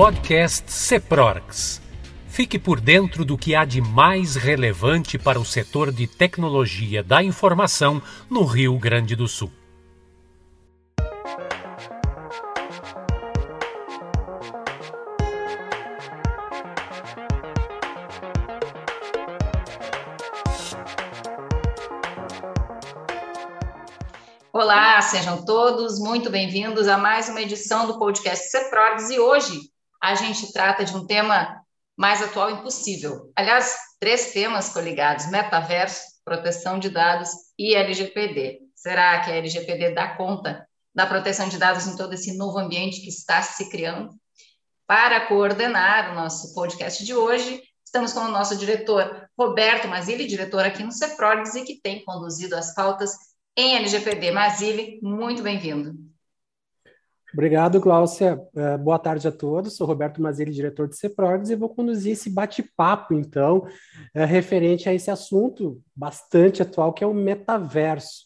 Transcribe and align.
podcast 0.00 0.72
CEPRORGS. 0.72 1.78
Fique 2.26 2.58
por 2.58 2.80
dentro 2.80 3.22
do 3.22 3.36
que 3.36 3.54
há 3.54 3.66
de 3.66 3.82
mais 3.82 4.34
relevante 4.34 5.18
para 5.18 5.38
o 5.38 5.44
setor 5.44 5.92
de 5.92 6.06
tecnologia 6.06 7.02
da 7.02 7.22
informação 7.22 8.00
no 8.30 8.42
Rio 8.44 8.78
Grande 8.78 9.14
do 9.14 9.28
Sul. 9.28 9.52
Olá, 24.50 24.98
sejam 25.02 25.44
todos 25.44 25.98
muito 25.98 26.30
bem-vindos 26.30 26.88
a 26.88 26.96
mais 26.96 27.28
uma 27.28 27.42
edição 27.42 27.86
do 27.86 27.98
podcast 27.98 28.50
CEPROGS 28.50 29.10
e 29.10 29.20
hoje 29.20 29.79
a 30.02 30.14
gente 30.14 30.52
trata 30.52 30.84
de 30.84 30.96
um 30.96 31.06
tema 31.06 31.60
mais 31.96 32.22
atual 32.22 32.50
impossível. 32.50 33.30
Aliás, 33.36 33.76
três 34.00 34.32
temas 34.32 34.70
coligados: 34.70 35.26
metaverso, 35.26 36.02
proteção 36.24 36.78
de 36.78 36.88
dados 36.88 37.28
e 37.58 37.74
LGPD. 37.74 38.60
Será 38.74 39.20
que 39.20 39.30
a 39.30 39.34
LGPD 39.34 39.92
dá 39.92 40.16
conta 40.16 40.66
da 40.94 41.06
proteção 41.06 41.48
de 41.48 41.58
dados 41.58 41.86
em 41.86 41.96
todo 41.96 42.14
esse 42.14 42.36
novo 42.36 42.58
ambiente 42.58 43.02
que 43.02 43.08
está 43.08 43.42
se 43.42 43.68
criando? 43.68 44.10
Para 44.86 45.26
coordenar 45.26 46.12
o 46.12 46.14
nosso 46.14 46.54
podcast 46.54 47.04
de 47.04 47.14
hoje, 47.14 47.62
estamos 47.84 48.12
com 48.12 48.20
o 48.20 48.30
nosso 48.30 48.56
diretor 48.56 49.28
Roberto 49.38 49.86
Mazili, 49.86 50.26
diretor 50.26 50.64
aqui 50.64 50.82
no 50.82 50.90
CEPROGS 50.90 51.54
e 51.56 51.64
que 51.64 51.80
tem 51.80 52.04
conduzido 52.04 52.56
as 52.56 52.74
pautas 52.74 53.12
em 53.56 53.76
LGPD. 53.76 54.32
Mazili, 54.32 54.98
muito 55.02 55.42
bem-vindo. 55.42 56.09
Obrigado, 57.32 57.80
Cláudia. 57.80 58.40
É, 58.56 58.76
boa 58.76 58.98
tarde 58.98 59.28
a 59.28 59.32
todos. 59.32 59.76
Sou 59.76 59.86
Roberto 59.86 60.20
Mazili, 60.20 60.50
diretor 60.50 60.88
de 60.88 60.96
CEPROGS, 60.96 61.50
e 61.50 61.54
vou 61.54 61.68
conduzir 61.68 62.12
esse 62.12 62.28
bate-papo, 62.28 63.14
então, 63.14 63.66
é, 64.12 64.24
referente 64.24 64.88
a 64.88 64.94
esse 64.94 65.10
assunto 65.10 65.80
bastante 65.94 66.60
atual, 66.60 66.92
que 66.92 67.04
é 67.04 67.06
o 67.06 67.14
metaverso. 67.14 68.24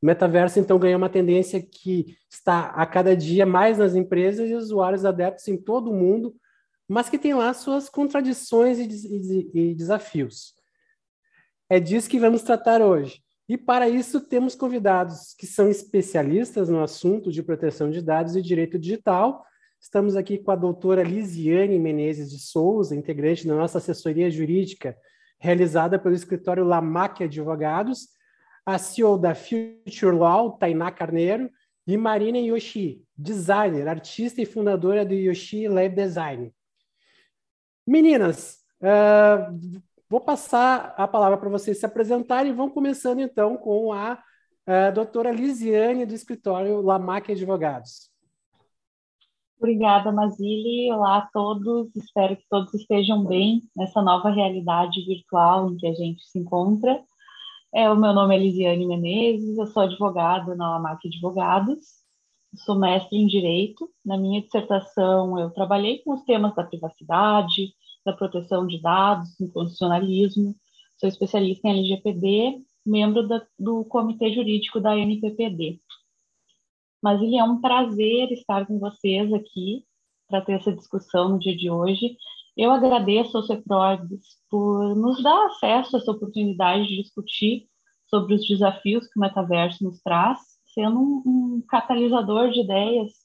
O 0.00 0.06
metaverso, 0.06 0.60
então, 0.60 0.78
ganhou 0.78 0.98
uma 0.98 1.08
tendência 1.08 1.60
que 1.60 2.16
está 2.30 2.66
a 2.66 2.86
cada 2.86 3.16
dia 3.16 3.44
mais 3.44 3.78
nas 3.78 3.96
empresas 3.96 4.48
e 4.48 4.54
usuários 4.54 5.04
adeptos 5.04 5.48
em 5.48 5.56
todo 5.56 5.90
o 5.90 5.94
mundo, 5.94 6.34
mas 6.86 7.08
que 7.08 7.18
tem 7.18 7.34
lá 7.34 7.52
suas 7.54 7.88
contradições 7.88 8.78
e 8.78 9.74
desafios. 9.74 10.54
É 11.68 11.80
disso 11.80 12.08
que 12.08 12.20
vamos 12.20 12.42
tratar 12.42 12.82
hoje. 12.82 13.23
E 13.48 13.58
para 13.58 13.88
isso 13.88 14.20
temos 14.20 14.54
convidados 14.54 15.34
que 15.38 15.46
são 15.46 15.68
especialistas 15.68 16.68
no 16.68 16.82
assunto 16.82 17.30
de 17.30 17.42
proteção 17.42 17.90
de 17.90 18.00
dados 18.00 18.36
e 18.36 18.42
direito 18.42 18.78
digital. 18.78 19.44
Estamos 19.78 20.16
aqui 20.16 20.38
com 20.38 20.50
a 20.50 20.56
doutora 20.56 21.02
Lisiane 21.02 21.78
Menezes 21.78 22.30
de 22.30 22.38
Souza, 22.38 22.96
integrante 22.96 23.46
da 23.46 23.54
nossa 23.54 23.78
assessoria 23.78 24.30
jurídica, 24.30 24.96
realizada 25.38 25.98
pelo 25.98 26.14
escritório 26.14 26.64
Lamac 26.64 27.22
Advogados, 27.22 28.08
a 28.64 28.78
CEO 28.78 29.18
da 29.18 29.34
Future 29.34 30.16
Law, 30.16 30.56
Tainá 30.56 30.90
Carneiro, 30.90 31.50
e 31.86 31.98
Marina 31.98 32.38
Yoshi, 32.38 33.04
designer, 33.14 33.86
artista 33.88 34.40
e 34.40 34.46
fundadora 34.46 35.04
do 35.04 35.12
Yoshi 35.12 35.68
Lab 35.68 35.94
Design. 35.94 36.50
Meninas, 37.86 38.60
uh, 38.80 39.82
Vou 40.14 40.20
passar 40.20 40.94
a 40.96 41.08
palavra 41.08 41.36
para 41.36 41.50
vocês 41.50 41.80
se 41.80 41.84
apresentarem 41.84 42.52
e 42.52 42.54
vão 42.54 42.70
começando 42.70 43.18
então 43.18 43.56
com 43.56 43.92
a, 43.92 44.22
a 44.64 44.92
doutora 44.92 45.32
Lisiane 45.32 46.06
do 46.06 46.14
escritório 46.14 46.80
Lamac 46.80 47.32
Advogados. 47.32 48.08
Obrigada, 49.58 50.12
Mazili. 50.12 50.88
Olá 50.92 51.16
a 51.16 51.28
todos. 51.32 51.88
Espero 51.96 52.36
que 52.36 52.44
todos 52.48 52.72
estejam 52.74 53.24
bem 53.24 53.62
nessa 53.74 54.00
nova 54.00 54.30
realidade 54.30 55.04
virtual 55.04 55.72
em 55.72 55.76
que 55.78 55.86
a 55.88 55.94
gente 55.94 56.22
se 56.22 56.38
encontra. 56.38 57.02
É, 57.74 57.90
o 57.90 57.96
meu 57.96 58.12
nome 58.12 58.36
é 58.36 58.38
Lisiane 58.38 58.86
Menezes, 58.86 59.58
eu 59.58 59.66
sou 59.66 59.82
advogada 59.82 60.54
na 60.54 60.76
Lamac 60.76 61.08
Advogados, 61.08 61.80
sou 62.64 62.78
mestre 62.78 63.18
em 63.18 63.26
Direito. 63.26 63.90
Na 64.06 64.16
minha 64.16 64.40
dissertação, 64.40 65.36
eu 65.40 65.50
trabalhei 65.50 66.04
com 66.04 66.12
os 66.14 66.22
temas 66.22 66.54
da 66.54 66.62
privacidade, 66.62 67.74
da 68.04 68.12
proteção 68.12 68.66
de 68.66 68.80
dados, 68.80 69.40
em 69.40 69.48
constitucionalismo, 69.48 70.54
sou 70.98 71.08
especialista 71.08 71.68
em 71.68 71.78
LGPD, 71.78 72.62
membro 72.84 73.26
da, 73.26 73.44
do 73.58 73.84
comitê 73.84 74.32
jurídico 74.32 74.80
da 74.80 74.96
NPPD. 74.96 75.80
Mas 77.02 77.20
ele 77.20 77.36
é 77.36 77.44
um 77.44 77.60
prazer 77.60 78.30
estar 78.32 78.66
com 78.66 78.78
vocês 78.78 79.32
aqui 79.32 79.84
para 80.28 80.40
ter 80.40 80.52
essa 80.52 80.72
discussão 80.72 81.30
no 81.30 81.38
dia 81.38 81.56
de 81.56 81.70
hoje. 81.70 82.16
Eu 82.56 82.70
agradeço 82.70 83.36
ao 83.36 83.42
CEPROGS 83.42 84.22
por 84.48 84.94
nos 84.94 85.22
dar 85.22 85.46
acesso 85.46 85.96
a 85.96 86.00
essa 86.00 86.10
oportunidade 86.10 86.86
de 86.86 87.02
discutir 87.02 87.68
sobre 88.06 88.34
os 88.34 88.46
desafios 88.46 89.06
que 89.06 89.18
o 89.18 89.20
metaverso 89.20 89.82
nos 89.82 90.00
traz, 90.00 90.38
sendo 90.66 90.98
um, 90.98 91.22
um 91.26 91.62
catalisador 91.68 92.50
de 92.50 92.60
ideias 92.60 93.23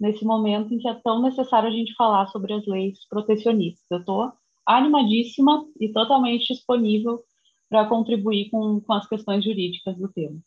nesse 0.00 0.24
momento 0.24 0.72
em 0.72 0.78
que 0.78 0.88
é 0.88 0.94
tão 0.94 1.20
necessário 1.20 1.68
a 1.68 1.72
gente 1.72 1.94
falar 1.94 2.26
sobre 2.28 2.54
as 2.54 2.66
leis 2.66 3.06
protecionistas. 3.08 3.84
Eu 3.90 3.98
estou 3.98 4.32
animadíssima 4.66 5.64
e 5.78 5.92
totalmente 5.92 6.52
disponível 6.52 7.22
para 7.68 7.86
contribuir 7.86 8.50
com, 8.50 8.80
com 8.80 8.92
as 8.94 9.06
questões 9.06 9.44
jurídicas 9.44 9.96
do 9.96 10.08
tema. 10.08 10.38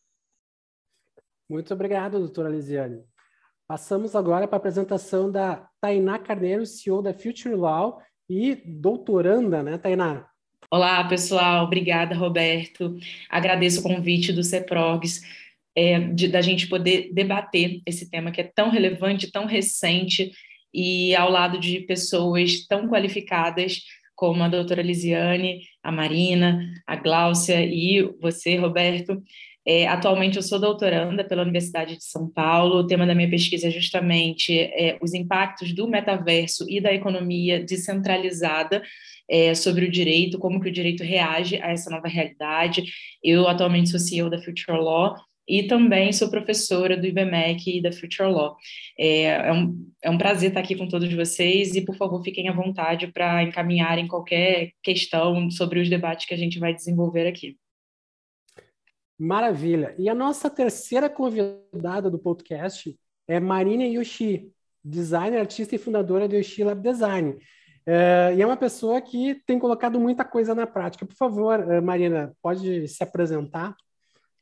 Muito 1.49 1.73
obrigado, 1.73 2.19
doutora 2.19 2.49
Lisiane. 2.49 3.03
Passamos 3.67 4.15
agora 4.15 4.47
para 4.47 4.57
a 4.57 4.59
apresentação 4.59 5.31
da 5.31 5.67
Tainá 5.79 6.17
Carneiro, 6.17 6.65
CEO 6.65 7.01
da 7.01 7.13
Future 7.13 7.55
Law 7.55 8.01
e 8.29 8.55
doutoranda, 8.55 9.61
né, 9.61 9.77
Tainá? 9.77 10.27
Olá, 10.71 11.03
pessoal. 11.07 11.65
Obrigada, 11.65 12.15
Roberto. 12.15 12.97
Agradeço 13.29 13.79
o 13.79 13.83
convite 13.83 14.33
do 14.33 14.43
CEPROGS 14.43 15.21
é, 15.75 15.99
de, 15.99 16.27
da 16.27 16.41
gente 16.41 16.67
poder 16.67 17.11
debater 17.13 17.79
esse 17.85 18.09
tema 18.09 18.31
que 18.31 18.41
é 18.41 18.51
tão 18.55 18.69
relevante, 18.69 19.31
tão 19.31 19.45
recente, 19.45 20.31
e 20.73 21.15
ao 21.15 21.29
lado 21.29 21.59
de 21.59 21.81
pessoas 21.81 22.65
tão 22.65 22.87
qualificadas 22.87 23.81
como 24.15 24.43
a 24.43 24.47
doutora 24.47 24.81
Lisiane, 24.81 25.61
a 25.83 25.91
Marina, 25.91 26.59
a 26.87 26.95
Gláucia 26.95 27.63
e 27.63 28.01
você, 28.21 28.55
Roberto. 28.55 29.21
É, 29.65 29.87
atualmente 29.87 30.35
eu 30.35 30.43
sou 30.43 30.59
doutoranda 30.59 31.23
pela 31.23 31.43
Universidade 31.43 31.97
de 31.97 32.03
São 32.03 32.29
Paulo. 32.29 32.77
O 32.77 32.87
tema 32.87 33.05
da 33.05 33.15
minha 33.15 33.29
pesquisa 33.29 33.67
é 33.67 33.71
justamente 33.71 34.59
é, 34.59 34.97
os 35.01 35.13
impactos 35.13 35.73
do 35.73 35.87
metaverso 35.87 36.65
e 36.69 36.81
da 36.81 36.93
economia 36.93 37.63
descentralizada 37.63 38.81
é, 39.29 39.55
sobre 39.55 39.85
o 39.85 39.91
direito, 39.91 40.37
como 40.37 40.59
que 40.59 40.69
o 40.69 40.73
direito 40.73 41.03
reage 41.03 41.61
a 41.61 41.71
essa 41.71 41.89
nova 41.89 42.07
realidade. 42.07 42.83
Eu 43.23 43.47
atualmente 43.47 43.89
sou 43.89 43.99
CEO 43.99 44.29
da 44.29 44.41
Future 44.41 44.77
Law 44.77 45.15
e 45.47 45.63
também 45.63 46.11
sou 46.13 46.29
professora 46.29 46.95
do 46.95 47.05
IBMEC 47.05 47.77
e 47.77 47.81
da 47.81 47.91
Future 47.91 48.29
Law. 48.29 48.55
É, 48.97 49.23
é, 49.25 49.53
um, 49.53 49.91
é 50.01 50.09
um 50.09 50.17
prazer 50.17 50.49
estar 50.49 50.61
aqui 50.61 50.75
com 50.75 50.87
todos 50.87 51.11
vocês 51.13 51.75
e, 51.75 51.81
por 51.81 51.95
favor, 51.95 52.23
fiquem 52.23 52.47
à 52.49 52.53
vontade 52.53 53.07
para 53.07 53.43
encaminharem 53.43 54.07
qualquer 54.07 54.71
questão 54.81 55.49
sobre 55.51 55.79
os 55.79 55.89
debates 55.89 56.25
que 56.25 56.33
a 56.33 56.37
gente 56.37 56.59
vai 56.59 56.73
desenvolver 56.73 57.27
aqui. 57.27 57.57
Maravilha. 59.19 59.95
E 59.97 60.09
a 60.09 60.15
nossa 60.15 60.49
terceira 60.49 61.09
convidada 61.09 62.09
do 62.09 62.19
podcast 62.19 62.97
é 63.27 63.39
Marina 63.39 63.83
Yoshi, 63.83 64.49
designer, 64.83 65.39
artista 65.39 65.75
e 65.75 65.79
fundadora 65.79 66.27
do 66.27 66.35
Yoshi 66.35 66.63
Lab 66.63 66.81
Design. 66.81 67.37
É, 67.85 68.33
e 68.35 68.41
é 68.41 68.45
uma 68.45 68.57
pessoa 68.57 69.01
que 69.01 69.35
tem 69.45 69.59
colocado 69.59 69.99
muita 69.99 70.23
coisa 70.23 70.55
na 70.55 70.65
prática. 70.65 71.05
Por 71.05 71.15
favor, 71.15 71.59
eh, 71.59 71.81
Marina, 71.81 72.33
pode 72.41 72.87
se 72.87 73.03
apresentar? 73.03 73.75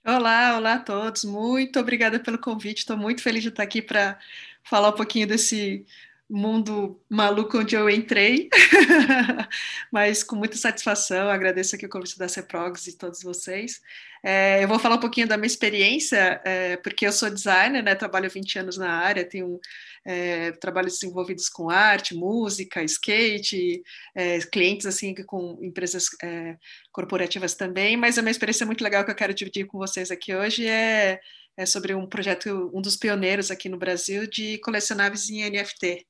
Olá, 0.03 0.57
olá 0.57 0.73
a 0.75 0.79
todos. 0.79 1.23
Muito 1.23 1.79
obrigada 1.79 2.19
pelo 2.19 2.37
convite. 2.39 2.79
Estou 2.79 2.97
muito 2.97 3.21
feliz 3.21 3.43
de 3.43 3.49
estar 3.49 3.63
aqui 3.63 3.81
para 3.81 4.19
falar 4.63 4.89
um 4.89 4.93
pouquinho 4.95 5.27
desse 5.27 5.85
mundo 6.31 6.97
maluco 7.09 7.57
onde 7.57 7.75
eu 7.75 7.89
entrei, 7.89 8.49
mas 9.91 10.23
com 10.23 10.37
muita 10.37 10.55
satisfação. 10.55 11.29
Agradeço 11.29 11.75
aqui 11.75 11.85
o 11.85 11.89
convite 11.89 12.17
da 12.17 12.29
CEPROGS 12.29 12.87
e 12.87 12.97
todos 12.97 13.21
vocês. 13.21 13.81
É, 14.23 14.63
eu 14.63 14.67
vou 14.67 14.79
falar 14.79 14.95
um 14.95 14.99
pouquinho 14.99 15.27
da 15.27 15.35
minha 15.35 15.47
experiência, 15.47 16.39
é, 16.45 16.77
porque 16.77 17.05
eu 17.05 17.11
sou 17.11 17.29
designer, 17.29 17.83
né, 17.83 17.95
trabalho 17.95 18.29
20 18.29 18.59
anos 18.59 18.77
na 18.77 18.89
área, 18.91 19.27
tenho 19.27 19.59
é, 20.05 20.51
trabalhos 20.53 20.93
desenvolvidos 20.93 21.49
com 21.49 21.69
arte, 21.69 22.15
música, 22.15 22.83
skate, 22.83 23.83
é, 24.15 24.39
clientes 24.39 24.85
assim 24.85 25.13
com 25.25 25.59
empresas 25.61 26.05
é, 26.23 26.55
corporativas 26.91 27.55
também, 27.55 27.97
mas 27.97 28.17
a 28.17 28.21
minha 28.21 28.31
experiência 28.31 28.65
muito 28.65 28.83
legal 28.83 29.03
que 29.03 29.11
eu 29.11 29.15
quero 29.15 29.33
dividir 29.33 29.65
com 29.65 29.77
vocês 29.77 30.11
aqui 30.11 30.33
hoje 30.35 30.67
é, 30.67 31.19
é 31.57 31.65
sobre 31.65 31.93
um 31.93 32.07
projeto, 32.07 32.71
um 32.73 32.81
dos 32.81 32.95
pioneiros 32.95 33.51
aqui 33.51 33.69
no 33.69 33.77
Brasil 33.77 34.27
de 34.27 34.57
colecionáveis 34.59 35.29
em 35.29 35.49
NFT. 35.49 36.05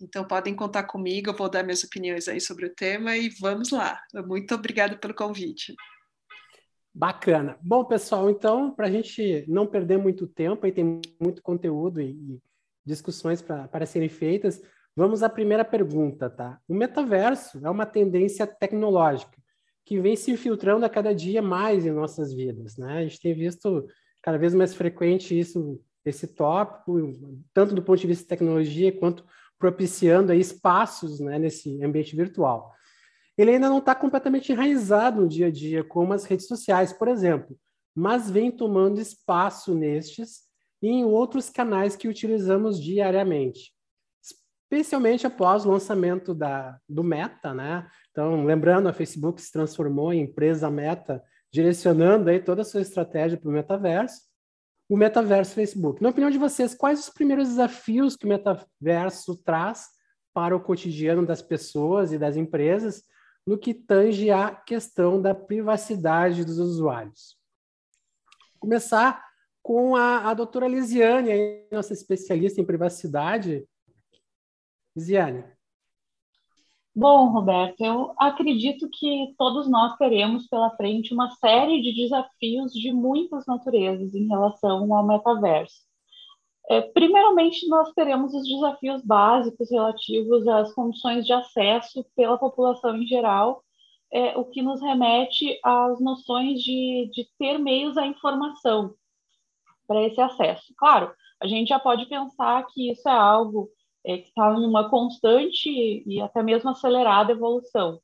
Então 0.00 0.24
podem 0.24 0.54
contar 0.54 0.84
comigo, 0.84 1.30
eu 1.30 1.36
vou 1.36 1.50
dar 1.50 1.62
minhas 1.62 1.84
opiniões 1.84 2.26
aí 2.26 2.40
sobre 2.40 2.66
o 2.66 2.74
tema 2.74 3.16
e 3.16 3.28
vamos 3.40 3.70
lá. 3.70 4.00
Muito 4.26 4.54
obrigada 4.54 4.96
pelo 4.96 5.14
convite. 5.14 5.74
Bacana. 6.92 7.56
Bom, 7.62 7.84
pessoal, 7.84 8.28
então, 8.28 8.74
para 8.74 8.86
a 8.86 8.90
gente 8.90 9.44
não 9.46 9.66
perder 9.66 9.98
muito 9.98 10.26
tempo, 10.26 10.66
aí 10.66 10.72
tem 10.72 11.00
muito 11.20 11.40
conteúdo 11.42 12.00
e, 12.00 12.40
discussões 12.84 13.40
para 13.42 13.86
serem 13.86 14.08
feitas. 14.08 14.60
Vamos 14.96 15.22
à 15.22 15.28
primeira 15.28 15.64
pergunta, 15.64 16.28
tá? 16.28 16.58
O 16.66 16.74
metaverso 16.74 17.64
é 17.64 17.70
uma 17.70 17.86
tendência 17.86 18.46
tecnológica 18.46 19.38
que 19.84 20.00
vem 20.00 20.16
se 20.16 20.30
infiltrando 20.30 20.84
a 20.84 20.90
cada 20.90 21.14
dia 21.14 21.40
mais 21.42 21.86
em 21.86 21.90
nossas 21.90 22.32
vidas, 22.32 22.76
né? 22.76 22.98
A 22.98 23.02
gente 23.02 23.20
tem 23.20 23.34
visto 23.34 23.86
cada 24.22 24.38
vez 24.38 24.54
mais 24.54 24.74
frequente 24.74 25.38
isso, 25.38 25.80
esse 26.04 26.26
tópico, 26.26 27.18
tanto 27.52 27.74
do 27.74 27.82
ponto 27.82 28.00
de 28.00 28.06
vista 28.06 28.24
de 28.24 28.28
tecnologia 28.28 28.92
quanto 28.92 29.24
propiciando 29.58 30.32
aí 30.32 30.40
espaços 30.40 31.20
né, 31.20 31.38
nesse 31.38 31.82
ambiente 31.84 32.16
virtual. 32.16 32.72
Ele 33.36 33.52
ainda 33.52 33.68
não 33.68 33.78
está 33.78 33.94
completamente 33.94 34.52
enraizado 34.52 35.22
no 35.22 35.28
dia 35.28 35.46
a 35.46 35.50
dia, 35.50 35.84
como 35.84 36.12
as 36.12 36.24
redes 36.24 36.46
sociais, 36.46 36.92
por 36.92 37.08
exemplo, 37.08 37.56
mas 37.94 38.30
vem 38.30 38.50
tomando 38.50 39.00
espaço 39.00 39.74
nestes 39.74 40.40
e 40.82 40.88
em 40.88 41.04
outros 41.04 41.50
canais 41.50 41.96
que 41.96 42.08
utilizamos 42.08 42.82
diariamente, 42.82 43.72
especialmente 44.22 45.26
após 45.26 45.64
o 45.64 45.70
lançamento 45.70 46.34
da, 46.34 46.78
do 46.88 47.04
Meta, 47.04 47.52
né? 47.52 47.86
Então, 48.10 48.44
lembrando, 48.44 48.88
a 48.88 48.92
Facebook 48.92 49.40
se 49.40 49.52
transformou 49.52 50.12
em 50.12 50.22
empresa 50.22 50.70
Meta, 50.70 51.22
direcionando 51.52 52.30
aí 52.30 52.40
toda 52.40 52.62
a 52.62 52.64
sua 52.64 52.80
estratégia 52.80 53.38
para 53.38 53.48
o 53.48 53.52
metaverso 53.52 54.30
o 54.90 54.96
metaverso 54.96 55.54
Facebook. 55.54 56.02
Na 56.02 56.08
opinião 56.08 56.32
de 56.32 56.36
vocês, 56.36 56.74
quais 56.74 56.98
os 56.98 57.10
primeiros 57.10 57.46
desafios 57.46 58.16
que 58.16 58.26
o 58.26 58.28
metaverso 58.28 59.40
traz 59.44 59.86
para 60.34 60.54
o 60.54 60.60
cotidiano 60.60 61.24
das 61.24 61.40
pessoas 61.40 62.12
e 62.12 62.18
das 62.18 62.36
empresas 62.36 63.04
no 63.46 63.56
que 63.56 63.72
tange 63.72 64.32
à 64.32 64.50
questão 64.50 65.22
da 65.22 65.32
privacidade 65.32 66.44
dos 66.44 66.58
usuários? 66.58 67.38
Vou 68.54 68.62
começar 68.62 69.24
com 69.62 69.94
a, 69.94 70.28
a 70.28 70.34
doutora 70.34 70.66
Lisiane, 70.66 71.64
nossa 71.70 71.92
especialista 71.92 72.60
em 72.60 72.66
privacidade. 72.66 73.64
Lisiane. 74.96 75.44
Bom, 77.00 77.30
Roberto, 77.30 77.80
eu 77.80 78.12
acredito 78.18 78.86
que 78.92 79.34
todos 79.38 79.66
nós 79.70 79.96
teremos 79.96 80.46
pela 80.48 80.68
frente 80.76 81.14
uma 81.14 81.30
série 81.30 81.80
de 81.80 81.94
desafios 81.94 82.74
de 82.74 82.92
muitas 82.92 83.46
naturezas 83.46 84.14
em 84.14 84.28
relação 84.28 84.94
ao 84.94 85.06
metaverso. 85.06 85.80
É, 86.68 86.82
primeiramente, 86.82 87.66
nós 87.68 87.90
teremos 87.94 88.34
os 88.34 88.46
desafios 88.46 89.02
básicos 89.02 89.70
relativos 89.70 90.46
às 90.46 90.74
condições 90.74 91.24
de 91.24 91.32
acesso 91.32 92.04
pela 92.14 92.36
população 92.36 92.94
em 92.94 93.06
geral, 93.06 93.62
é, 94.12 94.36
o 94.36 94.44
que 94.44 94.60
nos 94.60 94.82
remete 94.82 95.58
às 95.64 95.98
noções 96.02 96.60
de, 96.62 97.10
de 97.14 97.26
ter 97.38 97.56
meios 97.56 97.96
à 97.96 98.06
informação 98.06 98.92
para 99.88 100.02
esse 100.02 100.20
acesso. 100.20 100.74
Claro, 100.76 101.10
a 101.42 101.46
gente 101.46 101.68
já 101.68 101.78
pode 101.78 102.04
pensar 102.10 102.62
que 102.66 102.90
isso 102.90 103.08
é 103.08 103.16
algo 103.16 103.70
é, 104.04 104.18
que 104.18 104.28
está 104.28 104.52
em 104.52 104.66
uma 104.66 104.88
constante 104.88 105.68
e 106.06 106.20
até 106.20 106.42
mesmo 106.42 106.70
acelerada 106.70 107.32
evolução. 107.32 108.00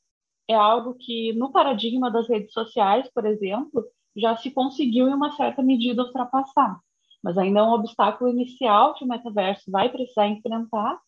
É 0.48 0.54
algo 0.54 0.94
que, 0.94 1.32
no 1.32 1.50
paradigma 1.50 2.10
das 2.10 2.28
redes 2.28 2.52
sociais, 2.52 3.10
por 3.12 3.26
exemplo, 3.26 3.84
já 4.16 4.36
se 4.36 4.50
conseguiu, 4.50 5.08
em 5.08 5.14
uma 5.14 5.32
certa 5.32 5.62
medida, 5.62 6.02
ultrapassar. 6.02 6.80
Mas 7.22 7.36
ainda 7.36 7.60
é 7.60 7.62
um 7.62 7.72
obstáculo 7.72 8.30
inicial 8.30 8.94
que 8.94 9.04
o 9.04 9.08
metaverso 9.08 9.70
vai 9.70 9.88
precisar 9.88 10.28
enfrentar, 10.28 10.98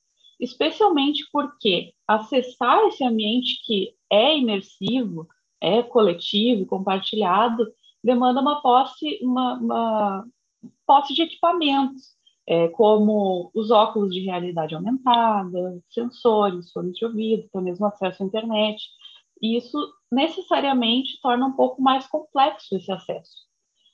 especialmente 0.40 1.24
porque 1.32 1.92
acessar 2.06 2.78
esse 2.86 3.04
ambiente 3.04 3.60
que 3.64 3.94
é 4.10 4.36
imersivo, 4.36 5.28
é 5.60 5.82
coletivo, 5.82 6.66
compartilhado, 6.66 7.66
demanda 8.02 8.40
uma 8.40 8.60
posse, 8.62 9.18
uma, 9.22 9.54
uma 9.54 10.24
posse 10.86 11.14
de 11.14 11.22
equipamentos, 11.22 12.17
é, 12.50 12.66
como 12.68 13.50
os 13.54 13.70
óculos 13.70 14.10
de 14.10 14.20
realidade 14.20 14.74
aumentada, 14.74 15.82
sensores, 15.90 16.72
fones 16.72 16.96
de 16.96 17.04
ouvido, 17.04 17.44
até 17.46 17.60
mesmo 17.60 17.84
acesso 17.84 18.22
à 18.22 18.26
internet. 18.26 18.82
E 19.42 19.58
isso 19.58 19.78
necessariamente 20.10 21.20
torna 21.20 21.44
um 21.44 21.52
pouco 21.52 21.82
mais 21.82 22.06
complexo 22.06 22.74
esse 22.74 22.90
acesso. 22.90 23.46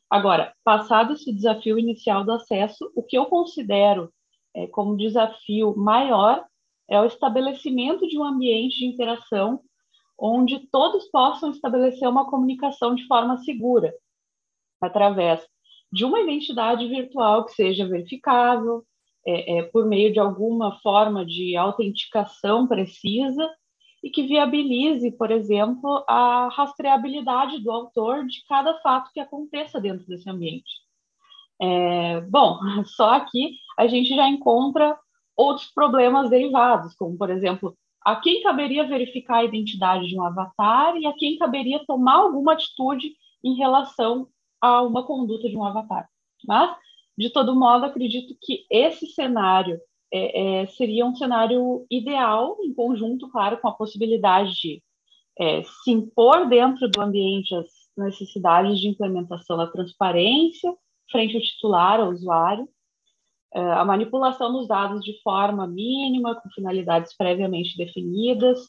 Agora, 0.08 0.54
passado 0.62 1.14
esse 1.14 1.32
desafio 1.32 1.76
inicial 1.76 2.24
do 2.24 2.30
acesso, 2.30 2.88
o 2.94 3.02
que 3.02 3.18
eu 3.18 3.26
considero 3.26 4.12
é, 4.54 4.68
como 4.68 4.96
desafio 4.96 5.76
maior 5.76 6.46
é 6.88 7.00
o 7.00 7.06
estabelecimento 7.06 8.06
de 8.06 8.16
um 8.16 8.22
ambiente 8.22 8.78
de 8.78 8.86
interação 8.86 9.60
onde 10.16 10.60
todos 10.70 11.06
possam 11.06 11.50
estabelecer 11.50 12.08
uma 12.08 12.30
comunicação 12.30 12.94
de 12.94 13.04
forma 13.08 13.36
segura, 13.38 13.92
através 14.80 15.44
de 15.94 16.04
uma 16.04 16.20
identidade 16.20 16.88
virtual 16.88 17.44
que 17.44 17.52
seja 17.52 17.86
verificável, 17.86 18.82
é, 19.24 19.58
é, 19.58 19.62
por 19.62 19.86
meio 19.86 20.12
de 20.12 20.18
alguma 20.18 20.80
forma 20.80 21.24
de 21.24 21.56
autenticação 21.56 22.66
precisa 22.66 23.48
e 24.02 24.10
que 24.10 24.24
viabilize, 24.24 25.12
por 25.12 25.30
exemplo, 25.30 26.04
a 26.08 26.48
rastreabilidade 26.52 27.60
do 27.60 27.70
autor 27.70 28.26
de 28.26 28.44
cada 28.48 28.76
fato 28.80 29.12
que 29.14 29.20
aconteça 29.20 29.80
dentro 29.80 30.04
desse 30.06 30.28
ambiente. 30.28 30.68
É, 31.62 32.20
bom, 32.22 32.58
só 32.96 33.10
aqui 33.10 33.52
a 33.78 33.86
gente 33.86 34.16
já 34.16 34.28
encontra 34.28 34.98
outros 35.36 35.68
problemas 35.68 36.28
derivados, 36.28 36.92
como, 36.96 37.16
por 37.16 37.30
exemplo, 37.30 37.76
a 38.04 38.16
quem 38.16 38.42
caberia 38.42 38.84
verificar 38.86 39.36
a 39.36 39.44
identidade 39.44 40.08
de 40.08 40.18
um 40.18 40.24
avatar 40.24 40.96
e 40.96 41.06
a 41.06 41.12
quem 41.12 41.38
caberia 41.38 41.84
tomar 41.86 42.16
alguma 42.16 42.54
atitude 42.54 43.12
em 43.44 43.54
relação 43.54 44.28
a 44.64 44.82
uma 44.82 45.04
conduta 45.04 45.48
de 45.48 45.56
um 45.56 45.64
avatar. 45.64 46.08
Mas, 46.46 46.76
de 47.16 47.30
todo 47.30 47.54
modo, 47.54 47.86
acredito 47.86 48.36
que 48.40 48.64
esse 48.70 49.06
cenário 49.08 49.78
é, 50.12 50.62
é, 50.62 50.66
seria 50.68 51.04
um 51.04 51.14
cenário 51.14 51.86
ideal, 51.90 52.56
em 52.62 52.72
conjunto, 52.72 53.30
claro, 53.30 53.58
com 53.58 53.68
a 53.68 53.74
possibilidade 53.74 54.54
de 54.54 54.82
é, 55.38 55.62
se 55.64 55.90
impor 55.90 56.48
dentro 56.48 56.88
do 56.88 57.00
ambiente 57.00 57.54
as 57.54 57.66
necessidades 57.96 58.78
de 58.78 58.88
implementação 58.88 59.56
da 59.56 59.66
transparência 59.66 60.72
frente 61.10 61.36
ao 61.36 61.42
titular, 61.42 62.00
ao 62.00 62.10
usuário, 62.10 62.68
é, 63.54 63.60
a 63.60 63.84
manipulação 63.84 64.52
dos 64.52 64.66
dados 64.66 65.04
de 65.04 65.20
forma 65.22 65.66
mínima, 65.66 66.34
com 66.34 66.48
finalidades 66.50 67.16
previamente 67.16 67.76
definidas, 67.76 68.68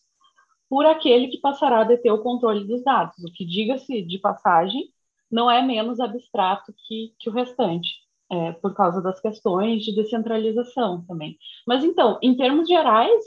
por 0.69 0.85
aquele 0.85 1.27
que 1.27 1.39
passará 1.39 1.81
a 1.81 1.85
deter 1.85 2.11
o 2.11 2.21
controle 2.21 2.65
dos 2.65 2.83
dados, 2.83 3.17
o 3.23 3.31
que, 3.31 3.45
diga-se 3.45 4.01
de 4.01 4.19
passagem, 4.19 4.89
não 5.31 5.49
é 5.49 5.61
menos 5.61 5.99
abstrato 5.99 6.73
que, 6.87 7.13
que 7.19 7.29
o 7.29 7.33
restante, 7.33 7.93
é, 8.31 8.53
por 8.53 8.73
causa 8.73 9.01
das 9.01 9.19
questões 9.19 9.83
de 9.83 9.95
descentralização 9.95 11.05
também. 11.05 11.37
Mas 11.67 11.83
então, 11.83 12.17
em 12.21 12.35
termos 12.35 12.67
gerais, 12.67 13.23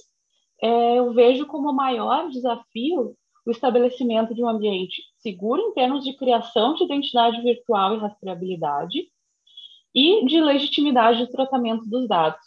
é, 0.63 0.99
eu 0.99 1.13
vejo 1.13 1.47
como 1.47 1.73
maior 1.73 2.29
desafio 2.31 3.17
o 3.47 3.51
estabelecimento 3.51 4.35
de 4.35 4.43
um 4.43 4.49
ambiente 4.49 5.03
seguro 5.19 5.63
em 5.63 5.73
termos 5.73 6.05
de 6.05 6.17
criação 6.17 6.75
de 6.75 6.85
identidade 6.85 7.41
virtual 7.41 7.95
e 7.95 7.99
rastreabilidade 7.99 9.09
e 9.95 10.25
de 10.27 10.41
legitimidade 10.41 11.25
de 11.25 11.33
tratamento 11.33 11.87
dos 11.87 12.07
dados. 12.07 12.47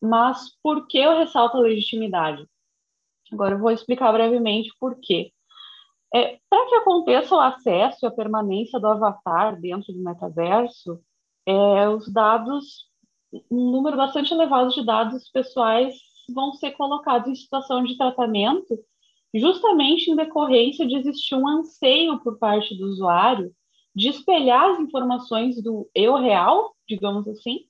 Mas 0.00 0.50
por 0.62 0.86
que 0.86 0.98
eu 0.98 1.18
ressalto 1.18 1.56
a 1.56 1.60
legitimidade? 1.60 2.46
Agora 3.32 3.54
eu 3.54 3.58
vou 3.58 3.70
explicar 3.70 4.12
brevemente 4.12 4.70
por 4.78 4.98
quê. 5.00 5.32
É, 6.14 6.38
Para 6.48 6.68
que 6.68 6.74
aconteça 6.76 7.34
o 7.34 7.40
acesso 7.40 7.98
e 8.02 8.06
a 8.06 8.10
permanência 8.10 8.78
do 8.78 8.86
avatar 8.86 9.58
dentro 9.60 9.92
do 9.92 10.02
metaverso, 10.02 11.00
é, 11.46 11.88
os 11.88 12.12
dados, 12.12 12.86
um 13.50 13.70
número 13.70 13.96
bastante 13.96 14.32
elevado 14.32 14.70
de 14.70 14.84
dados 14.84 15.28
pessoais 15.30 15.94
vão 16.32 16.52
ser 16.52 16.72
colocados 16.72 17.28
em 17.28 17.34
situação 17.34 17.82
de 17.82 17.96
tratamento, 17.96 18.78
justamente 19.34 20.10
em 20.10 20.16
decorrência 20.16 20.86
de 20.86 20.96
existir 20.96 21.34
um 21.34 21.48
anseio 21.48 22.20
por 22.20 22.38
parte 22.38 22.76
do 22.76 22.86
usuário 22.86 23.52
de 23.94 24.08
espelhar 24.08 24.70
as 24.70 24.80
informações 24.80 25.62
do 25.62 25.88
eu 25.94 26.14
real, 26.16 26.74
digamos 26.88 27.28
assim, 27.28 27.60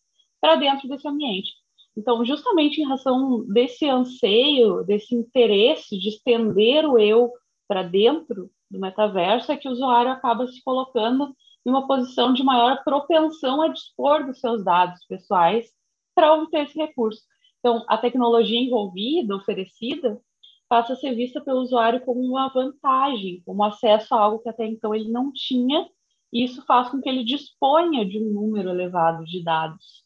para 0.41 0.57
dentro 0.57 0.89
desse 0.89 1.07
ambiente. 1.07 1.53
Então, 1.97 2.25
justamente 2.25 2.81
em 2.81 2.87
razão 2.87 3.45
desse 3.49 3.89
anseio, 3.89 4.83
desse 4.85 5.15
interesse 5.15 5.99
de 5.99 6.09
estender 6.09 6.89
o 6.89 6.99
eu 6.99 7.31
para 7.73 7.85
dentro 7.85 8.51
do 8.71 8.79
metaverso 8.79 9.51
é 9.51 9.57
que 9.57 9.67
o 9.67 9.73
usuário 9.73 10.11
acaba 10.11 10.47
se 10.47 10.63
colocando 10.63 11.35
em 11.65 11.71
uma 11.71 11.87
posição 11.87 12.35
de 12.35 12.45
maior 12.45 12.85
propensão 12.85 13.63
a 13.63 13.69
dispor 13.69 14.27
dos 14.27 14.41
seus 14.41 14.63
dados 14.63 15.03
pessoais 15.07 15.73
para 16.15 16.35
obter 16.35 16.67
esse 16.67 16.79
recurso. 16.79 17.23
Então, 17.61 17.83
a 17.89 17.97
tecnologia 17.97 18.61
envolvida, 18.61 19.35
oferecida, 19.35 20.21
passa 20.69 20.93
a 20.93 20.97
ser 20.97 21.15
vista 21.15 21.41
pelo 21.41 21.61
usuário 21.61 22.05
como 22.05 22.21
uma 22.21 22.53
vantagem, 22.53 23.43
como 23.47 23.65
acesso 23.65 24.15
a 24.15 24.21
algo 24.21 24.41
que 24.41 24.51
até 24.51 24.67
então 24.67 24.95
ele 24.95 25.11
não 25.11 25.33
tinha, 25.33 25.89
e 26.31 26.45
isso 26.45 26.63
faz 26.67 26.91
com 26.91 27.01
que 27.01 27.09
ele 27.09 27.25
disponha 27.25 28.05
de 28.05 28.19
um 28.19 28.35
número 28.35 28.69
elevado 28.69 29.25
de 29.25 29.43
dados 29.43 30.05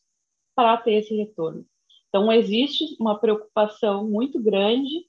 para 0.55 0.77
ter 0.77 0.93
esse 0.93 1.17
retorno. 1.17 1.67
Então, 2.11 2.33
existe 2.33 2.85
uma 3.01 3.19
preocupação 3.19 4.09
muito 4.09 4.41
grande 4.41 5.05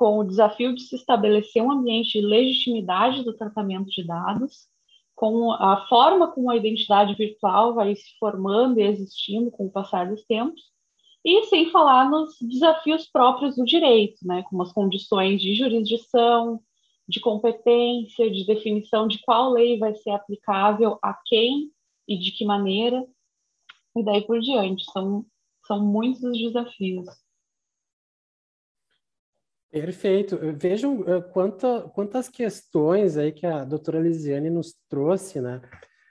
com 0.00 0.18
o 0.18 0.24
desafio 0.24 0.74
de 0.74 0.80
se 0.80 0.96
estabelecer 0.96 1.62
um 1.62 1.70
ambiente 1.70 2.18
de 2.18 2.26
legitimidade 2.26 3.22
do 3.22 3.36
tratamento 3.36 3.90
de 3.90 4.02
dados, 4.02 4.66
com 5.14 5.52
a 5.52 5.86
forma 5.88 6.32
como 6.32 6.50
a 6.50 6.56
identidade 6.56 7.14
virtual 7.14 7.74
vai 7.74 7.94
se 7.94 8.16
formando 8.18 8.80
e 8.80 8.82
existindo 8.82 9.50
com 9.50 9.66
o 9.66 9.70
passar 9.70 10.08
dos 10.08 10.24
tempos, 10.24 10.62
E 11.22 11.44
sem 11.44 11.70
falar 11.70 12.10
nos 12.10 12.34
desafios 12.40 13.06
próprios 13.12 13.56
do 13.56 13.64
direito, 13.66 14.26
né, 14.26 14.42
como 14.44 14.62
as 14.62 14.72
condições 14.72 15.38
de 15.38 15.54
jurisdição, 15.54 16.62
de 17.06 17.20
competência, 17.20 18.30
de 18.30 18.46
definição 18.46 19.06
de 19.06 19.18
qual 19.18 19.50
lei 19.50 19.78
vai 19.78 19.94
ser 19.96 20.12
aplicável 20.12 20.98
a 21.02 21.12
quem 21.26 21.70
e 22.08 22.16
de 22.18 22.32
que 22.32 22.46
maneira, 22.46 23.06
e 23.94 24.02
daí 24.02 24.22
por 24.22 24.40
diante. 24.40 24.82
São, 24.92 25.26
são 25.66 25.84
muitos 25.84 26.22
os 26.22 26.38
desafios. 26.38 27.06
Perfeito. 29.70 30.36
Vejam 30.56 31.00
uh, 31.00 31.22
quanta, 31.32 31.82
quantas 31.94 32.28
questões 32.28 33.16
aí 33.16 33.30
que 33.30 33.46
a 33.46 33.64
doutora 33.64 34.00
Lisiane 34.00 34.50
nos 34.50 34.74
trouxe, 34.88 35.40
né? 35.40 35.60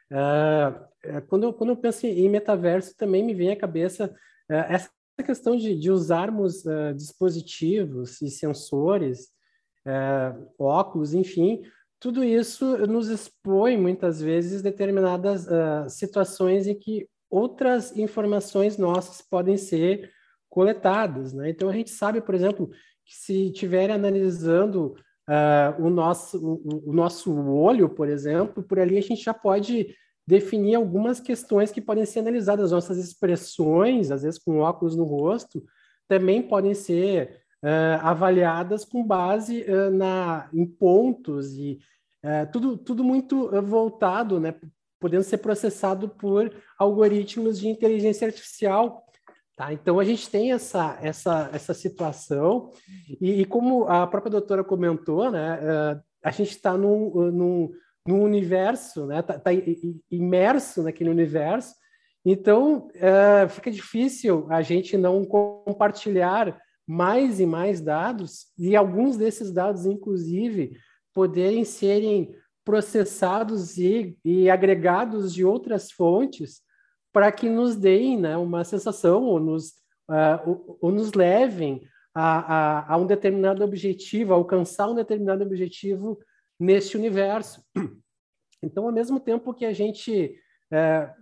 Uh, 0.10 1.22
quando, 1.28 1.44
eu, 1.44 1.54
quando 1.54 1.72
eu 1.72 1.78
penso 1.78 2.06
em 2.06 2.30
metaverso, 2.30 2.96
também 2.96 3.22
me 3.22 3.34
vem 3.34 3.52
à 3.52 3.58
cabeça 3.58 4.06
uh, 4.50 4.54
essa 4.70 4.90
questão 5.26 5.58
de, 5.58 5.78
de 5.78 5.92
usarmos 5.92 6.64
dispositivos 6.96 8.22
e 8.22 8.30
sensores, 8.30 9.28
óculos, 10.58 11.14
enfim, 11.14 11.62
tudo 12.00 12.24
isso 12.24 12.88
nos 12.88 13.10
expõe 13.10 13.76
muitas 13.76 14.22
vezes 14.22 14.62
determinadas 14.62 15.46
situações 15.92 16.68
em 16.68 16.74
que 16.74 17.06
outras 17.30 17.98
informações 17.98 18.78
nossas 18.78 19.22
podem 19.22 19.58
ser 19.58 20.10
coletadas, 20.50 21.34
né? 21.34 21.50
Então 21.50 21.68
a 21.68 21.74
gente 21.74 21.90
sabe, 21.90 22.22
por 22.22 22.34
exemplo, 22.34 22.72
que 23.10 23.16
se 23.16 23.48
estiver 23.48 23.90
analisando 23.90 24.96
uh, 25.28 25.84
o, 25.84 25.90
nosso, 25.90 26.38
o, 26.38 26.92
o, 26.92 26.94
nosso 26.94 27.34
olho, 27.34 27.90
por 27.90 28.08
exemplo, 28.08 28.62
por 28.62 28.80
ali 28.80 29.00
a 29.00 29.02
gente 29.02 29.24
já 29.24 29.34
pode 29.34 29.96
definir 30.28 30.76
algumas 30.76 31.20
questões 31.20 31.72
que 31.72 31.82
podem 31.82 32.06
ser 32.06 32.20
analisadas. 32.20 32.72
Nossas 32.72 33.00
expressões, 33.00 34.12
às 34.12 34.22
vezes 34.22 34.40
com 34.40 34.60
óculos 34.60 34.96
no 34.96 35.06
rosto, 35.06 35.66
também 36.08 36.40
podem 36.44 36.76
ser 36.76 37.42
uh, 37.64 38.00
avaliadas 38.06 38.86
com 38.86 39.04
base 39.04 39.64
uh, 39.64 39.90
na, 39.90 40.48
em 40.54 40.68
pontos 40.68 41.58
e 41.58 41.80
tudo, 42.52 42.76
tudo 42.76 43.02
muito 43.02 43.50
voltado, 43.62 44.42
né, 44.42 44.54
podendo 45.00 45.24
ser 45.24 45.38
processado 45.38 46.10
por 46.10 46.54
algoritmos 46.78 47.58
de 47.58 47.70
inteligência 47.70 48.28
artificial 48.28 49.09
Tá? 49.60 49.74
Então, 49.74 50.00
a 50.00 50.06
gente 50.06 50.30
tem 50.30 50.54
essa, 50.54 50.98
essa, 51.02 51.50
essa 51.52 51.74
situação, 51.74 52.72
e, 53.20 53.42
e 53.42 53.46
como 53.46 53.84
a 53.90 54.08
própria 54.08 54.32
doutora 54.32 54.64
comentou, 54.64 55.30
né, 55.30 55.60
uh, 55.60 56.02
a 56.24 56.32
gente 56.32 56.52
está 56.52 56.78
num, 56.78 57.30
num, 57.30 57.72
num, 58.08 58.24
universo, 58.24 59.06
né, 59.06 59.22
tá, 59.22 59.38
tá, 59.38 59.50
imerso 60.10 60.82
naquele 60.82 61.10
universo, 61.10 61.76
então 62.24 62.88
uh, 62.88 63.50
fica 63.50 63.70
difícil 63.70 64.48
a 64.50 64.62
gente 64.62 64.96
não 64.96 65.26
compartilhar 65.26 66.58
mais 66.88 67.42
e 67.42 67.46
mais 67.46 67.82
dados, 67.82 68.46
e 68.58 68.78
alguns 68.78 69.18
desses 69.18 69.52
dados, 69.52 69.86
inclusive, 69.86 70.72
poderem 71.14 71.66
serem 71.66 72.34
processados 72.64 73.78
e, 73.78 74.18
e 74.24 74.50
agregados 74.50 75.34
de 75.34 75.44
outras 75.44 75.92
fontes 75.92 76.62
para 77.12 77.32
que 77.32 77.50
nos 77.50 77.76
deem 77.76 78.18
né, 78.18 78.38
uma 78.38 78.64
sensação 78.64 79.24
ou 79.24 79.40
nos, 79.40 79.70
uh, 80.10 80.40
ou, 80.46 80.78
ou, 80.82 80.92
nos 80.92 81.14
levem 81.14 81.82
a, 82.14 82.40
a, 82.40 82.94
a, 82.94 82.98
um 82.98 83.06
determinado 83.06 83.64
objetivo, 83.64 84.34
a 84.34 84.36
alcançar 84.36 84.90
um 84.90 84.96
determinado 84.96 85.44
objetivo 85.44 86.20
neste 86.60 86.98
universo. 86.98 87.64
Então, 88.62 88.86
ao 88.86 88.92
mesmo 88.92 89.22
tempo 89.22 89.54
que 89.54 89.66
a 89.66 89.72
gente 89.72 90.38
uh, 90.74 91.20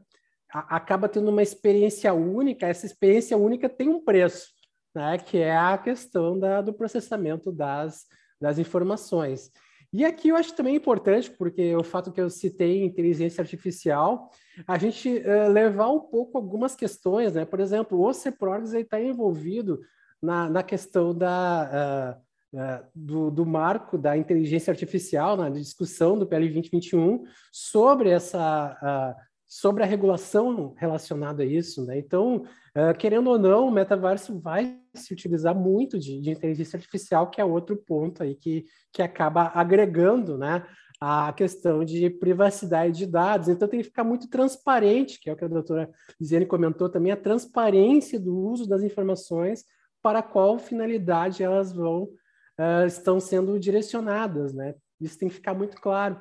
acaba 0.52 1.08
tendo 1.08 1.30
uma 1.30 1.44
experiência 1.44 2.12
única, 2.12 2.66
essa 2.66 2.88
experiência 2.88 3.38
única 3.38 3.70
tem 3.70 3.90
um 3.90 4.04
preço, 4.04 4.48
né, 4.96 5.20
que 5.20 5.38
é 5.38 5.56
a 5.56 5.78
questão 5.78 6.40
da, 6.40 6.62
do 6.62 6.74
processamento 6.74 7.52
das, 7.52 8.06
das 8.42 8.58
informações. 8.58 9.52
E 9.94 10.04
aqui 10.04 10.30
eu 10.30 10.36
acho 10.36 10.54
também 10.54 10.76
importante, 10.76 11.32
porque 11.32 11.76
o 11.76 11.84
fato 11.84 12.12
que 12.12 12.20
eu 12.20 12.30
citei 12.30 12.84
inteligência 12.84 13.42
artificial, 13.42 14.30
a 14.68 14.78
gente 14.78 15.10
uh, 15.10 15.50
levar 15.50 15.90
um 15.90 16.00
pouco 16.00 16.38
algumas 16.38 16.76
questões, 16.76 17.34
né? 17.34 17.46
Por 17.46 17.60
exemplo, 17.60 18.02
o 18.02 18.14
CEPROGS 18.14 18.74
está 18.74 19.02
envolvido 19.02 19.80
na, 20.22 20.50
na 20.50 20.64
questão 20.64 21.16
da, 21.16 22.20
uh, 22.54 22.58
uh, 22.60 22.86
do, 22.94 23.32
do, 23.32 23.46
marco 23.46 23.98
da 23.98 24.18
inteligência 24.18 24.72
artificial, 24.72 25.38
na 25.38 25.50
discussão 25.50 26.20
do 26.20 26.28
PL 26.28 26.50
2021, 26.50 27.24
sobre 27.52 28.10
essa 28.10 29.16
sobre 29.48 29.82
a 29.82 29.86
regulação 29.86 30.74
relacionada 30.78 31.42
a 31.42 31.46
isso, 31.46 31.86
né? 31.86 31.98
Então, 31.98 32.44
uh, 32.76 32.98
querendo 32.98 33.30
ou 33.30 33.40
não, 33.40 33.68
o 33.68 33.72
metaverso 33.72 34.38
vai 34.40 34.78
se 34.94 35.14
utilizar 35.14 35.56
muito 35.56 35.98
de, 35.98 36.20
de, 36.20 36.32
inteligência 36.32 36.76
artificial, 36.76 37.30
que 37.30 37.40
é 37.40 37.46
outro 37.46 37.78
ponto 37.78 38.22
aí 38.22 38.36
que, 38.36 38.66
que 38.92 39.02
acaba 39.02 39.52
agregando, 39.56 40.38
né, 40.38 40.66
a 41.00 41.32
questão 41.32 41.86
de 41.86 42.10
privacidade 42.10 42.98
de 42.98 43.06
dados. 43.06 43.48
Então, 43.48 43.70
tem 43.70 43.80
que 43.80 43.86
ficar 43.86 44.04
muito 44.04 44.30
transparente, 44.30 45.18
que 45.20 45.30
é 45.30 45.34
o 45.34 45.38
que 45.38 45.46
a 45.46 45.48
doutora 45.48 45.90
Lisiane 46.20 46.46
comentou 46.46 46.90
também, 46.90 47.14
a 47.14 47.18
transparência 47.18 48.20
do 48.20 48.38
uso 48.38 48.68
das 48.68 48.84
informações 48.84 49.64
para 50.02 50.22
qual 50.22 50.60
finalidade 50.60 51.42
elas 51.42 51.72
vão 51.72 52.04
uh, 52.04 52.86
estão 52.86 53.20
sendo 53.20 53.58
direcionadas, 53.58 54.54
né? 54.54 54.76
Isso 55.00 55.18
tem 55.18 55.30
que 55.30 55.36
ficar 55.36 55.54
muito 55.54 55.78
claro. 55.80 56.20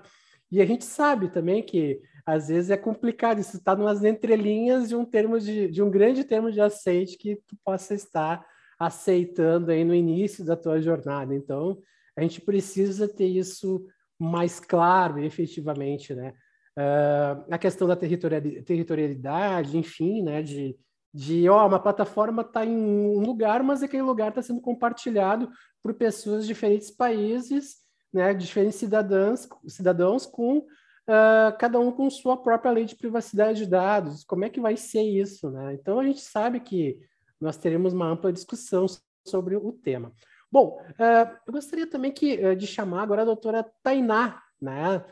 E 0.50 0.60
a 0.60 0.66
gente 0.66 0.84
sabe 0.84 1.28
também 1.28 1.62
que 1.62 2.00
às 2.26 2.48
vezes 2.48 2.70
é 2.70 2.76
complicado, 2.76 3.38
isso 3.38 3.56
está 3.56 3.76
nas 3.76 4.02
entrelinhas 4.02 4.88
de 4.88 4.96
um 4.96 5.04
termo 5.04 5.38
de, 5.38 5.68
de 5.68 5.80
um 5.80 5.88
grande 5.88 6.24
termo 6.24 6.50
de 6.50 6.60
aceite 6.60 7.16
que 7.16 7.36
tu 7.46 7.56
possa 7.64 7.94
estar 7.94 8.44
aceitando 8.78 9.70
aí 9.70 9.84
no 9.84 9.94
início 9.94 10.44
da 10.44 10.56
tua 10.56 10.80
jornada. 10.80 11.32
Então, 11.32 11.78
a 12.16 12.22
gente 12.22 12.40
precisa 12.40 13.06
ter 13.06 13.26
isso 13.28 13.86
mais 14.18 14.58
claro, 14.58 15.22
efetivamente, 15.22 16.14
né? 16.14 16.32
Uh, 16.76 17.44
a 17.50 17.58
questão 17.58 17.86
da 17.86 17.96
territorialidade, 17.96 19.78
enfim, 19.78 20.22
né? 20.22 20.42
De, 20.42 20.76
de 21.14 21.48
ó, 21.48 21.66
uma 21.66 21.80
plataforma 21.80 22.42
está 22.42 22.66
em 22.66 22.76
um 22.76 23.20
lugar, 23.20 23.62
mas 23.62 23.82
aquele 23.82 24.02
lugar 24.02 24.30
está 24.30 24.42
sendo 24.42 24.60
compartilhado 24.60 25.48
por 25.82 25.94
pessoas 25.94 26.42
de 26.42 26.48
diferentes 26.48 26.90
países, 26.90 27.76
né? 28.12 28.34
Diferentes 28.34 28.78
cidadãos, 28.78 29.48
cidadãos 29.68 30.26
com 30.26 30.66
uh, 31.08 31.56
cada 31.58 31.78
um 31.78 31.90
com 31.90 32.08
sua 32.10 32.36
própria 32.36 32.72
lei 32.72 32.84
de 32.84 32.96
privacidade 32.96 33.64
de 33.64 33.70
dados. 33.70 34.24
Como 34.24 34.44
é 34.44 34.50
que 34.50 34.60
vai 34.60 34.76
ser 34.76 35.02
isso? 35.02 35.50
Né? 35.50 35.74
Então, 35.74 35.98
a 35.98 36.04
gente 36.04 36.20
sabe 36.20 36.60
que 36.60 36.98
nós 37.40 37.56
teremos 37.56 37.92
uma 37.92 38.08
ampla 38.08 38.32
discussão 38.32 38.86
sobre 39.26 39.56
o 39.56 39.72
tema. 39.72 40.12
Bom, 40.50 40.80
uh, 40.92 41.36
eu 41.46 41.52
gostaria 41.52 41.86
também 41.86 42.12
que, 42.12 42.34
uh, 42.34 42.56
de 42.56 42.66
chamar 42.66 43.02
agora 43.02 43.22
a 43.22 43.26
doutora 43.26 43.64
Tainá. 43.82 44.42
Né? 44.60 45.04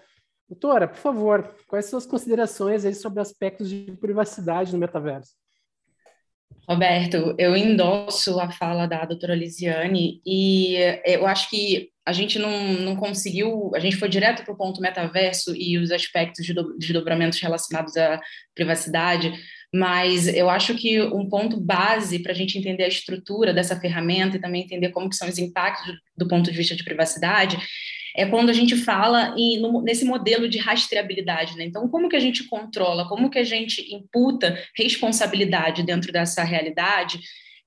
Doutora, 0.49 0.89
por 0.89 0.99
favor, 0.99 1.55
quais 1.67 1.87
são 1.87 1.99
as 1.99 2.07
considerações 2.07 2.85
aí 2.85 2.95
sobre 2.95 3.21
aspectos 3.21 3.69
de 3.69 3.93
privacidade 4.01 4.73
no 4.73 4.79
metaverso? 4.79 5.33
Roberto, 6.67 7.35
eu 7.37 7.55
endosso 7.55 8.41
a 8.41 8.51
fala 8.51 8.87
da 8.87 9.05
doutora 9.05 9.35
Lisiane 9.35 10.23
e 10.25 10.77
eu 11.05 11.27
acho 11.27 11.51
que 11.51 11.93
a 12.07 12.13
gente 12.13 12.39
não, 12.39 12.75
não 12.75 12.97
conseguiu, 12.97 13.73
a 13.75 13.79
gente 13.79 13.97
foi 13.97 14.09
direto 14.09 14.45
para 14.45 14.53
o 14.53 14.57
ponto 14.57 14.81
metaverso 14.81 15.55
e 15.57 15.79
os 15.79 15.91
aspectos 15.91 16.45
de 16.45 16.55
desdobramentos 16.79 17.41
relacionados 17.41 17.97
à 17.97 18.21
privacidade, 18.55 19.33
mas 19.75 20.29
eu 20.29 20.51
acho 20.51 20.75
que 20.75 21.01
um 21.01 21.29
ponto 21.29 21.59
base 21.59 22.19
para 22.19 22.33
a 22.33 22.35
gente 22.35 22.59
entender 22.59 22.85
a 22.85 22.89
estrutura 22.89 23.55
dessa 23.55 23.79
ferramenta 23.81 24.37
e 24.37 24.41
também 24.41 24.63
entender 24.63 24.91
como 24.91 25.09
que 25.09 25.17
são 25.17 25.29
os 25.29 25.39
impactos 25.39 25.95
do 26.17 26.29
ponto 26.29 26.51
de 26.51 26.57
vista 26.57 26.77
de 26.77 26.85
privacidade 26.85 27.59
é 28.17 28.25
quando 28.25 28.51
a 28.51 28.53
gente 28.53 28.77
fala 28.77 29.35
em, 29.37 29.61
no, 29.61 29.83
nesse 29.83 30.05
modelo 30.05 30.49
de 30.49 30.59
rastreabilidade. 30.59 31.57
Né? 31.57 31.65
Então, 31.65 31.89
como 31.89 32.09
que 32.09 32.15
a 32.15 32.21
gente 32.21 32.45
controla, 32.45 33.09
como 33.09 33.29
que 33.29 33.39
a 33.39 33.45
gente 33.45 33.93
imputa 33.93 34.57
responsabilidade 34.77 35.83
dentro 35.83 36.13
dessa 36.13 36.45
realidade 36.45 37.19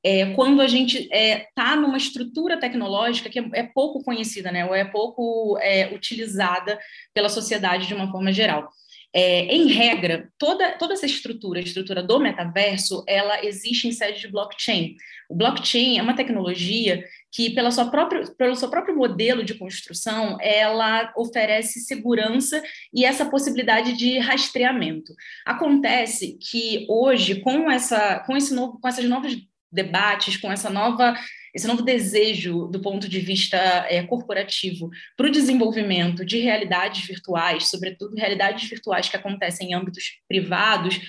é, 0.08 0.34
quando 0.36 0.62
a 0.62 0.68
gente 0.68 1.00
está 1.00 1.18
é, 1.18 1.48
tá 1.54 1.76
numa 1.76 1.98
estrutura 1.98 2.58
tecnológica 2.58 3.30
que 3.30 3.40
é, 3.40 3.50
é, 3.56 3.64
pouco 3.64 4.02
conhecida, 4.02 4.50
né, 4.54 4.66
ou 4.66 4.74
é 4.74 4.86
pouco 4.86 5.58
é, 5.60 5.94
utilizada 5.94 6.80
pela 7.14 7.28
sociedade 7.28 7.88
de 7.88 7.94
uma 7.94 8.10
forma 8.10 8.32
geral. 8.32 8.70
É, 9.14 9.54
em 9.54 9.68
regra, 9.68 10.30
toda, 10.38 10.78
toda 10.78 10.94
essa 10.94 11.06
estrutura, 11.06 11.60
a 11.60 11.64
estrutura 11.64 12.02
do 12.02 12.20
metaverso, 12.20 13.04
ela 13.06 13.44
existe 13.44 13.86
em 13.86 13.92
sede 13.92 14.22
de 14.22 14.28
blockchain. 14.30 14.96
O 15.30 15.36
blockchain 15.36 15.98
é 15.98 16.02
uma 16.02 16.16
tecnologia 16.16 17.04
que, 17.30 17.50
pela 17.50 17.72
sua 17.72 17.90
própria, 17.92 18.24
pelo 18.38 18.56
seu 18.56 18.70
próprio 18.70 18.96
modelo 18.96 19.44
de 19.44 19.56
construção, 19.56 20.38
ela 20.40 21.12
oferece 21.18 21.82
segurança 21.82 22.64
e 22.94 23.04
essa 23.04 23.26
possibilidade 23.26 23.94
de 23.98 24.20
rastreamento. 24.20 25.14
Acontece 25.46 26.38
que 26.40 26.86
hoje, 26.88 27.42
com, 27.42 27.70
essa, 27.70 28.20
com, 28.20 28.38
esse 28.38 28.54
novo, 28.54 28.80
com 28.80 28.88
essas 28.88 29.06
novas 29.06 29.36
debates, 29.78 30.36
com 30.36 30.52
essa 30.52 30.70
nova, 30.70 31.16
esse 31.54 31.68
novo 31.68 31.84
desejo 31.84 32.68
do 32.68 32.82
ponto 32.82 33.08
de 33.08 33.20
vista 33.20 33.58
é, 33.90 34.04
corporativo 34.04 34.90
para 35.16 35.28
o 35.28 35.32
desenvolvimento 35.32 36.26
de 36.26 36.40
realidades 36.40 37.06
virtuais, 37.06 37.70
sobretudo 37.70 38.16
realidades 38.16 38.68
virtuais 38.68 39.08
que 39.08 39.16
acontecem 39.16 39.70
em 39.70 39.74
âmbitos 39.76 40.04
privados, 40.28 41.00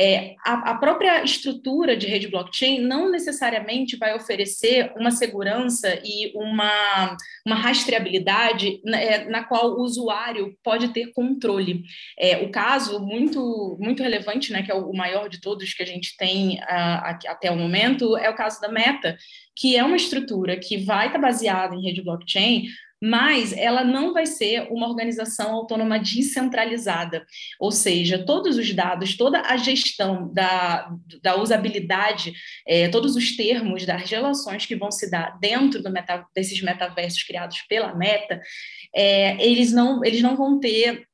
É, 0.00 0.34
a, 0.44 0.72
a, 0.72 0.74
própria 0.74 1.22
estrutura 1.22 1.96
de 1.96 2.08
rede 2.08 2.26
blockchain 2.26 2.80
não 2.80 3.10
necessariamente 3.12 3.96
vai 3.96 4.12
oferecer 4.14 4.92
uma 4.96 5.12
segurança 5.12 6.00
e 6.04 6.32
uma, 6.34 7.16
uma 7.46 7.54
rastreabilidade 7.54 8.80
na, 8.84 9.00
é, 9.00 9.24
na 9.28 9.44
qual 9.44 9.74
o 9.74 9.82
usuário 9.82 10.56
pode 10.64 10.88
ter 10.88 11.12
controle. 11.12 11.84
É, 12.18 12.38
o 12.38 12.50
caso 12.50 12.98
muito, 12.98 13.76
muito 13.80 14.02
relevante, 14.02 14.52
né, 14.52 14.64
que 14.64 14.72
é 14.72 14.74
o 14.74 14.92
maior 14.92 15.28
de 15.28 15.40
todos 15.40 15.72
que 15.72 15.82
a 15.82 15.86
gente 15.86 16.16
tem 16.16 16.58
uh, 16.58 17.28
até 17.28 17.50
o 17.52 17.56
momento, 17.56 18.16
é 18.16 18.28
o 18.28 18.34
caso 18.34 18.60
da 18.60 18.68
Meta, 18.68 19.16
que 19.56 19.76
é 19.76 19.84
uma 19.84 19.96
estrutura 19.96 20.56
que 20.56 20.76
vai 20.76 21.06
estar 21.06 21.20
baseada 21.20 21.76
em 21.76 21.82
rede 21.82 22.02
blockchain, 22.02 22.64
mas 23.06 23.52
ela 23.52 23.84
não 23.84 24.14
vai 24.14 24.24
ser 24.24 24.66
uma 24.70 24.88
organização 24.88 25.52
autônoma 25.52 25.98
descentralizada, 25.98 27.26
ou 27.60 27.70
seja, 27.70 28.24
todos 28.24 28.56
os 28.56 28.72
dados, 28.72 29.14
toda 29.14 29.42
a 29.42 29.58
gestão 29.58 30.32
da, 30.32 30.90
da 31.22 31.36
usabilidade, 31.36 32.32
é, 32.66 32.88
todos 32.88 33.14
os 33.14 33.36
termos 33.36 33.84
das 33.84 34.10
relações 34.10 34.64
que 34.64 34.74
vão 34.74 34.90
se 34.90 35.10
dar 35.10 35.38
dentro 35.38 35.82
meta, 35.90 36.24
desses 36.34 36.62
metaversos 36.62 37.22
criados 37.24 37.60
pela 37.68 37.94
Meta, 37.94 38.40
é, 38.96 39.36
eles, 39.44 39.70
não, 39.70 40.02
eles 40.02 40.22
não 40.22 40.34
vão 40.34 40.58
ter 40.58 41.06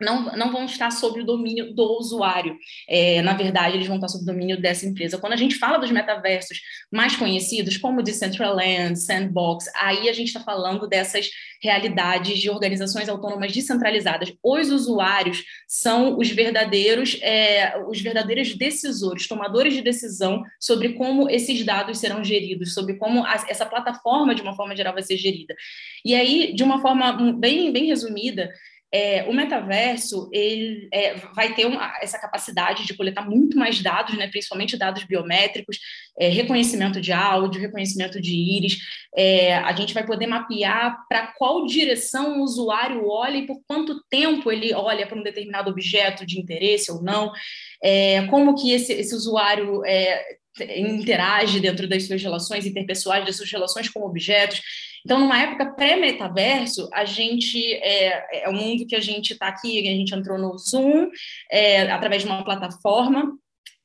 não, 0.00 0.36
não 0.36 0.52
vão 0.52 0.64
estar 0.64 0.90
sob 0.90 1.20
o 1.20 1.24
domínio 1.24 1.74
do 1.74 1.98
usuário. 1.98 2.56
É, 2.88 3.20
na 3.22 3.34
verdade, 3.34 3.76
eles 3.76 3.86
vão 3.86 3.96
estar 3.96 4.08
sob 4.08 4.22
o 4.22 4.26
domínio 4.26 4.60
dessa 4.60 4.86
empresa. 4.86 5.18
Quando 5.18 5.32
a 5.32 5.36
gente 5.36 5.56
fala 5.56 5.78
dos 5.78 5.90
metaversos 5.90 6.60
mais 6.90 7.16
conhecidos, 7.16 7.76
como 7.76 8.02
Decentraland, 8.02 8.96
Sandbox, 8.98 9.66
aí 9.74 10.08
a 10.08 10.12
gente 10.12 10.28
está 10.28 10.40
falando 10.40 10.86
dessas 10.86 11.28
realidades 11.60 12.38
de 12.38 12.48
organizações 12.48 13.08
autônomas 13.08 13.52
descentralizadas. 13.52 14.32
Os 14.42 14.70
usuários 14.70 15.44
são 15.66 16.16
os 16.16 16.28
verdadeiros, 16.30 17.18
é, 17.20 17.82
os 17.88 18.00
verdadeiros 18.00 18.54
decisores, 18.54 19.26
tomadores 19.26 19.74
de 19.74 19.82
decisão 19.82 20.42
sobre 20.60 20.92
como 20.94 21.28
esses 21.28 21.64
dados 21.64 21.98
serão 21.98 22.22
geridos, 22.22 22.74
sobre 22.74 22.94
como 22.94 23.24
a, 23.24 23.34
essa 23.48 23.66
plataforma, 23.66 24.34
de 24.34 24.42
uma 24.42 24.54
forma 24.54 24.76
geral, 24.76 24.94
vai 24.94 25.02
ser 25.02 25.16
gerida. 25.16 25.54
E 26.04 26.14
aí, 26.14 26.52
de 26.54 26.62
uma 26.62 26.80
forma 26.80 27.12
bem, 27.32 27.72
bem 27.72 27.86
resumida, 27.86 28.52
é, 28.92 29.24
o 29.28 29.32
metaverso 29.32 30.30
ele 30.32 30.88
é, 30.92 31.14
vai 31.34 31.54
ter 31.54 31.66
uma, 31.66 31.92
essa 32.00 32.18
capacidade 32.18 32.86
de 32.86 32.94
coletar 32.94 33.28
muito 33.28 33.58
mais 33.58 33.82
dados, 33.82 34.16
né, 34.16 34.28
principalmente 34.28 34.78
dados 34.78 35.04
biométricos, 35.04 35.78
é, 36.18 36.28
reconhecimento 36.28 37.00
de 37.00 37.12
áudio, 37.12 37.60
reconhecimento 37.60 38.20
de 38.20 38.34
íris. 38.34 38.78
É, 39.14 39.56
a 39.56 39.72
gente 39.72 39.92
vai 39.92 40.06
poder 40.06 40.26
mapear 40.26 41.04
para 41.08 41.28
qual 41.38 41.66
direção 41.66 42.38
o 42.38 42.42
usuário 42.42 43.06
olha 43.06 43.36
e 43.36 43.46
por 43.46 43.60
quanto 43.66 44.02
tempo 44.08 44.50
ele 44.50 44.72
olha 44.72 45.06
para 45.06 45.18
um 45.18 45.22
determinado 45.22 45.70
objeto 45.70 46.24
de 46.24 46.40
interesse 46.40 46.90
ou 46.90 47.02
não, 47.02 47.30
é, 47.82 48.22
como 48.26 48.54
que 48.54 48.72
esse, 48.72 48.92
esse 48.92 49.14
usuário 49.14 49.84
é, 49.84 50.38
interage 50.76 51.60
dentro 51.60 51.88
das 51.88 52.06
suas 52.06 52.22
relações 52.22 52.66
interpessoais, 52.66 53.24
das 53.24 53.36
suas 53.36 53.50
relações 53.50 53.88
com 53.88 54.00
objetos. 54.02 54.62
Então, 55.08 55.20
numa 55.20 55.40
época 55.40 55.72
pré-metaverso, 55.72 56.86
a 56.92 57.02
gente 57.06 57.72
é, 57.76 58.42
é 58.44 58.48
o 58.50 58.52
mundo 58.52 58.86
que 58.86 58.94
a 58.94 59.00
gente 59.00 59.32
está 59.32 59.48
aqui, 59.48 59.78
a 59.78 59.92
gente 59.96 60.14
entrou 60.14 60.36
no 60.36 60.58
Zoom 60.58 61.08
é, 61.50 61.90
através 61.90 62.22
de 62.24 62.28
uma 62.28 62.44
plataforma 62.44 63.32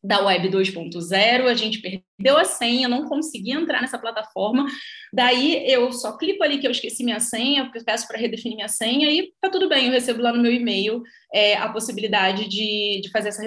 da 0.04 0.20
Web 0.20 0.50
2.0, 0.50 1.46
a 1.46 1.54
gente 1.54 1.80
perdeu 1.80 2.38
a 2.38 2.44
senha, 2.44 2.90
não 2.90 3.08
consegui 3.08 3.52
entrar 3.52 3.80
nessa 3.80 3.98
plataforma. 3.98 4.66
Daí 5.14 5.64
eu 5.66 5.94
só 5.94 6.18
clico 6.18 6.44
ali 6.44 6.58
que 6.58 6.68
eu 6.68 6.72
esqueci 6.72 7.06
minha 7.06 7.22
senha, 7.22 7.72
peço 7.86 8.06
para 8.06 8.20
redefinir 8.20 8.58
minha 8.58 8.68
senha 8.68 9.10
e 9.10 9.32
tá 9.40 9.50
tudo 9.50 9.70
bem, 9.70 9.86
eu 9.86 9.94
recebo 9.94 10.22
lá 10.22 10.34
no 10.34 10.42
meu 10.42 10.52
e-mail 10.52 11.02
é, 11.34 11.56
a 11.56 11.68
possibilidade 11.68 12.48
de, 12.48 13.02
de 13.02 13.10
fazer 13.10 13.30
essa, 13.30 13.44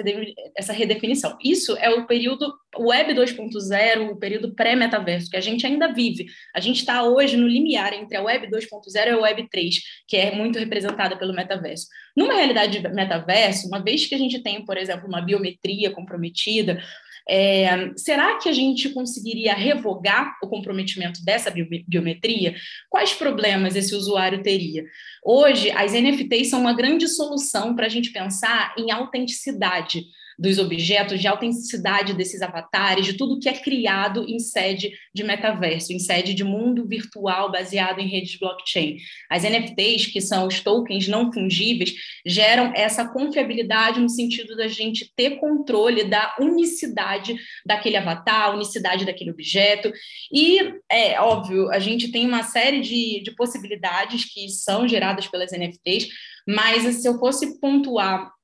essa 0.57 0.73
redefinição. 0.73 1.37
Isso 1.41 1.77
é 1.77 1.89
o 1.89 2.05
período 2.05 2.53
Web 2.77 3.13
2.0, 3.13 4.11
o 4.11 4.17
período 4.17 4.53
pré-metaverso, 4.53 5.29
que 5.29 5.37
a 5.37 5.41
gente 5.41 5.65
ainda 5.65 5.93
vive. 5.93 6.25
A 6.53 6.59
gente 6.59 6.79
está 6.79 7.03
hoje 7.03 7.37
no 7.37 7.47
limiar 7.47 7.93
entre 7.93 8.17
a 8.17 8.21
Web 8.21 8.47
2.0 8.47 9.07
e 9.07 9.09
a 9.09 9.17
Web 9.17 9.47
3, 9.49 9.75
que 10.05 10.17
é 10.17 10.35
muito 10.35 10.59
representada 10.59 11.17
pelo 11.17 11.33
metaverso. 11.33 11.87
Numa 12.15 12.33
realidade 12.33 12.79
de 12.79 12.89
metaverso, 12.89 13.67
uma 13.67 13.81
vez 13.81 14.05
que 14.05 14.15
a 14.15 14.17
gente 14.17 14.43
tem, 14.43 14.65
por 14.65 14.77
exemplo, 14.77 15.07
uma 15.07 15.21
biometria 15.21 15.89
comprometida, 15.91 16.83
é, 17.29 17.91
será 17.95 18.37
que 18.37 18.47
a 18.47 18.53
gente 18.53 18.89
conseguiria 18.89 19.53
revogar 19.53 20.37
o 20.41 20.47
comprometimento 20.47 21.23
dessa 21.23 21.51
biometria? 21.87 22.55
Quais 22.89 23.13
problemas 23.13 23.75
esse 23.75 23.93
usuário 23.93 24.41
teria? 24.41 24.85
Hoje, 25.23 25.69
as 25.71 25.91
NFTs 25.91 26.49
são 26.49 26.61
uma 26.61 26.73
grande 26.73 27.07
solução 27.07 27.75
para 27.75 27.85
a 27.85 27.89
gente 27.89 28.11
pensar 28.11 28.73
em 28.77 28.91
autenticidade 28.91 30.05
dos 30.37 30.59
objetos, 30.59 31.19
de 31.19 31.27
autenticidade 31.27 32.13
desses 32.13 32.41
avatares, 32.41 33.05
de 33.05 33.13
tudo 33.13 33.39
que 33.39 33.49
é 33.49 33.53
criado 33.53 34.23
em 34.27 34.37
sede 34.37 34.91
de 35.13 35.23
metaverso, 35.23 35.91
em 35.91 35.99
sede 35.99 36.33
de 36.33 36.43
mundo 36.43 36.87
virtual 36.87 37.51
baseado 37.51 37.99
em 37.99 38.07
redes 38.07 38.37
blockchain. 38.37 38.97
As 39.29 39.43
NFTs, 39.43 40.07
que 40.07 40.21
são 40.21 40.45
os 40.45 40.59
tokens 40.59 41.07
não 41.07 41.31
fungíveis, 41.33 41.93
geram 42.25 42.71
essa 42.75 43.07
confiabilidade 43.07 43.99
no 43.99 44.09
sentido 44.09 44.55
da 44.55 44.67
gente 44.67 45.11
ter 45.15 45.39
controle 45.39 46.03
da 46.03 46.35
unicidade 46.39 47.35
daquele 47.65 47.97
avatar, 47.97 48.53
unicidade 48.53 49.05
daquele 49.05 49.31
objeto. 49.31 49.91
E, 50.31 50.59
é 50.91 51.19
óbvio, 51.19 51.71
a 51.71 51.79
gente 51.79 52.11
tem 52.11 52.27
uma 52.27 52.43
série 52.43 52.81
de, 52.81 53.21
de 53.23 53.31
possibilidades 53.31 54.25
que 54.25 54.49
são 54.49 54.87
geradas 54.87 55.27
pelas 55.27 55.51
NFTs, 55.51 56.07
mas 56.47 56.83
se 56.95 57.07
eu 57.07 57.17
fosse 57.17 57.59
pontuar 57.59 58.36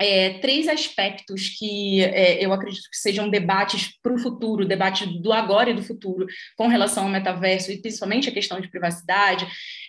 é, 0.00 0.38
três 0.38 0.68
aspectos 0.68 1.48
que 1.58 2.02
é, 2.02 2.44
eu 2.44 2.52
acredito 2.52 2.88
que 2.90 2.96
sejam 2.96 3.28
debates 3.28 3.98
para 4.02 4.14
o 4.14 4.18
futuro, 4.18 4.66
debate 4.66 5.06
do 5.20 5.32
agora 5.32 5.70
e 5.70 5.74
do 5.74 5.82
futuro, 5.82 6.26
com 6.56 6.68
relação 6.68 7.04
ao 7.04 7.10
metaverso, 7.10 7.72
e 7.72 7.80
principalmente 7.80 8.28
a 8.28 8.32
questão 8.32 8.60
de 8.60 8.70
privacidade. 8.70 9.46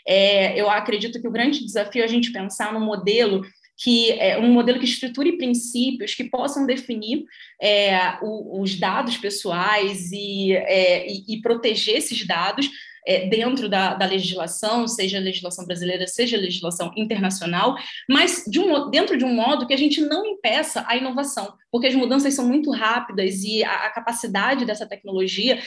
É, 0.08 0.60
eu 0.60 0.70
acredito 0.70 1.22
que 1.22 1.28
o 1.28 1.32
grande 1.32 1.64
desafio 1.64 2.02
é 2.02 2.06
a 2.06 2.10
gente 2.10 2.32
pensar 2.32 2.74
no 2.74 2.80
modelo 2.80 3.46
que 3.82 4.12
é 4.12 4.38
um 4.38 4.52
modelo 4.52 4.78
que 4.78 4.86
estruture 4.86 5.38
princípios 5.38 6.14
que 6.14 6.26
possam 6.26 6.66
definir 6.66 7.24
é, 7.62 8.18
o, 8.22 8.62
os 8.62 8.78
dados 8.78 9.18
pessoais 9.18 10.12
e, 10.12 10.52
é, 10.52 11.10
e, 11.10 11.24
e 11.30 11.42
proteger 11.42 11.96
esses 11.96 12.28
dados 12.28 12.70
é, 13.10 13.26
dentro 13.26 13.68
da, 13.68 13.96
da, 13.96 14.06
legislação, 14.06 14.88
seja 14.88 15.18
a 15.18 15.22
legislação 15.22 15.66
brasileira, 15.66 16.06
seja 16.06 16.38
a 16.38 16.40
legislação 16.40 16.94
internacional, 16.96 17.76
mas 18.08 18.44
de 18.48 18.60
um, 18.60 18.88
dentro 18.92 19.18
de 19.18 19.26
um 19.26 19.34
modo 19.34 19.66
que 19.66 19.74
a 19.74 19.78
gente 19.78 20.00
não 20.00 20.24
impeça 20.28 20.86
a 20.88 20.96
inovação, 20.96 21.52
porque 21.72 21.88
as 21.88 21.96
mudanças 21.96 22.36
são 22.36 22.48
muito 22.48 22.70
rápidas 22.70 23.44
e 23.44 23.64
a, 23.64 23.88
a 23.88 23.90
capacidade 23.90 24.64
dessa 24.64 24.86
tecnologia, 24.86 25.60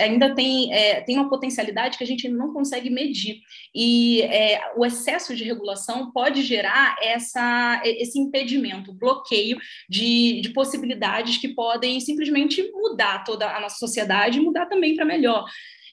ainda 0.00 0.32
tem, 0.32 0.72
é, 0.72 1.00
tem 1.00 1.18
uma 1.18 1.28
potencialidade 1.28 1.98
que 1.98 2.04
a 2.04 2.06
gente 2.06 2.28
não 2.28 2.52
consegue 2.52 2.88
medir. 2.88 3.40
E 3.74 4.22
é, 4.22 4.60
o 4.76 4.86
excesso 4.86 5.34
de 5.34 5.42
regulação 5.42 6.12
pode 6.12 6.40
gerar 6.42 6.94
essa, 7.02 7.82
esse 7.84 8.16
impedimento, 8.16 8.92
bloqueio 8.92 9.58
de, 9.88 10.40
de 10.40 10.50
possibilidades 10.50 11.36
que 11.38 11.48
podem 11.48 11.98
simplesmente 11.98 12.62
mudar 12.70 13.24
toda 13.24 13.50
a 13.56 13.60
nossa 13.60 13.76
sociedade 13.76 14.38
e 14.38 14.40
mudar 14.40 14.66
também 14.66 14.94
para 14.94 15.04
melhor. 15.04 15.46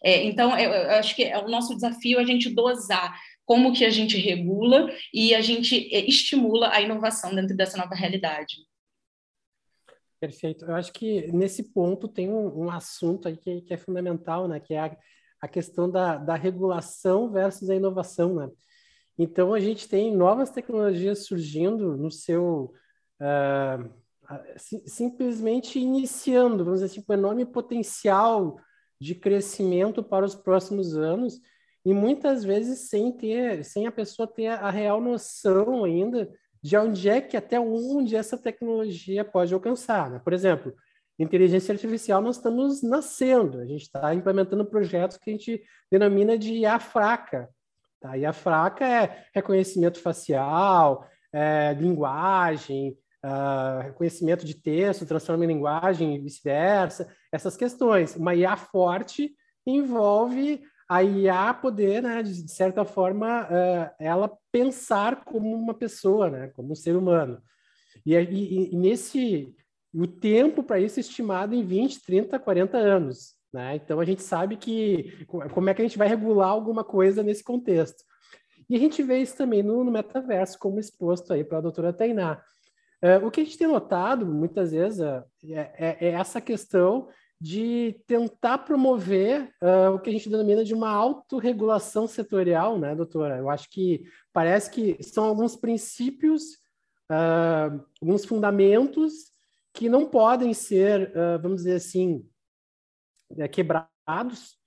É, 0.03 0.23
então, 0.25 0.57
eu, 0.59 0.69
eu, 0.69 0.91
acho 0.91 1.15
que 1.15 1.23
é 1.23 1.37
o 1.39 1.47
nosso 1.47 1.73
desafio 1.73 2.19
a 2.19 2.25
gente 2.25 2.53
dosar 2.53 3.17
como 3.45 3.73
que 3.73 3.85
a 3.85 3.89
gente 3.89 4.17
regula 4.17 4.91
e 5.13 5.33
a 5.33 5.41
gente 5.41 5.75
é, 5.95 6.05
estimula 6.05 6.69
a 6.73 6.81
inovação 6.81 7.33
dentro 7.33 7.55
dessa 7.55 7.77
nova 7.77 7.95
realidade. 7.95 8.57
Perfeito. 10.19 10.65
Eu 10.65 10.75
acho 10.75 10.91
que 10.91 11.31
nesse 11.31 11.71
ponto 11.71 12.07
tem 12.07 12.29
um, 12.29 12.65
um 12.65 12.69
assunto 12.69 13.27
aí 13.27 13.37
que, 13.37 13.61
que, 13.61 13.73
é 13.73 13.77
fundamental, 13.77 14.47
né? 14.47 14.59
Que 14.59 14.73
é 14.73 14.79
a, 14.79 14.97
a 15.41 15.47
questão 15.47 15.89
da, 15.89 16.17
da 16.17 16.35
regulação 16.35 17.31
versus 17.31 17.69
a 17.69 17.75
inovação, 17.75 18.35
né? 18.35 18.49
Então, 19.17 19.53
a 19.53 19.59
gente 19.59 19.87
tem 19.87 20.15
novas 20.15 20.49
tecnologias 20.49 21.25
surgindo 21.25 21.95
no 21.95 22.11
seu... 22.11 22.73
Uh, 23.21 24.03
simplesmente 24.87 25.77
iniciando, 25.77 26.63
vamos 26.63 26.79
dizer 26.79 26.91
assim, 26.91 27.05
com 27.05 27.13
enorme 27.13 27.45
potencial 27.45 28.57
de 29.03 29.15
crescimento 29.15 30.01
para 30.01 30.25
os 30.25 30.33
próximos 30.33 30.95
anos 30.95 31.41
e 31.85 31.93
muitas 31.93 32.45
vezes 32.45 32.89
sem 32.89 33.11
ter, 33.11 33.65
sem 33.65 33.85
a 33.85 33.91
pessoa 33.91 34.25
ter 34.25 34.47
a 34.47 34.69
real 34.69 35.01
noção 35.01 35.83
ainda 35.83 36.31
de 36.61 36.77
onde 36.77 37.09
é 37.09 37.19
que 37.19 37.35
até 37.35 37.59
onde 37.59 38.15
essa 38.15 38.37
tecnologia 38.37 39.25
pode 39.25 39.53
alcançar. 39.53 40.09
Né? 40.09 40.21
Por 40.23 40.31
exemplo, 40.31 40.73
inteligência 41.19 41.73
artificial 41.73 42.21
nós 42.21 42.37
estamos 42.37 42.81
nascendo, 42.81 43.59
a 43.59 43.65
gente 43.65 43.81
está 43.81 44.13
implementando 44.15 44.63
projetos 44.63 45.17
que 45.17 45.29
a 45.29 45.33
gente 45.33 45.61
denomina 45.91 46.37
de 46.37 46.53
IA 46.53 46.79
fraca. 46.79 47.49
Tá? 47.99 48.17
IA 48.17 48.31
fraca 48.31 48.87
é 48.87 49.25
reconhecimento 49.35 49.99
facial, 49.99 51.05
é, 51.33 51.73
linguagem, 51.73 52.97
uh, 53.25 53.81
reconhecimento 53.81 54.45
de 54.45 54.55
texto, 54.55 55.05
transforma 55.05 55.43
em 55.43 55.47
linguagem 55.49 56.15
e 56.15 56.19
vice-versa, 56.19 57.13
essas 57.33 57.57
questões. 57.57 58.15
Uma 58.15 58.35
IA 58.35 58.55
forte 58.55 59.35
envolve 59.65 60.61
a 60.87 61.03
IA 61.03 61.53
poder, 61.53 62.03
né, 62.03 62.21
de 62.21 62.51
certa 62.51 62.85
forma, 62.85 63.45
uh, 63.45 63.95
ela 63.99 64.31
pensar 64.51 65.25
como 65.25 65.51
uma 65.55 65.73
pessoa, 65.73 66.29
né, 66.29 66.47
como 66.49 66.73
um 66.73 66.75
ser 66.75 66.95
humano. 66.95 67.41
E, 68.05 68.15
e, 68.15 68.73
e 68.73 68.77
nesse 68.77 69.51
o 69.93 70.05
tempo 70.07 70.63
para 70.63 70.79
isso 70.79 70.99
é 70.99 71.01
estimado 71.01 71.55
em 71.55 71.63
20, 71.63 72.03
30, 72.03 72.39
40 72.39 72.77
anos. 72.77 73.35
Né? 73.51 73.75
Então 73.75 73.99
a 73.99 74.05
gente 74.05 74.21
sabe 74.23 74.57
que 74.57 75.25
como 75.25 75.69
é 75.69 75.73
que 75.73 75.81
a 75.81 75.85
gente 75.85 75.97
vai 75.97 76.07
regular 76.07 76.49
alguma 76.49 76.83
coisa 76.83 77.23
nesse 77.23 77.43
contexto. 77.43 78.03
E 78.69 78.75
a 78.75 78.79
gente 78.79 79.03
vê 79.03 79.19
isso 79.19 79.37
também 79.37 79.61
no, 79.61 79.83
no 79.83 79.91
metaverso, 79.91 80.57
como 80.57 80.79
exposto 80.79 81.33
aí 81.33 81.43
pela 81.43 81.61
doutora 81.61 81.93
Tainá. 81.93 82.41
Uh, 83.03 83.25
o 83.27 83.29
que 83.29 83.41
a 83.41 83.43
gente 83.43 83.57
tem 83.57 83.67
notado 83.67 84.25
muitas 84.25 84.71
vezes 84.71 84.99
uh, 84.99 85.23
é, 85.45 86.07
é, 86.07 86.09
essa 86.11 86.39
questão 86.39 87.09
de 87.43 88.01
tentar 88.07 88.59
promover 88.59 89.53
uh, 89.61 89.93
o 89.93 89.99
que 89.99 90.09
a 90.09 90.13
gente 90.13 90.29
denomina 90.29 90.63
de 90.63 90.73
uma 90.73 90.89
autorregulação 90.89 92.07
setorial, 92.07 92.79
né, 92.79 92.95
doutora? 92.95 93.37
Eu 93.37 93.49
acho 93.49 93.69
que 93.69 94.05
parece 94.31 94.71
que 94.71 95.03
são 95.03 95.25
alguns 95.25 95.55
princípios, 95.55 96.61
alguns 98.01 98.25
fundamentos 98.25 99.31
que 99.73 99.89
não 99.89 100.05
podem 100.05 100.53
ser, 100.53 101.11
vamos 101.41 101.57
dizer 101.57 101.75
assim, 101.75 102.25
é, 103.37 103.47
quebrados, 103.47 104.57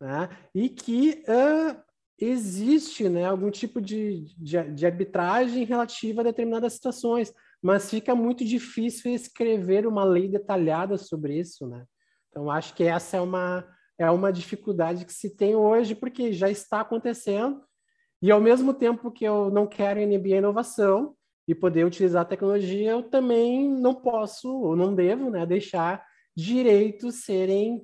né? 0.00 0.28
e 0.54 0.68
que 0.68 1.24
uh, 1.28 1.80
existe 2.18 3.08
né, 3.08 3.24
algum 3.24 3.50
tipo 3.50 3.80
de, 3.80 4.24
de, 4.36 4.62
de, 4.72 4.86
arbitragem 4.86 5.64
relativa 5.64 6.20
a 6.20 6.24
determinadas 6.24 6.74
situações, 6.74 7.32
mas 7.62 7.90
fica 7.90 8.14
muito 8.14 8.44
difícil 8.44 9.12
escrever 9.12 9.86
uma 9.86 10.04
lei 10.04 10.28
detalhada 10.28 10.96
sobre 10.96 11.38
isso. 11.38 11.66
Né? 11.66 11.84
Então, 12.36 12.50
acho 12.50 12.74
que 12.74 12.84
essa 12.84 13.16
é 13.16 13.20
uma, 13.22 13.66
é 13.98 14.10
uma 14.10 14.30
dificuldade 14.30 15.06
que 15.06 15.12
se 15.12 15.34
tem 15.34 15.56
hoje, 15.56 15.94
porque 15.94 16.34
já 16.34 16.50
está 16.50 16.82
acontecendo, 16.82 17.62
e 18.20 18.30
ao 18.30 18.42
mesmo 18.42 18.74
tempo 18.74 19.10
que 19.10 19.24
eu 19.24 19.50
não 19.50 19.66
quero 19.66 20.00
inibir 20.00 20.34
a 20.34 20.38
inovação 20.38 21.16
e 21.48 21.54
poder 21.54 21.86
utilizar 21.86 22.20
a 22.20 22.26
tecnologia, 22.26 22.90
eu 22.90 23.02
também 23.04 23.66
não 23.66 23.94
posso, 23.94 24.54
ou 24.54 24.76
não 24.76 24.94
devo, 24.94 25.30
né, 25.30 25.46
deixar 25.46 26.04
direitos 26.36 27.24
serem 27.24 27.78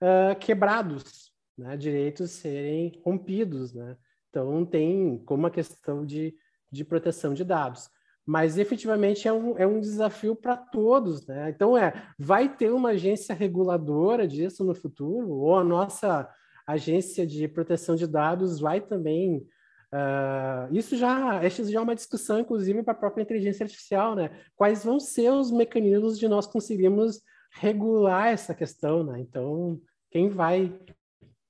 uh, 0.00 0.38
quebrados, 0.38 1.32
né? 1.58 1.76
direitos 1.76 2.30
serem 2.30 3.02
rompidos. 3.04 3.74
Né? 3.74 3.96
Então, 4.30 4.64
tem 4.64 5.20
como 5.24 5.48
a 5.48 5.50
questão 5.50 6.06
de, 6.06 6.32
de 6.70 6.84
proteção 6.84 7.34
de 7.34 7.42
dados. 7.42 7.90
Mas 8.26 8.58
efetivamente 8.58 9.28
é 9.28 9.32
um, 9.32 9.56
é 9.56 9.66
um 9.66 9.80
desafio 9.80 10.34
para 10.34 10.56
todos. 10.56 11.24
Né? 11.26 11.50
Então, 11.50 11.78
é, 11.78 12.10
vai 12.18 12.54
ter 12.54 12.72
uma 12.72 12.90
agência 12.90 13.34
reguladora 13.34 14.26
disso 14.26 14.64
no 14.64 14.74
futuro, 14.74 15.30
ou 15.30 15.56
a 15.56 15.62
nossa 15.62 16.28
agência 16.66 17.24
de 17.24 17.46
proteção 17.46 17.94
de 17.94 18.06
dados 18.06 18.58
vai 18.58 18.80
também 18.80 19.46
Uh, 19.92 20.74
isso 20.74 20.96
já, 20.96 21.44
isso 21.46 21.64
já 21.70 21.78
é 21.78 21.82
uma 21.82 21.94
discussão, 21.94 22.40
inclusive, 22.40 22.82
para 22.82 22.92
a 22.92 22.96
própria 22.96 23.22
inteligência 23.22 23.64
artificial, 23.64 24.14
né? 24.14 24.30
Quais 24.54 24.84
vão 24.84 24.98
ser 24.98 25.30
os 25.30 25.50
mecanismos 25.50 26.18
de 26.18 26.28
nós 26.28 26.46
conseguirmos 26.46 27.22
regular 27.52 28.28
essa 28.28 28.54
questão, 28.54 29.04
né? 29.04 29.20
Então, 29.20 29.80
quem 30.10 30.28
vai 30.28 30.78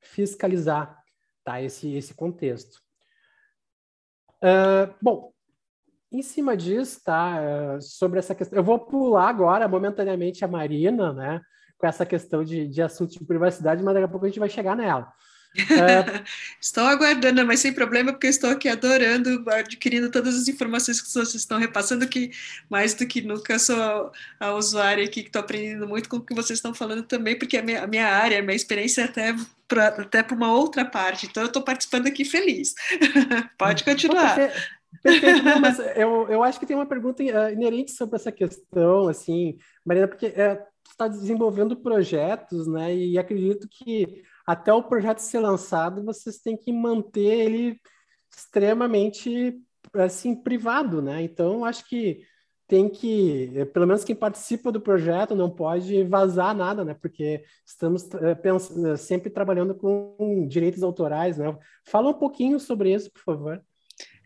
fiscalizar 0.01 1.03
tá, 1.43 1.61
esse, 1.63 1.95
esse 1.95 2.15
contexto? 2.15 2.81
Uh, 4.43 4.95
bom, 5.01 5.33
em 6.11 6.23
cima 6.23 6.57
disso, 6.57 7.01
tá, 7.05 7.39
uh, 7.41 7.83
sobre 7.83 8.19
essa 8.19 8.35
questão, 8.35 8.59
eu 8.59 8.65
vou 8.65 8.79
pular 8.79 9.29
agora 9.29 9.69
momentaneamente 9.69 10.45
a 10.45 10.49
Marina, 10.49 11.13
né, 11.13 11.41
com 11.79 11.87
essa 11.87 12.07
questão 12.07 12.45
de, 12.45 12.67
de 12.67 12.81
assuntos 12.81 13.17
de 13.17 13.25
privacidade, 13.25 13.83
mas 13.83 13.95
daqui 13.95 14.07
a 14.07 14.09
pouco 14.09 14.25
a 14.25 14.29
gente 14.29 14.41
vai 14.41 14.49
chegar 14.49 14.77
nela. 14.77 15.13
É... 15.59 16.23
estou 16.61 16.85
aguardando, 16.85 17.45
mas 17.47 17.61
sem 17.61 17.73
problema, 17.73 18.13
porque 18.13 18.27
estou 18.27 18.51
aqui 18.51 18.69
adorando, 18.69 19.45
adquirindo 19.51 20.11
todas 20.11 20.37
as 20.37 20.49
informações 20.49 21.01
que 21.01 21.11
vocês 21.11 21.35
estão 21.35 21.59
repassando, 21.59 22.07
que 22.07 22.31
mais 22.69 22.95
do 22.95 23.07
que 23.07 23.23
nunca 23.23 23.59
sou 23.59 23.81
a, 23.81 24.11
a 24.47 24.55
usuária 24.55 25.05
aqui, 25.05 25.23
que 25.23 25.29
estou 25.29 25.41
aprendendo 25.41 25.89
muito 25.89 26.09
com 26.09 26.17
o 26.17 26.21
que 26.21 26.35
vocês 26.35 26.59
estão 26.59 26.75
falando 26.75 27.03
também, 27.03 27.39
porque 27.39 27.57
a 27.57 27.63
minha, 27.63 27.83
a 27.83 27.87
minha 27.87 28.07
área, 28.07 28.39
a 28.39 28.43
minha 28.43 28.57
experiência 28.57 29.03
é 29.03 29.05
até 29.05 29.35
para 29.67 29.89
até 29.89 30.25
uma 30.33 30.53
outra 30.53 30.85
parte, 30.85 31.27
então 31.27 31.43
eu 31.43 31.49
estou 31.49 31.63
participando 31.63 32.07
aqui 32.07 32.25
feliz. 32.25 32.75
Pode 33.59 33.83
continuar. 33.83 34.37
Perfeito, 35.03 35.43
não, 35.43 35.61
mas 35.61 35.79
eu, 35.97 36.29
eu 36.29 36.43
acho 36.43 36.59
que 36.59 36.67
tem 36.67 36.77
uma 36.77 36.87
pergunta 36.87 37.23
uh, 37.23 37.53
inerente 37.53 37.93
sobre 37.93 38.17
essa 38.17 38.33
questão, 38.33 39.09
assim, 39.09 39.57
Marina, 39.85 40.09
porque 40.09 40.27
uh, 40.27 40.65
está 40.89 41.09
desenvolvendo 41.09 41.77
projetos, 41.77 42.67
né, 42.67 42.95
e 42.95 43.19
acredito 43.19 43.69
que 43.71 44.23
até 44.47 44.73
o 44.73 44.83
projeto 44.83 45.19
ser 45.19 45.41
lançado, 45.41 46.05
vocês 46.05 46.39
têm 46.39 46.57
que 46.57 46.73
manter 46.73 47.21
ele 47.21 47.81
extremamente 48.35 49.61
assim 49.95 50.35
privado, 50.35 51.01
né? 51.03 51.23
Então, 51.23 51.65
acho 51.65 51.89
que 51.89 52.21
tem 52.67 52.89
que, 52.89 53.53
eh, 53.55 53.65
pelo 53.65 53.87
menos 53.87 54.05
quem 54.05 54.15
participa 54.15 54.73
do 54.73 54.81
projeto 54.81 55.35
não 55.35 55.49
pode 55.49 56.03
vazar 56.05 56.55
nada, 56.55 56.85
né? 56.85 56.95
Porque 56.95 57.45
estamos 57.65 58.09
é, 58.15 58.97
sempre 58.97 59.31
trabalhando 59.31 59.75
com 59.75 60.47
direitos 60.49 60.83
autorais, 60.83 61.39
né? 61.39 61.57
Fala 61.87 62.11
um 62.11 62.15
pouquinho 62.15 62.59
sobre 62.59 62.93
isso, 62.93 63.11
por 63.13 63.23
favor. 63.23 63.63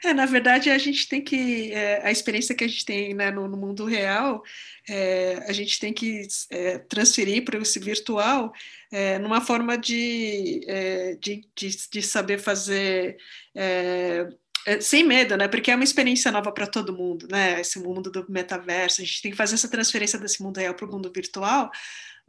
É, 0.03 0.15
na 0.15 0.25
verdade, 0.25 0.71
a 0.71 0.79
gente 0.79 1.09
tem 1.09 1.23
que. 1.23 1.73
É, 1.73 2.01
a 2.07 2.11
experiência 2.11 2.55
que 2.55 2.65
a 2.65 2.69
gente 2.69 2.85
tem 2.85 3.15
né, 3.15 3.31
no, 3.31 3.47
no, 3.47 3.57
mundo 3.57 3.85
real, 3.85 4.43
é, 4.89 5.45
a 5.47 5.53
gente 5.53 5.79
tem 5.79 5.93
que 5.93 6.27
é, 6.51 6.79
transferir 6.79 7.45
para 7.45 7.59
esse 7.59 7.79
virtual 7.79 8.53
é, 8.91 9.19
numa 9.19 9.41
forma 9.41 9.77
de, 9.77 10.63
é, 10.67 11.15
de, 11.17 11.47
de, 11.55 11.89
de, 11.91 12.03
saber 12.03 12.39
fazer. 12.39 13.17
Sem 14.83 15.05
medo, 15.05 15.37
né? 15.39 15.49
Porque 15.49 15.71
é 15.71 15.75
uma 15.75 15.85
experiência 15.85 16.31
nova 16.31 16.53
para 16.53 16.67
todo 16.67 16.97
mundo, 16.97 17.27
né? 17.31 17.61
Esse 17.61 17.79
mundo 17.79 18.11
do 18.11 18.27
metaverso, 18.29 19.01
a 19.01 19.05
gente 19.05 19.23
tem 19.23 19.31
que 19.31 19.37
fazer 19.37 19.55
essa 19.55 19.71
transferência 19.71 20.19
desse 20.19 20.43
mundo 20.43 20.59
real 20.59 20.75
para 20.75 20.87
o 20.87 20.91
mundo 20.93 21.11
virtual, 21.13 21.71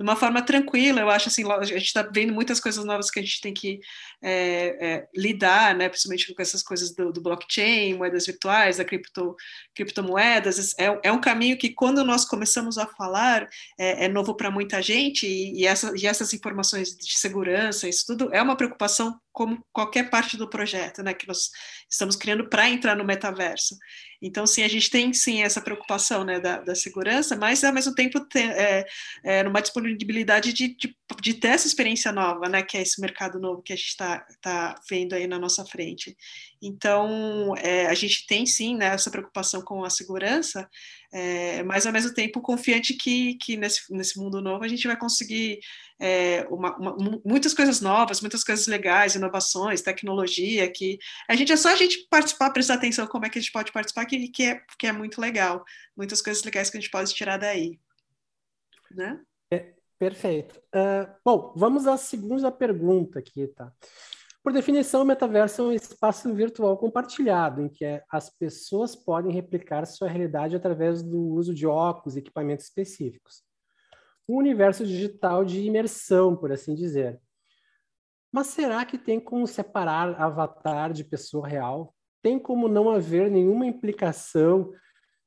de 0.02 0.04
uma 0.04 0.16
forma 0.16 0.42
tranquila. 0.42 1.00
Eu 1.00 1.10
acho 1.10 1.30
assim, 1.30 1.50
a 1.50 1.64
gente 1.64 1.86
está 1.86 2.02
vendo 2.02 2.34
muitas 2.34 2.60
coisas 2.60 2.84
novas 2.84 3.12
que 3.12 3.20
a 3.20 3.22
gente 3.22 3.40
tem 3.40 3.54
que 3.54 3.80
é, 4.22 4.78
é, 4.82 5.08
lidar, 5.16 5.76
né? 5.76 5.88
Principalmente 5.88 6.34
com 6.34 6.42
essas 6.42 6.64
coisas 6.64 6.94
do, 6.96 7.12
do 7.12 7.22
blockchain, 7.22 7.94
moedas 7.94 8.26
virtuais, 8.26 8.78
da 8.78 8.86
cripto, 8.86 9.36
criptomoedas. 9.76 10.74
É, 10.78 11.00
é, 11.04 11.12
um 11.12 11.22
caminho 11.22 11.58
que 11.58 11.70
quando 11.70 12.04
nós 12.04 12.26
começamos 12.26 12.78
a 12.80 12.88
falar 12.88 13.48
é, 13.80 14.06
é 14.06 14.08
novo 14.08 14.36
para 14.36 14.50
muita 14.50 14.82
gente 14.82 15.28
e, 15.28 15.62
e, 15.62 15.68
essa, 15.68 15.94
e 15.96 16.08
essas 16.08 16.34
informações 16.34 16.96
de 16.96 17.18
segurança, 17.18 17.88
isso 17.88 18.06
tudo 18.08 18.34
é 18.34 18.42
uma 18.42 18.56
preocupação 18.56 19.20
como 19.32 19.64
qualquer 19.72 20.10
parte 20.10 20.38
do 20.38 20.50
projeto, 20.50 21.02
né? 21.02 21.14
Que 21.14 21.28
nós 21.28 21.50
estamos 21.90 22.16
criando 22.16 22.50
para 22.50 22.70
entrar 22.70 22.96
no 22.96 23.06
metaverso. 23.06 23.76
Então, 24.22 24.46
sim, 24.46 24.62
a 24.62 24.68
gente 24.68 24.90
tem 24.92 25.12
sim 25.14 25.42
essa 25.42 25.60
preocupação 25.60 26.24
né, 26.24 26.40
da, 26.40 26.60
da 26.60 26.76
segurança, 26.76 27.36
mas 27.36 27.64
ao 27.64 27.74
mesmo 27.74 27.96
tempo 27.96 28.20
tem, 28.20 28.52
é, 28.52 28.86
é, 29.24 29.44
numa 29.44 29.62
disponibilidade 29.62 30.54
de, 30.54 30.76
de, 30.76 30.96
de, 31.20 31.34
ter 31.34 31.48
essa 31.48 31.66
experiência 31.66 32.12
nova, 32.12 32.48
né, 32.48 32.62
que 32.62 32.78
é 32.78 32.82
esse 32.84 33.02
mercado 33.02 33.40
novo 33.40 33.64
que 33.64 33.74
a 33.74 33.76
gente 33.76 33.88
está 33.88 34.24
tá 34.40 34.76
vendo 34.88 35.14
aí 35.14 35.26
na 35.26 35.40
nossa 35.40 35.66
frente. 35.66 36.16
Então, 36.62 37.56
é, 37.58 37.88
a 37.88 37.96
gente 37.96 38.28
tem 38.28 38.46
sim 38.46 38.78
né, 38.78 38.88
essa 38.88 39.10
preocupação 39.10 39.64
com 39.64 39.84
a 39.84 39.90
segurança, 39.90 40.70
é, 41.12 41.64
mas 41.64 41.88
ao 41.88 41.92
mesmo 41.94 42.14
tempo 42.14 42.42
confiante 42.42 42.94
que, 42.94 43.36
que 43.36 43.58
nesse, 43.58 43.92
nesse 43.92 44.20
mundo 44.20 44.40
novo 44.40 44.64
a 44.64 44.68
gente 44.68 44.86
vai 44.86 44.96
conseguir 44.96 45.60
é, 46.02 46.48
uma, 46.50 46.76
uma, 46.78 47.22
muitas 47.24 47.54
coisas 47.54 47.80
novas, 47.80 48.22
muitas 48.22 48.44
coisas 48.44 48.66
legais, 48.66 49.14
inovações, 49.14 49.84
tecnologia, 49.84 50.70
que 50.72 50.98
a 51.30 51.36
gente 51.36 51.54
é 51.54 51.56
só 51.56 51.70
a 51.70 51.76
gente 51.76 52.08
participar, 52.10 52.50
prestar 52.50 52.74
atenção 52.74 53.06
como 53.06 53.28
é 53.28 53.30
que 53.30 53.38
a 53.38 53.42
gente 53.42 53.52
pode 53.52 53.72
participar, 53.72 54.06
que, 54.08 54.28
que, 54.30 54.44
é, 54.44 54.62
que 54.80 54.88
é 54.88 54.92
muito 54.92 55.22
legal, 55.22 55.64
muitas 55.96 56.20
coisas 56.20 56.44
legais 56.44 56.72
que 56.72 56.78
a 56.78 56.82
gente 56.82 56.90
pode 56.90 57.14
tirar 57.14 57.38
daí. 57.38 57.80
Né? 58.90 59.22
É, 59.54 59.74
perfeito. 60.00 60.60
Uh, 60.76 61.08
bom, 61.24 61.54
vamos 61.56 61.86
à 61.86 61.96
segunda 61.98 62.52
pergunta 62.52 63.20
aqui, 63.20 63.48
tá? 63.50 63.72
Por 64.44 64.52
definição, 64.52 65.04
o 65.04 65.06
metaverso 65.06 65.62
é 65.62 65.66
um 65.66 65.72
espaço 65.72 66.34
virtual 66.34 66.76
compartilhado, 66.80 67.62
em 67.62 67.70
que 67.70 67.86
as 68.12 68.28
pessoas 68.28 68.96
podem 68.96 69.32
replicar 69.32 69.86
sua 69.86 70.08
realidade 70.08 70.56
através 70.56 71.04
do 71.04 71.20
uso 71.20 71.54
de 71.54 71.68
óculos 71.68 72.16
e 72.16 72.20
equipamentos 72.20 72.66
específicos. 72.66 73.44
Um 74.28 74.36
universo 74.38 74.86
digital 74.86 75.44
de 75.44 75.62
imersão, 75.62 76.36
por 76.36 76.52
assim 76.52 76.74
dizer. 76.74 77.20
Mas 78.32 78.48
será 78.48 78.86
que 78.86 78.98
tem 78.98 79.20
como 79.20 79.46
separar 79.46 80.20
avatar 80.20 80.94
de 80.94 81.04
pessoa 81.04 81.48
real? 81.48 81.94
Tem 82.22 82.40
como 82.40 82.68
não 82.68 82.90
haver 82.90 83.30
nenhuma 83.30 83.66
implicação 83.66 84.72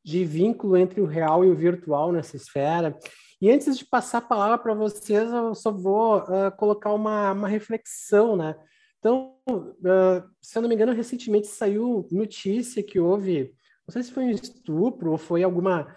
de 0.03 0.25
vínculo 0.25 0.77
entre 0.77 1.01
o 1.01 1.07
real 1.07 1.45
e 1.45 1.51
o 1.51 1.57
virtual 1.57 2.13
nessa 2.13 2.37
esfera? 2.37 2.99
E 3.41 3.51
antes 3.51 3.77
de 3.77 3.85
passar 3.85 4.19
a 4.19 4.23
palavra 4.23 4.57
para 4.57 4.75
vocês, 4.75 5.31
eu 5.31 5.55
só 5.55 5.71
vou 5.71 6.19
uh, 6.19 6.51
colocar 6.57 6.93
uma, 6.93 7.33
uma 7.33 7.49
reflexão, 7.49 8.37
né? 8.37 8.55
Então, 8.99 9.37
uh, 9.51 10.27
se 10.41 10.57
eu 10.57 10.63
não 10.63 10.69
me 10.69 10.75
engano, 10.75 10.95
recentemente 10.95 11.47
saiu 11.47 12.09
notícia 12.11 12.83
que 12.83 12.99
houve, 12.99 13.55
não 13.87 13.93
sei 13.93 14.03
se 14.03 14.13
foi 14.13 14.25
um 14.25 14.31
estupro 14.31 15.11
ou 15.11 15.19
foi 15.19 15.43
alguma 15.43 15.95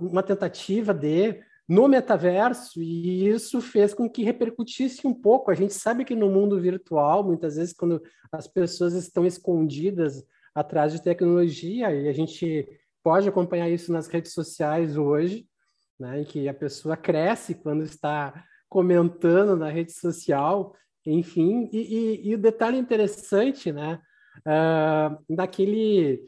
uma 0.00 0.22
tentativa 0.22 0.92
de 0.92 1.40
no 1.70 1.86
metaverso, 1.86 2.82
e 2.82 3.28
isso 3.28 3.60
fez 3.60 3.94
com 3.94 4.10
que 4.10 4.24
repercutisse 4.24 5.06
um 5.06 5.14
pouco. 5.14 5.52
A 5.52 5.54
gente 5.54 5.72
sabe 5.72 6.04
que 6.04 6.16
no 6.16 6.28
mundo 6.28 6.60
virtual, 6.60 7.22
muitas 7.22 7.54
vezes, 7.54 7.72
quando 7.72 8.02
as 8.32 8.48
pessoas 8.48 8.92
estão 8.94 9.24
escondidas 9.24 10.26
atrás 10.52 10.92
de 10.92 11.00
tecnologia, 11.00 11.94
e 11.94 12.08
a 12.08 12.12
gente 12.12 12.68
pode 13.04 13.28
acompanhar 13.28 13.70
isso 13.70 13.92
nas 13.92 14.08
redes 14.08 14.32
sociais 14.32 14.96
hoje, 14.96 15.46
né, 15.96 16.22
em 16.22 16.24
que 16.24 16.48
a 16.48 16.54
pessoa 16.54 16.96
cresce 16.96 17.54
quando 17.54 17.84
está 17.84 18.44
comentando 18.68 19.54
na 19.54 19.70
rede 19.70 19.92
social, 19.92 20.74
enfim, 21.06 21.70
e, 21.72 21.78
e, 21.78 22.30
e 22.30 22.34
o 22.34 22.38
detalhe 22.38 22.78
interessante, 22.78 23.70
né, 23.70 24.00
uh, 24.40 25.36
daquele, 25.36 26.20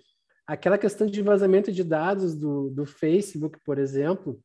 aquela 0.47 0.79
questão 0.79 1.05
de 1.05 1.21
vazamento 1.21 1.73
de 1.73 1.83
dados 1.83 2.33
do, 2.37 2.71
do 2.71 2.87
Facebook, 2.87 3.59
por 3.65 3.77
exemplo, 3.77 4.41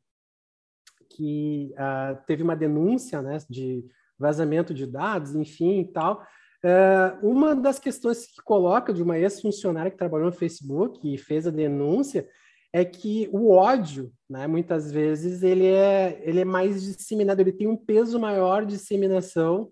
que 1.18 1.74
uh, 1.74 2.18
teve 2.28 2.44
uma 2.44 2.56
denúncia, 2.56 3.22
né, 3.22 3.38
de 3.50 3.84
vazamento 4.18 4.74
de 4.74 4.86
dados, 4.86 5.36
enfim, 5.36 5.80
e 5.82 5.92
tal, 5.92 6.24
uh, 6.64 7.28
uma 7.28 7.56
das 7.56 7.80
questões 7.80 8.28
que 8.28 8.42
coloca 8.44 8.94
de 8.94 9.02
uma 9.02 9.18
ex-funcionária 9.18 9.90
que 9.90 9.98
trabalhou 9.98 10.28
no 10.28 10.36
Facebook 10.36 11.00
e 11.12 11.18
fez 11.18 11.48
a 11.48 11.52
denúncia 11.52 12.28
é 12.72 12.86
que 12.86 13.28
o 13.32 13.52
ódio, 13.52 14.12
né, 14.30 14.46
muitas 14.46 14.92
vezes, 14.92 15.42
ele 15.42 15.66
é, 15.66 16.22
ele 16.24 16.42
é 16.42 16.46
mais 16.46 16.84
disseminado, 16.84 17.40
ele 17.40 17.52
tem 17.52 17.68
um 17.68 17.78
peso 17.78 18.20
maior 18.20 18.66
de 18.66 18.76
disseminação 18.76 19.72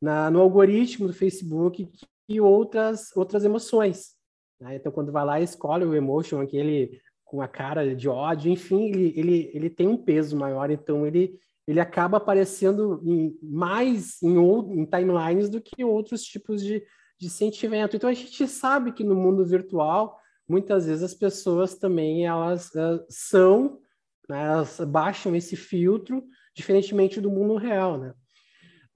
na, 0.00 0.30
no 0.30 0.40
algoritmo 0.40 1.06
do 1.06 1.12
Facebook 1.12 1.90
que 2.26 2.40
outras, 2.40 3.14
outras 3.14 3.44
emoções. 3.44 4.16
Né? 4.60 4.76
Então, 4.76 4.92
quando 4.92 5.12
vai 5.12 5.24
lá 5.24 5.40
e 5.40 5.44
escolhe 5.44 5.84
o 5.84 5.94
emotion, 5.94 6.40
aquele 6.40 7.00
com 7.28 7.42
a 7.42 7.46
cara 7.46 7.94
de 7.94 8.08
ódio, 8.08 8.50
enfim, 8.50 8.88
ele, 8.88 9.12
ele, 9.14 9.50
ele 9.52 9.70
tem 9.70 9.86
um 9.86 9.98
peso 9.98 10.34
maior, 10.34 10.70
então 10.70 11.06
ele, 11.06 11.38
ele 11.66 11.78
acaba 11.78 12.16
aparecendo 12.16 13.02
em, 13.04 13.38
mais 13.42 14.20
em, 14.22 14.38
em 14.38 14.84
timelines 14.86 15.50
do 15.50 15.60
que 15.60 15.84
outros 15.84 16.22
tipos 16.22 16.64
de, 16.64 16.82
de 17.20 17.28
sentimento. 17.28 17.94
Então, 17.94 18.08
a 18.08 18.14
gente 18.14 18.48
sabe 18.48 18.92
que 18.92 19.04
no 19.04 19.14
mundo 19.14 19.44
virtual, 19.44 20.18
muitas 20.48 20.86
vezes 20.86 21.02
as 21.02 21.12
pessoas 21.12 21.74
também 21.74 22.24
elas 22.24 22.70
uh, 22.70 23.04
são, 23.10 23.78
né, 24.26 24.46
elas 24.46 24.80
baixam 24.88 25.36
esse 25.36 25.54
filtro, 25.54 26.24
diferentemente 26.54 27.20
do 27.20 27.30
mundo 27.30 27.56
real, 27.56 27.98
né? 27.98 28.14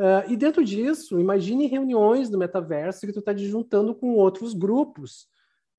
Uh, 0.01 0.33
e 0.33 0.37
dentro 0.39 0.65
disso, 0.65 1.21
imagine 1.21 1.67
reuniões 1.67 2.31
do 2.31 2.39
metaverso 2.39 3.07
que 3.07 3.13
tu 3.13 3.19
está 3.19 3.37
juntando 3.37 3.95
com 3.95 4.15
outros 4.15 4.55
grupos. 4.55 5.27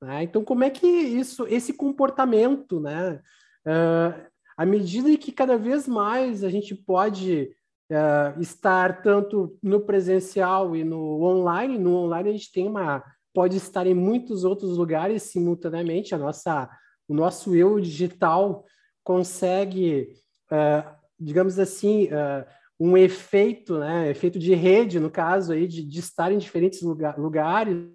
Né? 0.03 0.23
Então, 0.23 0.43
como 0.43 0.63
é 0.63 0.69
que 0.69 0.85
isso, 0.85 1.47
esse 1.47 1.73
comportamento, 1.73 2.79
né? 2.79 3.21
Uh, 3.65 4.33
à 4.57 4.65
medida 4.65 5.15
que 5.17 5.31
cada 5.31 5.57
vez 5.57 5.87
mais 5.87 6.43
a 6.43 6.49
gente 6.49 6.75
pode 6.75 7.55
uh, 7.89 8.39
estar 8.41 9.01
tanto 9.01 9.57
no 9.63 9.79
presencial 9.81 10.75
e 10.75 10.83
no 10.83 11.23
online, 11.23 11.77
no 11.77 11.95
online 11.95 12.29
a 12.29 12.33
gente 12.33 12.51
tem 12.51 12.67
uma 12.67 13.03
pode 13.33 13.57
estar 13.57 13.87
em 13.87 13.95
muitos 13.95 14.43
outros 14.43 14.77
lugares 14.77 15.23
simultaneamente. 15.23 16.13
A 16.13 16.17
nossa, 16.17 16.69
o 17.07 17.15
nosso 17.15 17.55
eu 17.55 17.79
digital 17.79 18.63
consegue, 19.03 20.09
uh, 20.51 20.87
digamos 21.19 21.57
assim, 21.57 22.05
uh, 22.07 22.45
um 22.79 22.95
efeito, 22.95 23.79
né, 23.79 24.09
efeito 24.09 24.37
de 24.37 24.53
rede, 24.53 24.99
no 24.99 25.09
caso 25.09 25.53
aí, 25.53 25.67
de, 25.67 25.83
de 25.83 25.99
estar 25.99 26.31
em 26.31 26.37
diferentes 26.37 26.81
lugar, 26.81 27.17
lugares. 27.17 27.87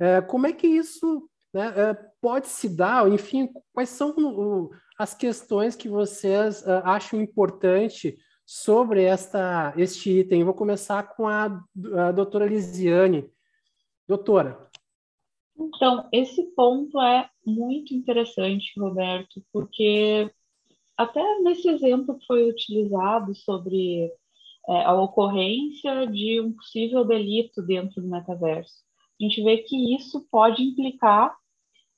Uh, 0.00 0.26
como 0.26 0.46
é 0.46 0.52
que 0.52 0.66
isso 0.66 1.28
né, 1.52 1.94
pode 2.20 2.48
se 2.48 2.68
dar? 2.68 3.10
Enfim, 3.10 3.48
quais 3.72 3.88
são 3.88 4.14
o, 4.16 4.70
as 4.98 5.14
questões 5.14 5.74
que 5.74 5.88
vocês 5.88 6.66
acham 6.84 7.20
importante 7.20 8.16
sobre 8.46 9.02
esta, 9.02 9.72
este 9.76 10.20
item? 10.20 10.40
Eu 10.40 10.46
vou 10.46 10.54
começar 10.54 11.02
com 11.14 11.26
a, 11.26 11.62
a 11.96 12.12
doutora 12.12 12.46
Lisiane. 12.46 13.30
Doutora. 14.06 14.68
Então, 15.58 16.08
esse 16.12 16.42
ponto 16.54 17.00
é 17.00 17.28
muito 17.44 17.92
interessante, 17.92 18.78
Roberto, 18.78 19.42
porque 19.52 20.30
até 20.96 21.22
nesse 21.40 21.68
exemplo 21.68 22.18
que 22.18 22.26
foi 22.26 22.48
utilizado 22.48 23.34
sobre 23.34 24.10
é, 24.68 24.84
a 24.84 24.94
ocorrência 24.94 26.06
de 26.06 26.40
um 26.40 26.52
possível 26.52 27.04
delito 27.04 27.60
dentro 27.62 28.00
do 28.00 28.08
metaverso, 28.08 28.84
a 29.20 29.24
gente 29.24 29.42
vê 29.42 29.58
que 29.58 29.94
isso 29.96 30.26
pode 30.30 30.62
implicar 30.62 31.36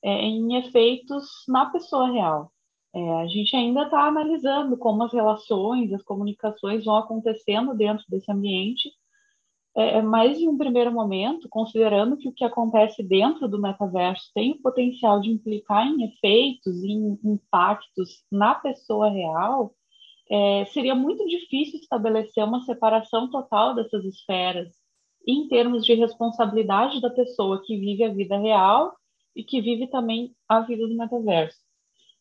é, 0.03 0.11
em 0.23 0.55
efeitos 0.55 1.27
na 1.47 1.67
pessoa 1.67 2.11
real. 2.11 2.51
É, 2.93 3.21
a 3.21 3.27
gente 3.27 3.55
ainda 3.55 3.83
está 3.83 4.05
analisando 4.05 4.77
como 4.77 5.03
as 5.03 5.13
relações, 5.13 5.93
as 5.93 6.03
comunicações 6.03 6.83
vão 6.83 6.97
acontecendo 6.97 7.73
dentro 7.73 8.03
desse 8.09 8.29
ambiente, 8.31 8.91
é, 9.75 9.99
é, 9.99 10.01
mais 10.01 10.37
em 10.37 10.49
um 10.49 10.57
primeiro 10.57 10.91
momento, 10.91 11.47
considerando 11.49 12.17
que 12.17 12.27
o 12.27 12.33
que 12.33 12.43
acontece 12.43 13.01
dentro 13.01 13.47
do 13.47 13.61
metaverso 13.61 14.29
tem 14.33 14.51
o 14.51 14.61
potencial 14.61 15.21
de 15.21 15.29
implicar 15.29 15.87
em 15.87 16.03
efeitos, 16.03 16.83
em 16.83 17.17
impactos 17.23 18.25
na 18.29 18.53
pessoa 18.55 19.09
real, 19.09 19.73
é, 20.29 20.65
seria 20.65 20.95
muito 20.95 21.25
difícil 21.25 21.79
estabelecer 21.79 22.43
uma 22.43 22.61
separação 22.63 23.29
total 23.29 23.73
dessas 23.73 24.03
esferas 24.03 24.80
em 25.27 25.47
termos 25.47 25.85
de 25.85 25.93
responsabilidade 25.93 27.01
da 27.01 27.09
pessoa 27.09 27.61
que 27.63 27.77
vive 27.77 28.03
a 28.03 28.13
vida 28.13 28.37
real 28.37 28.95
e 29.35 29.43
que 29.43 29.61
vive 29.61 29.87
também 29.87 30.35
a 30.47 30.61
vida 30.61 30.87
do 30.87 30.95
metaverso. 30.95 31.59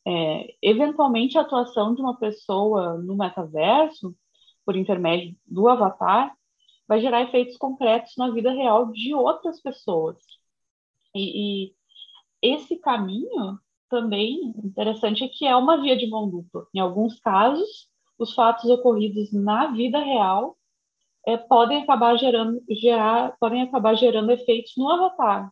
É, 0.07 0.55
eventualmente, 0.63 1.37
a 1.37 1.43
atuação 1.43 1.95
de 1.95 2.01
uma 2.01 2.19
pessoa 2.19 2.99
no 2.99 3.17
metaverso, 3.17 4.15
por 4.65 4.77
intermédio 4.77 5.37
do 5.47 5.69
avatar, 5.69 6.35
vai 6.87 7.01
gerar 7.01 7.23
efeitos 7.23 7.57
concretos 7.57 8.13
na 8.17 8.31
vida 8.31 8.51
real 8.51 8.91
de 8.93 9.15
outras 9.15 9.61
pessoas. 9.61 10.17
E, 11.15 11.67
e 11.67 11.75
esse 12.43 12.77
caminho 12.77 13.59
também 13.89 14.55
interessante 14.65 15.25
é 15.25 15.29
que 15.29 15.47
é 15.47 15.55
uma 15.55 15.81
via 15.81 15.97
de 15.97 16.09
mão 16.09 16.29
dupla. 16.29 16.67
Em 16.75 16.81
alguns 16.81 17.19
casos, 17.21 17.89
os 18.19 18.35
fatos 18.35 18.69
ocorridos 18.71 19.33
na 19.33 19.69
vida 19.69 19.99
real 19.99 20.57
é, 21.27 21.37
podem 21.37 21.83
acabar 21.83 22.17
gerando 22.17 22.63
gerar 22.71 23.37
podem 23.39 23.63
acabar 23.63 23.95
gerando 23.95 24.31
efeitos 24.33 24.73
no 24.77 24.89
avatar 24.89 25.51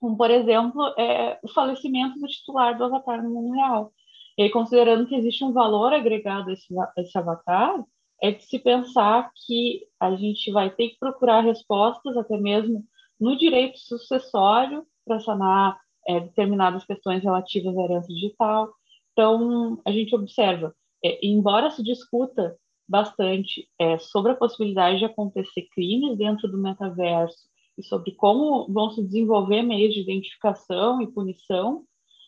como 0.00 0.16
por 0.16 0.30
exemplo 0.30 0.82
é, 0.98 1.38
o 1.42 1.48
falecimento 1.48 2.18
do 2.18 2.26
titular 2.26 2.76
do 2.76 2.84
avatar 2.84 3.22
no 3.22 3.30
mundo 3.30 3.54
real 3.54 3.92
e 4.36 4.42
aí, 4.42 4.50
considerando 4.50 5.06
que 5.06 5.14
existe 5.14 5.44
um 5.44 5.52
valor 5.52 5.92
agregado 5.92 6.50
a 6.50 6.52
esse, 6.52 6.78
a 6.78 6.92
esse 6.98 7.16
avatar 7.16 7.84
é 8.20 8.32
de 8.32 8.42
se 8.44 8.58
pensar 8.58 9.30
que 9.46 9.86
a 10.00 10.14
gente 10.16 10.50
vai 10.50 10.70
ter 10.70 10.90
que 10.90 10.98
procurar 10.98 11.40
respostas, 11.42 12.16
até 12.16 12.36
mesmo 12.36 12.84
no 13.20 13.36
direito 13.36 13.78
sucessório, 13.78 14.84
para 15.04 15.20
sanar 15.20 15.78
é, 16.06 16.20
determinadas 16.20 16.84
questões 16.84 17.22
relativas 17.22 17.76
à 17.76 17.82
herança 17.82 18.08
digital. 18.08 18.72
Então, 19.12 19.80
a 19.84 19.92
gente 19.92 20.14
observa, 20.14 20.74
é, 21.04 21.24
embora 21.24 21.70
se 21.70 21.82
discuta 21.82 22.56
bastante 22.88 23.68
é, 23.78 23.98
sobre 23.98 24.32
a 24.32 24.36
possibilidade 24.36 24.98
de 24.98 25.04
acontecer 25.04 25.62
crimes 25.74 26.16
dentro 26.16 26.48
do 26.48 26.58
metaverso 26.58 27.48
e 27.76 27.82
sobre 27.82 28.12
como 28.12 28.66
vão 28.72 28.90
se 28.90 29.02
desenvolver 29.02 29.62
meios 29.62 29.94
de 29.94 30.00
identificação 30.00 31.00
e 31.02 31.10
punição, 31.10 31.84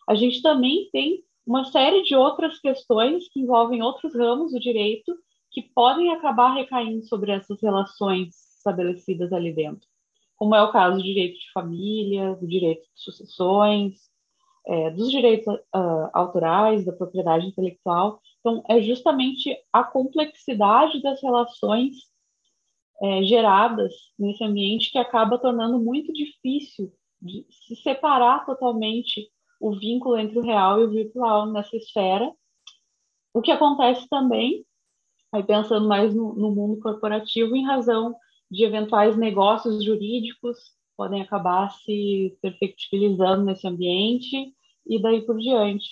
a 0.08 0.14
gente 0.14 0.42
também 0.42 0.88
tem 0.90 1.22
uma 1.46 1.64
série 1.64 2.02
de 2.02 2.16
outras 2.16 2.58
questões 2.58 3.28
que 3.28 3.40
envolvem 3.40 3.82
outros 3.82 4.14
ramos 4.14 4.52
do 4.52 4.58
direito 4.58 5.16
que 5.52 5.62
podem 5.62 6.10
acabar 6.10 6.54
recaindo 6.54 7.04
sobre 7.06 7.30
essas 7.30 7.62
relações 7.62 8.34
estabelecidas 8.58 9.32
ali 9.32 9.54
dentro, 9.54 9.86
como 10.36 10.54
é 10.54 10.62
o 10.62 10.72
caso 10.72 10.96
do 10.96 11.02
direito 11.02 11.38
de 11.38 11.52
família, 11.52 12.34
do 12.34 12.46
direito 12.46 12.82
de 12.82 13.00
sucessões, 13.00 14.10
é, 14.66 14.90
dos 14.90 15.10
direitos 15.10 15.46
uh, 15.54 16.10
autorais, 16.12 16.84
da 16.84 16.92
propriedade 16.92 17.46
intelectual. 17.46 18.20
Então, 18.40 18.62
é 18.68 18.80
justamente 18.80 19.56
a 19.72 19.84
complexidade 19.84 21.00
das 21.02 21.22
relações 21.22 21.94
é, 23.02 23.22
geradas 23.24 23.92
nesse 24.18 24.42
ambiente 24.42 24.90
que 24.90 24.98
acaba 24.98 25.38
tornando 25.38 25.78
muito 25.78 26.12
difícil 26.12 26.92
de 27.20 27.46
se 27.50 27.76
separar 27.76 28.44
totalmente 28.44 29.30
o 29.60 29.72
vínculo 29.72 30.18
entre 30.18 30.38
o 30.38 30.42
real 30.42 30.80
e 30.80 30.84
o 30.84 30.90
virtual 30.90 31.46
nessa 31.52 31.76
esfera. 31.76 32.30
O 33.32 33.40
que 33.40 33.50
acontece 33.50 34.08
também 34.08 34.64
aí 35.32 35.42
pensando 35.42 35.86
mais 35.86 36.14
no, 36.14 36.34
no 36.34 36.50
mundo 36.50 36.80
corporativo, 36.80 37.54
em 37.54 37.64
razão 37.64 38.16
de 38.50 38.64
eventuais 38.64 39.16
negócios 39.16 39.84
jurídicos 39.84 40.58
podem 40.96 41.20
acabar 41.20 41.70
se 41.70 42.36
perfectibilizando 42.40 43.44
nesse 43.44 43.66
ambiente 43.66 44.54
e 44.86 45.00
daí 45.00 45.24
por 45.24 45.36
diante. 45.38 45.86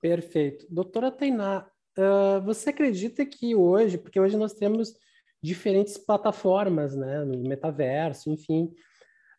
Perfeito. 0.00 0.66
Doutora 0.70 1.10
Tainá, 1.10 1.68
uh, 1.98 2.40
você 2.44 2.70
acredita 2.70 3.24
que 3.26 3.54
hoje, 3.54 3.98
porque 3.98 4.20
hoje 4.20 4.36
nós 4.36 4.52
temos 4.52 4.94
diferentes 5.42 5.98
plataformas, 5.98 6.96
né, 6.96 7.24
no 7.24 7.48
metaverso, 7.48 8.30
enfim, 8.30 8.72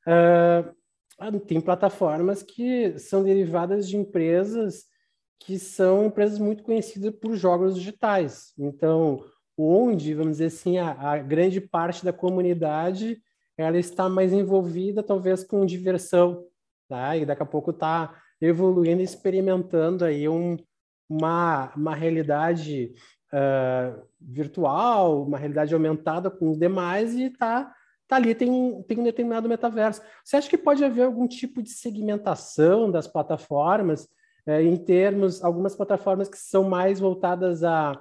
uh, 0.08 1.40
tem 1.48 1.60
plataformas 1.60 2.44
que 2.44 2.98
são 3.00 3.24
derivadas 3.24 3.88
de 3.88 3.98
empresas 3.98 4.86
que 5.40 5.60
são 5.60 6.06
empresas 6.06 6.40
muito 6.40 6.64
conhecidas 6.64 7.14
por 7.16 7.36
jogos 7.36 7.76
digitais. 7.76 8.54
Então, 8.58 9.24
onde, 9.58 10.14
vamos 10.14 10.34
dizer 10.34 10.46
assim, 10.46 10.78
a, 10.78 10.92
a 10.92 11.18
grande 11.18 11.62
parte 11.62 12.04
da 12.04 12.14
comunidade 12.14 13.22
ela 13.58 13.78
está 13.78 14.08
mais 14.08 14.32
envolvida, 14.32 15.02
talvez, 15.02 15.44
com 15.44 15.66
diversão, 15.66 16.46
tá? 16.88 17.16
E 17.16 17.26
daqui 17.26 17.44
a 17.44 17.46
pouco 17.46 17.72
está 17.72 18.16
evoluindo, 18.42 19.02
experimentando 19.02 20.06
aí 20.06 20.28
um, 20.30 20.58
uma, 21.10 21.72
uma 21.76 21.96
realidade 21.96 22.94
uh, 23.34 24.02
virtual, 24.20 25.24
uma 25.24 25.38
realidade 25.38 25.74
aumentada 25.74 26.30
com 26.30 26.52
os 26.52 26.58
demais 26.58 27.14
e 27.14 27.24
está 27.24 27.74
tá 28.08 28.16
ali, 28.16 28.34
tem 28.34 28.50
um, 28.50 28.82
tem 28.84 29.00
um 29.00 29.04
determinado 29.04 29.50
metaverso. 29.50 30.02
Você 30.24 30.38
acha 30.38 30.50
que 30.50 30.58
pode 30.58 30.84
haver 30.84 31.04
algum 31.04 31.28
tipo 31.28 31.62
de 31.62 31.70
segmentação 31.70 32.90
das 32.90 33.08
plataformas, 33.08 34.08
eh, 34.46 34.64
em 34.64 34.78
termos, 34.78 35.44
algumas 35.44 35.76
plataformas 35.76 36.30
que 36.30 36.38
são 36.38 36.64
mais 36.64 37.02
voltadas 37.02 37.66
à, 37.66 38.00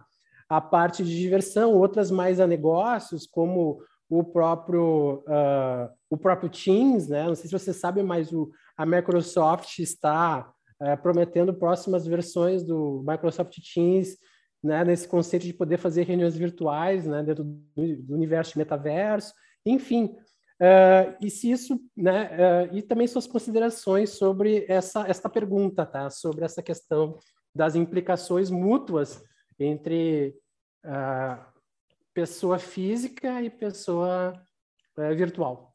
à 0.49 0.61
parte 0.61 1.03
de 1.03 1.19
diversão, 1.19 1.75
outras 1.75 2.09
mais 2.09 2.39
a 2.39 2.47
negócios, 2.47 3.27
como 3.27 3.83
o 4.09 4.23
próprio, 4.23 5.25
uh, 5.27 5.93
o 6.09 6.17
próprio 6.17 6.49
Teams, 6.49 7.09
né? 7.09 7.25
Não 7.27 7.35
sei 7.35 7.47
se 7.47 7.59
você 7.59 7.73
sabe, 7.73 8.01
mas 8.05 8.33
o, 8.33 8.53
a 8.77 8.85
Microsoft 8.85 9.79
está 9.79 10.53
uh, 10.81 11.03
prometendo 11.03 11.55
próximas 11.55 12.07
versões 12.07 12.63
do 12.63 13.05
Microsoft 13.07 13.57
Teams, 13.73 14.19
né? 14.63 14.85
Nesse 14.85 15.07
conceito 15.07 15.45
de 15.45 15.53
poder 15.53 15.79
fazer 15.79 16.05
reuniões 16.05 16.37
virtuais, 16.37 17.07
né? 17.07 17.23
Dentro 17.23 17.45
do, 17.45 17.63
do 17.75 18.15
universo 18.15 18.53
de 18.53 18.59
metaverso. 18.59 19.33
Enfim, 19.65 20.17
Uh, 20.57 21.13
e 21.21 21.29
se 21.31 21.51
isso, 21.51 21.79
né, 21.95 22.31
uh, 22.33 22.75
e 22.75 22.81
também 22.81 23.07
suas 23.07 23.27
considerações 23.27 24.11
sobre 24.11 24.65
essa, 24.69 25.07
essa 25.07 25.29
pergunta, 25.29 25.85
tá? 25.85 26.09
Sobre 26.09 26.45
essa 26.45 26.63
questão 26.63 27.19
das 27.55 27.75
implicações 27.75 28.49
mútuas 28.49 29.23
entre 29.59 30.35
uh, 30.85 31.45
pessoa 32.15 32.59
física 32.59 33.43
e 33.43 33.51
pessoa 33.51 34.33
virtual. 35.15 35.75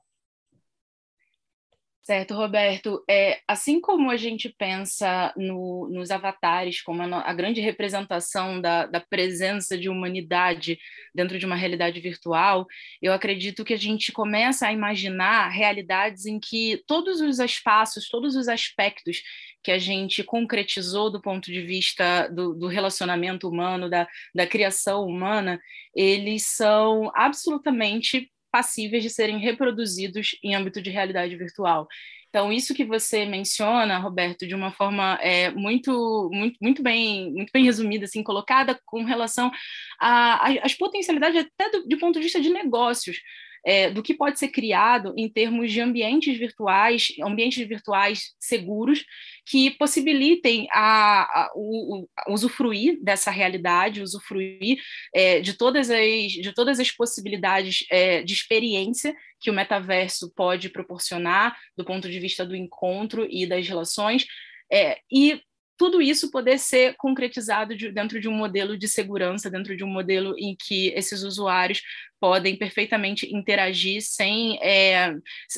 Certo, 2.04 2.34
Roberto. 2.34 3.04
É, 3.08 3.42
assim 3.48 3.80
como 3.80 4.10
a 4.10 4.18
gente 4.18 4.50
pensa 4.50 5.32
no, 5.38 5.88
nos 5.92 6.10
avatares 6.10 6.82
como 6.82 7.04
a, 7.04 7.22
a 7.22 7.32
grande 7.32 7.62
representação 7.62 8.60
da, 8.60 8.88
da, 8.88 9.00
presença 9.00 9.78
de 9.78 9.88
humanidade 9.88 10.80
dentro 11.14 11.38
de 11.38 11.46
uma 11.46 11.56
realidade 11.56 12.00
virtual, 12.00 12.66
eu 13.00 13.14
acredito 13.14 13.64
que 13.64 13.74
a 13.74 13.78
gente 13.78 14.12
começa 14.12 14.68
a 14.68 14.74
imaginar 14.74 15.50
realidades 15.50 16.26
em 16.26 16.40
que 16.40 16.82
todos 16.88 17.22
os 17.22 17.38
espaços, 17.38 18.10
todos 18.10 18.36
os 18.36 18.48
aspectos 18.48 19.22
que 19.64 19.72
a 19.72 19.78
gente 19.78 20.24
concretizou 20.24 21.12
do 21.12 21.22
ponto 21.22 21.52
de 21.52 21.62
vista 21.62 22.28
do, 22.30 22.56
do 22.56 22.68
relacionamento 22.68 23.48
humano, 23.48 23.88
da, 23.88 24.08
da 24.34 24.48
criação 24.48 25.06
humana, 25.06 25.62
eles 25.96 26.48
são 26.48 27.12
absolutamente 27.14 28.32
passíveis 28.52 29.04
de 29.04 29.10
serem 29.10 29.40
reproduzidos 29.40 30.38
em 30.44 30.56
âmbito 30.56 30.82
de 30.82 30.90
realidade 30.90 31.36
virtual. 31.36 31.88
Então, 32.32 32.52
isso 32.52 32.74
que 32.74 32.86
você 32.86 33.26
menciona, 33.26 33.98
Roberto, 33.98 34.48
de 34.48 34.56
uma 34.56 34.72
forma 34.72 35.20
é, 35.22 35.52
muito, 35.52 36.30
muito, 36.32 36.58
muito, 36.62 36.82
bem, 36.82 37.30
muito 37.34 37.52
bem 37.52 37.66
resumida, 37.66 38.06
assim, 38.06 38.24
colocada 38.24 38.80
com 38.86 39.04
relação 39.04 39.52
às 40.00 40.74
potencialidades 40.74 41.46
até 41.46 41.70
do, 41.70 41.88
do 41.88 41.98
ponto 41.98 42.14
de 42.14 42.24
vista 42.24 42.40
de 42.40 42.50
negócios 42.50 43.18
é, 43.66 43.90
do 43.90 44.02
que 44.02 44.14
pode 44.14 44.40
ser 44.40 44.50
criado 44.50 45.14
em 45.18 45.30
termos 45.30 45.72
de 45.72 45.82
ambientes 45.82 46.38
virtuais, 46.38 47.14
ambientes 47.22 47.68
virtuais 47.68 48.34
seguros, 48.40 49.04
que 49.46 49.72
possibilitem 49.72 50.68
a, 50.72 51.22
a, 51.24 51.52
o, 51.56 52.08
a 52.18 52.32
usufruir 52.32 53.00
dessa 53.02 53.32
realidade, 53.32 54.02
usufruir 54.02 54.80
é, 55.14 55.42
de, 55.42 55.54
todas 55.54 55.90
as, 55.90 56.32
de 56.32 56.54
todas 56.54 56.80
as 56.80 56.92
possibilidades 56.92 57.86
é, 57.92 58.24
de 58.24 58.34
experiência 58.34 59.16
que 59.40 59.50
o 59.50 59.54
metaverso 59.54 60.32
pode 60.36 60.70
proporcionar 60.70 61.58
do 61.76 61.84
ponto 61.84 62.10
de 62.10 62.20
vista 62.20 62.46
do 62.46 62.56
encontro 62.56 63.28
e 63.30 63.46
das 63.46 63.68
relações, 63.68 64.26
é, 64.72 65.00
e 65.12 65.42
tudo 65.82 66.00
isso 66.00 66.30
poder 66.30 66.60
ser 66.60 66.94
concretizado 66.96 67.76
de, 67.76 67.92
dentro 67.92 68.22
de 68.22 68.30
um 68.30 68.34
modelo 68.34 68.78
de 68.78 68.88
segurança, 68.88 69.50
dentro 69.50 69.76
de 69.76 69.84
um 69.84 69.88
modelo 69.88 70.36
em 70.38 70.56
que 70.56 70.90
esses 70.90 71.24
usuários 71.24 71.82
podem 72.20 72.56
perfeitamente 72.56 73.28
interagir 73.36 74.00
sem, 74.04 74.60
é, 74.62 75.16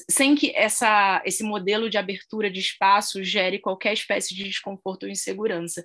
sem 0.10 0.34
que 0.34 0.54
essa, 0.56 1.22
esse 1.26 1.44
modelo 1.44 1.90
de 1.90 1.98
abertura 1.98 2.50
de 2.50 2.62
espaço 2.62 3.22
gere 3.22 3.60
qualquer 3.60 3.92
espécie 3.92 4.34
de 4.34 4.46
desconforto 4.46 5.04
ou 5.04 5.10
insegurança. 5.10 5.84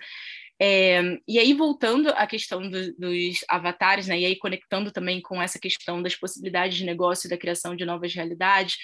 É, 0.61 1.03
e 1.27 1.37
aí, 1.37 1.53
voltando 1.53 2.11
à 2.11 2.24
questão 2.24 2.62
do, 2.62 2.94
dos 2.94 3.44
avatares, 3.48 4.07
né, 4.07 4.20
e 4.20 4.24
aí 4.24 4.37
conectando 4.37 4.92
também 4.92 5.20
com 5.20 5.42
essa 5.42 5.59
questão 5.59 6.01
das 6.01 6.14
possibilidades 6.14 6.79
de 6.79 6.85
negócio 6.85 7.27
e 7.27 7.31
da 7.31 7.37
criação 7.37 7.74
de 7.74 7.85
novas 7.85 8.14
realidades, 8.14 8.77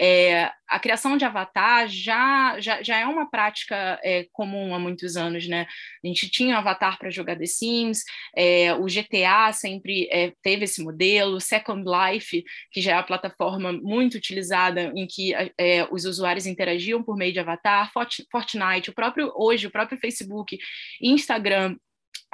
é, 0.00 0.50
a 0.68 0.78
criação 0.78 1.16
de 1.16 1.24
avatar 1.24 1.88
já, 1.88 2.60
já, 2.60 2.82
já 2.82 2.98
é 2.98 3.06
uma 3.06 3.28
prática 3.28 3.98
é, 4.04 4.26
comum 4.32 4.74
há 4.74 4.78
muitos 4.78 5.16
anos, 5.16 5.48
né? 5.48 5.66
A 6.04 6.06
gente 6.06 6.30
tinha 6.30 6.54
um 6.54 6.58
avatar 6.58 6.98
para 6.98 7.10
jogar 7.10 7.36
The 7.36 7.46
Sims, 7.46 8.04
é, 8.36 8.74
o 8.74 8.84
GTA 8.84 9.52
sempre 9.52 10.08
é, 10.12 10.32
teve 10.42 10.64
esse 10.64 10.82
modelo, 10.82 11.40
Second 11.40 11.84
Life, 11.84 12.44
que 12.70 12.80
já 12.80 12.92
é 12.92 12.94
a 12.94 13.02
plataforma 13.02 13.72
muito 13.72 14.16
utilizada 14.16 14.92
em 14.94 15.06
que 15.06 15.32
é, 15.34 15.86
os 15.90 16.04
usuários 16.04 16.46
interagiam 16.46 17.02
por 17.02 17.16
meio 17.16 17.32
de 17.32 17.40
avatar, 17.40 17.90
Fortnite, 17.92 18.90
o 18.90 18.94
próprio 18.94 19.32
hoje, 19.34 19.66
o 19.66 19.70
próprio 19.70 19.98
Facebook, 19.98 20.58
Instagram, 21.02 21.76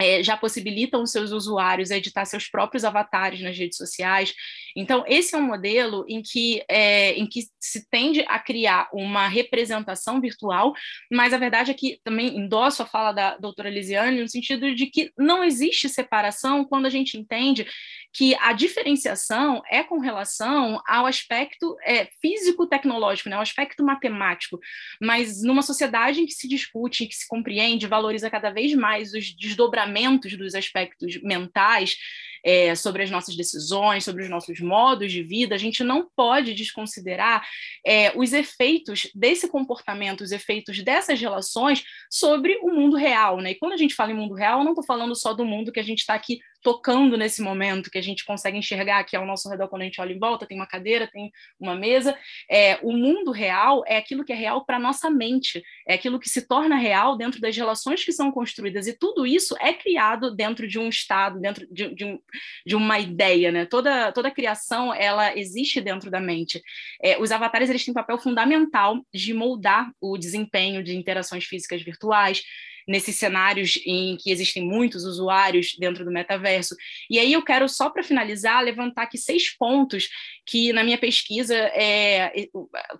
é, 0.00 0.22
já 0.22 0.36
possibilitam 0.36 1.02
os 1.02 1.12
seus 1.12 1.30
usuários 1.30 1.90
editar 1.90 2.24
seus 2.24 2.48
próprios 2.48 2.84
avatares 2.84 3.40
nas 3.40 3.56
redes 3.56 3.76
sociais. 3.76 4.34
Então, 4.76 5.04
esse 5.06 5.34
é 5.34 5.38
um 5.38 5.46
modelo 5.46 6.04
em 6.08 6.22
que, 6.22 6.64
é, 6.68 7.12
em 7.12 7.26
que 7.26 7.42
se 7.60 7.88
tende 7.88 8.24
a 8.28 8.38
criar 8.38 8.88
uma 8.92 9.28
representação 9.28 10.20
virtual, 10.20 10.74
mas 11.10 11.32
a 11.32 11.38
verdade 11.38 11.70
é 11.70 11.74
que 11.74 11.98
também 12.02 12.36
endosso 12.36 12.82
a 12.82 12.86
fala 12.86 13.12
da 13.12 13.36
doutora 13.36 13.70
Lisiane 13.70 14.20
no 14.20 14.28
sentido 14.28 14.74
de 14.74 14.86
que 14.86 15.10
não 15.16 15.44
existe 15.44 15.88
separação 15.88 16.64
quando 16.64 16.86
a 16.86 16.90
gente 16.90 17.16
entende 17.16 17.66
que 18.14 18.32
a 18.36 18.52
diferenciação 18.52 19.60
é 19.68 19.82
com 19.82 19.98
relação 19.98 20.80
ao 20.86 21.04
aspecto 21.04 21.76
é, 21.84 22.06
físico-tecnológico, 22.22 23.28
né, 23.28 23.34
ao 23.34 23.42
aspecto 23.42 23.84
matemático, 23.84 24.60
mas 25.00 25.42
numa 25.42 25.62
sociedade 25.62 26.20
em 26.20 26.26
que 26.26 26.32
se 26.32 26.46
discute, 26.46 27.08
que 27.08 27.14
se 27.14 27.26
compreende, 27.26 27.88
valoriza 27.88 28.30
cada 28.30 28.50
vez 28.50 28.72
mais 28.72 29.12
os 29.12 29.34
desdobramentos 29.34 30.36
dos 30.36 30.54
aspectos 30.54 31.20
mentais, 31.22 31.96
é, 32.44 32.74
sobre 32.74 33.02
as 33.02 33.10
nossas 33.10 33.34
decisões, 33.34 34.04
sobre 34.04 34.22
os 34.22 34.28
nossos 34.28 34.60
modos 34.60 35.10
de 35.10 35.22
vida, 35.22 35.54
a 35.54 35.58
gente 35.58 35.82
não 35.82 36.08
pode 36.14 36.52
desconsiderar 36.54 37.42
é, 37.84 38.12
os 38.16 38.32
efeitos 38.32 39.10
desse 39.14 39.48
comportamento, 39.48 40.20
os 40.20 40.30
efeitos 40.30 40.82
dessas 40.82 41.20
relações 41.20 41.82
sobre 42.10 42.58
o 42.62 42.70
mundo 42.70 42.96
real. 42.96 43.40
Né? 43.40 43.52
E 43.52 43.54
quando 43.54 43.72
a 43.72 43.78
gente 43.78 43.94
fala 43.94 44.12
em 44.12 44.16
mundo 44.16 44.34
real, 44.34 44.58
eu 44.58 44.64
não 44.64 44.72
estou 44.72 44.84
falando 44.84 45.16
só 45.16 45.32
do 45.32 45.44
mundo 45.44 45.72
que 45.72 45.80
a 45.80 45.84
gente 45.84 46.00
está 46.00 46.14
aqui 46.14 46.38
tocando 46.64 47.18
nesse 47.18 47.42
momento, 47.42 47.90
que 47.90 47.98
a 47.98 48.02
gente 48.02 48.24
consegue 48.24 48.56
enxergar 48.56 49.04
que 49.04 49.14
ao 49.14 49.26
nosso 49.26 49.50
redor 49.50 49.68
quando 49.68 49.82
a 49.82 49.84
gente 49.84 50.00
olha 50.00 50.14
em 50.14 50.18
volta, 50.18 50.46
tem 50.46 50.56
uma 50.56 50.66
cadeira, 50.66 51.06
tem 51.06 51.30
uma 51.60 51.76
mesa. 51.76 52.16
É, 52.50 52.78
o 52.82 52.90
mundo 52.90 53.30
real 53.30 53.84
é 53.86 53.98
aquilo 53.98 54.24
que 54.24 54.32
é 54.32 54.34
real 54.34 54.64
para 54.64 54.78
nossa 54.78 55.10
mente, 55.10 55.62
é 55.86 55.94
aquilo 55.94 56.18
que 56.18 56.28
se 56.28 56.48
torna 56.48 56.76
real 56.76 57.18
dentro 57.18 57.38
das 57.38 57.54
relações 57.54 58.02
que 58.02 58.12
são 58.12 58.32
construídas, 58.32 58.86
e 58.86 58.94
tudo 58.98 59.26
isso 59.26 59.54
é 59.60 59.74
criado 59.74 60.34
dentro 60.34 60.66
de 60.66 60.78
um 60.78 60.88
estado, 60.88 61.38
dentro 61.38 61.66
de, 61.70 61.94
de, 61.94 62.04
um, 62.06 62.18
de 62.66 62.76
uma 62.76 62.98
ideia, 62.98 63.50
né? 63.50 63.66
Toda, 63.66 64.12
toda 64.12 64.30
criação, 64.30 64.92
ela 64.94 65.36
existe 65.36 65.80
dentro 65.80 66.10
da 66.10 66.20
mente. 66.20 66.62
É, 67.02 67.18
os 67.20 67.30
avatares, 67.32 67.70
eles 67.70 67.84
têm 67.84 67.92
um 67.92 67.94
papel 67.94 68.18
fundamental 68.18 69.04
de 69.12 69.34
moldar 69.34 69.90
o 70.00 70.16
desempenho 70.16 70.82
de 70.82 70.96
interações 70.96 71.44
físicas 71.44 71.82
virtuais, 71.82 72.42
nesses 72.86 73.16
cenários 73.16 73.80
em 73.84 74.16
que 74.16 74.30
existem 74.30 74.62
muitos 74.62 75.04
usuários 75.04 75.74
dentro 75.78 76.04
do 76.04 76.10
metaverso. 76.10 76.74
E 77.08 77.18
aí 77.18 77.32
eu 77.32 77.42
quero, 77.42 77.68
só 77.68 77.90
para 77.90 78.02
finalizar, 78.02 78.62
levantar 78.62 79.04
aqui 79.04 79.18
seis 79.18 79.54
pontos 79.56 80.08
que, 80.46 80.72
na 80.72 80.84
minha 80.84 80.98
pesquisa, 80.98 81.54
é, 81.54 82.48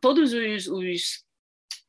todos 0.01 0.33
os, 0.33 0.67
os 0.67 1.24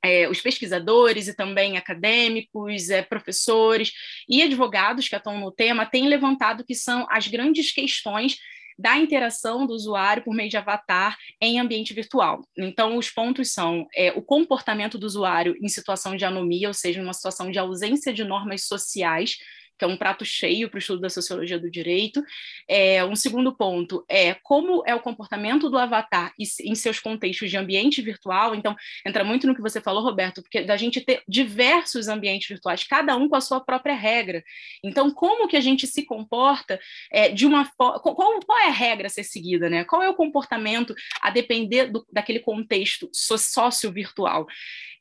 é, 0.06 0.30
os 0.30 0.40
pesquisadores 0.40 1.28
e 1.28 1.36
também 1.36 1.78
acadêmicos, 1.78 2.90
é, 2.90 3.02
professores 3.02 3.92
e 4.30 4.44
advogados 4.44 5.10
que 5.10 5.16
atuam 5.16 5.40
no 5.40 5.52
tema 5.52 5.86
têm 5.86 6.08
levantado 6.08 6.64
que 6.64 6.76
são 6.76 7.08
as 7.10 7.28
grandes 7.28 7.72
questões 7.72 8.38
da 8.78 8.98
interação 8.98 9.66
do 9.66 9.74
usuário 9.74 10.24
por 10.24 10.36
meio 10.36 10.50
de 10.50 10.58
avatar 10.58 11.18
em 11.42 11.60
ambiente 11.60 11.94
virtual. 11.94 12.42
Então, 12.58 12.98
os 12.98 13.10
pontos 13.10 13.54
são 13.54 13.88
é, 13.96 14.12
o 14.12 14.22
comportamento 14.22 14.98
do 14.98 15.06
usuário 15.06 15.56
em 15.62 15.70
situação 15.70 16.16
de 16.16 16.26
anomia, 16.26 16.68
ou 16.68 16.74
seja, 16.74 17.02
uma 17.02 17.14
situação 17.14 17.50
de 17.50 17.58
ausência 17.58 18.14
de 18.14 18.24
normas 18.24 18.68
sociais 18.68 19.38
que 19.78 19.86
é 19.86 19.88
um 19.88 19.98
prato 19.98 20.24
cheio 20.24 20.70
para 20.70 20.78
o 20.78 20.80
estudo 20.80 21.02
da 21.02 21.10
sociologia 21.10 21.60
do 21.60 21.70
direito. 21.70 22.24
É, 22.68 23.04
um 23.04 23.16
segundo 23.16 23.56
ponto 23.56 24.06
é 24.10 24.36
como 24.44 24.84
é 24.86 24.96
o 24.96 25.00
comportamento 25.00 25.70
do 25.70 25.78
avatar 25.78 26.34
em 26.38 26.76
seus 26.76 27.00
contextos 27.00 27.50
de 27.50 27.58
ambiente 27.58 28.02
virtual. 28.02 28.56
Então, 28.56 28.76
entra 29.06 29.24
muito 29.24 29.48
no 29.48 29.56
que 29.56 29.62
você 29.62 29.82
falou, 29.82 30.04
Roberto, 30.04 30.42
porque 30.42 30.62
da 30.62 30.78
gente 30.78 31.02
ter 31.02 31.24
diversos 31.28 32.08
ambientes 32.08 32.48
virtuais, 32.48 32.84
cada 32.84 33.16
um 33.16 33.28
com 33.28 33.36
a 33.36 33.42
sua 33.42 33.60
própria 33.60 33.96
regra. 33.96 34.44
Então, 34.84 35.12
como 35.12 35.48
que 35.48 35.58
a 35.58 35.62
gente 35.62 35.88
se 35.88 36.04
comporta 36.06 36.80
é, 37.12 37.30
de 37.30 37.46
uma 37.46 37.66
forma. 37.66 38.00
Qual, 38.00 38.16
qual, 38.16 38.60
é 38.60 38.68
a 38.68 38.72
regra 38.72 39.08
a 39.08 39.10
ser 39.10 39.24
seguida, 39.24 39.70
né? 39.70 39.84
Qual 39.84 40.02
é 40.02 40.10
o 40.10 40.16
comportamento 40.16 40.96
a 41.22 41.30
depender 41.30 41.88
do, 41.88 42.06
daquele 42.12 42.40
contexto 42.40 43.10
sócio-virtual? 43.12 44.46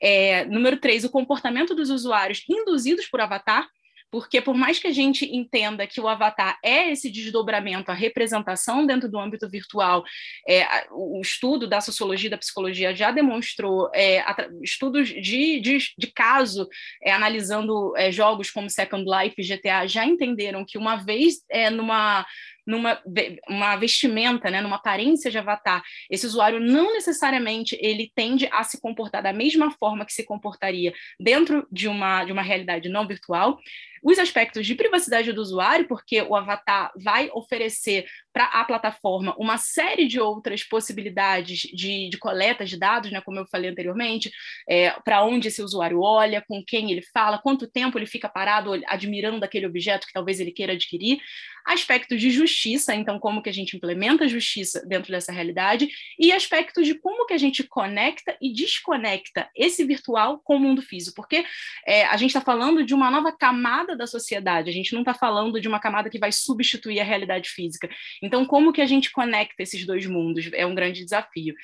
É, 0.01 0.45
número 0.47 0.79
três, 0.79 1.05
o 1.05 1.11
comportamento 1.11 1.75
dos 1.75 1.91
usuários 1.91 2.45
induzidos 2.49 3.07
por 3.07 3.21
avatar 3.21 3.69
porque 4.15 4.41
por 4.41 4.55
mais 4.55 4.79
que 4.79 4.87
a 4.87 4.93
gente 4.93 5.25
entenda 5.25 5.89
que 5.89 6.01
o 6.01 6.07
avatar 6.07 6.57
é 6.63 6.89
esse 6.93 7.11
desdobramento, 7.11 7.91
a 7.91 7.95
representação 7.95 8.87
dentro 8.87 9.09
do 9.11 9.19
âmbito 9.19 9.51
virtual, 9.51 10.05
é, 10.49 10.87
o 10.93 11.21
estudo 11.21 11.67
da 11.67 11.81
sociologia 11.81 12.29
e 12.29 12.31
da 12.31 12.39
psicologia 12.39 12.95
já 12.95 13.11
demonstrou 13.11 13.91
é, 13.93 14.25
estudos 14.63 15.09
de, 15.09 15.59
de, 15.59 15.79
de 15.99 16.07
caso, 16.15 16.69
é, 17.03 17.11
analisando 17.11 17.93
é, 17.97 18.13
jogos 18.13 18.53
como 18.53 18.71
Second 18.71 19.05
Life 19.05 19.35
e 19.37 19.45
GTA, 19.45 19.85
já 19.89 20.07
entenderam 20.07 20.65
que 20.65 20.79
uma 20.79 20.95
vez 20.95 21.43
é, 21.51 21.69
numa 21.69 22.25
numa 22.67 23.01
uma 23.49 23.77
vestimenta, 23.77 24.51
né, 24.51 24.61
numa 24.61 24.77
aparência 24.77 25.31
de 25.31 25.39
avatar, 25.39 25.83
esse 26.11 26.27
usuário 26.27 26.61
não 26.61 26.93
necessariamente 26.93 27.79
ele 27.81 28.11
tende 28.15 28.49
a 28.53 28.63
se 28.65 28.81
comportar 28.81 29.23
da 29.23 29.33
mesma 29.33 29.71
forma 29.71 30.05
que 30.05 30.13
se 30.13 30.25
comportaria 30.25 30.93
dentro 31.21 31.67
de 31.71 31.89
uma, 31.89 32.25
de 32.25 32.33
uma 32.33 32.43
realidade 32.43 32.89
não 32.89 33.07
virtual. 33.07 33.59
Os 34.03 34.19
aspectos 34.19 34.67
de 34.67 34.75
privacidade 34.75 35.33
do 35.33 35.41
usuário, 35.41 35.89
porque 35.89 36.21
o 36.21 36.37
avatar 36.37 36.93
vai 37.03 37.31
oferecer 37.33 38.05
para 38.35 38.45
a 38.45 38.63
plataforma 38.63 39.35
uma 39.39 39.57
série 39.57 40.07
de 40.07 40.21
outras 40.21 40.63
possibilidades 40.63 41.61
de, 41.61 42.11
de 42.11 42.19
coleta 42.19 42.67
de 42.67 42.79
dados, 42.79 43.11
né, 43.11 43.23
como 43.23 43.39
eu 43.39 43.47
falei 43.47 43.71
anteriormente, 43.71 44.31
é, 44.69 44.91
para 45.03 45.25
onde 45.25 45.49
esse 45.49 45.63
usuário 45.63 46.03
olha, 46.03 46.45
com 46.47 46.63
quem 46.63 46.93
ele 46.93 47.03
fala, 47.15 47.39
quanto 47.39 47.67
tempo 47.67 47.99
ele 47.99 48.05
fica 48.05 48.29
parado 48.29 48.73
admirando 48.87 49.43
aquele 49.43 49.67
objeto 49.67 50.07
que 50.07 50.13
talvez 50.13 50.39
ele 50.39 50.53
queira 50.53 50.75
adquirir 50.75 51.19
aspectos 51.65 52.21
de 52.21 52.31
justiça, 52.31 52.54
então 52.95 53.19
como 53.19 53.43
que 53.43 53.49
a 53.49 53.53
gente 53.53 53.77
implementa 53.77 54.25
a 54.25 54.29
justiça 54.29 54.85
dentro 54.87 55.11
dessa 55.11 55.33
realidade, 55.33 55.89
e 56.19 56.33
aspectos 56.33 56.87
de 56.87 56.95
como 56.95 57.27
que 57.27 57.35
a 57.35 57.39
gente 57.39 57.63
conecta 57.65 58.37
e 58.41 58.53
desconecta 58.53 59.49
esse 59.55 59.85
virtual 59.85 60.41
com 60.45 60.57
o 60.57 60.61
mundo 60.61 60.83
físico, 60.83 61.17
porque 61.17 61.45
é, 61.87 62.05
a 62.07 62.17
gente 62.17 62.31
está 62.31 62.41
falando 62.41 62.85
de 62.85 62.95
uma 62.95 63.11
nova 63.11 63.33
camada 63.33 63.97
da 63.97 64.07
sociedade, 64.07 64.71
a 64.71 64.73
gente 64.73 64.93
não 64.93 65.01
está 65.01 65.15
falando 65.15 65.61
de 65.61 65.69
uma 65.69 65.81
camada 65.81 66.11
que 66.11 66.19
vai 66.19 66.33
substituir 66.33 67.01
a 67.01 67.05
realidade 67.05 67.51
física. 67.51 67.89
Então, 68.23 68.45
como 68.45 68.73
que 68.73 68.81
a 68.81 68.87
gente 68.87 69.11
conecta 69.11 69.63
esses 69.63 69.87
dois 69.87 70.07
mundos? 70.07 70.51
É 70.53 70.67
um 70.67 70.75
grande 70.75 71.05
desafio. 71.05 71.55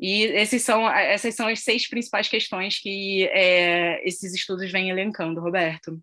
E 0.00 0.46
são, 0.58 0.88
essas 0.88 1.34
são 1.34 1.46
as 1.46 1.60
seis 1.60 1.86
principais 1.86 2.26
questões 2.26 2.78
que 2.78 3.24
é, 3.24 4.00
esses 4.08 4.34
estudos 4.34 4.72
vêm 4.72 4.88
elencando, 4.88 5.40
Roberto. 5.42 6.00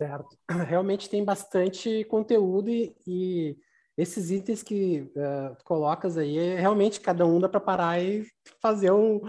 Certo. 0.00 0.34
Realmente 0.66 1.10
tem 1.10 1.22
bastante 1.22 2.04
conteúdo 2.04 2.70
e, 2.70 2.96
e 3.06 3.56
esses 3.98 4.30
itens 4.30 4.62
que 4.62 5.02
uh, 5.14 5.54
colocas 5.62 6.16
aí, 6.16 6.54
realmente 6.54 7.00
cada 7.00 7.26
um 7.26 7.38
dá 7.38 7.50
para 7.50 7.60
parar 7.60 8.02
e 8.02 8.26
fazer 8.62 8.90
um, 8.90 9.20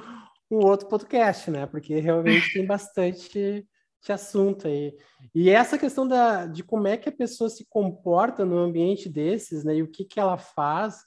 um 0.49 0.65
outro 0.65 0.88
podcast, 0.88 1.51
né? 1.51 1.65
Porque 1.65 1.99
realmente 1.99 2.53
tem 2.53 2.63
bastante 2.65 3.67
assunto 4.07 4.65
aí. 4.65 4.95
E 5.36 5.49
essa 5.49 5.78
questão 5.78 6.07
da, 6.07 6.45
de 6.45 6.63
como 6.63 6.88
é 6.88 6.95
que 6.95 7.09
a 7.09 7.11
pessoa 7.11 7.49
se 7.49 7.65
comporta 7.69 8.45
no 8.45 8.57
ambiente 8.57 9.09
desses, 9.09 9.65
né? 9.65 9.76
E 9.76 9.84
o 9.84 9.91
que, 9.91 10.05
que 10.05 10.22
ela 10.22 10.38
faz, 10.38 11.01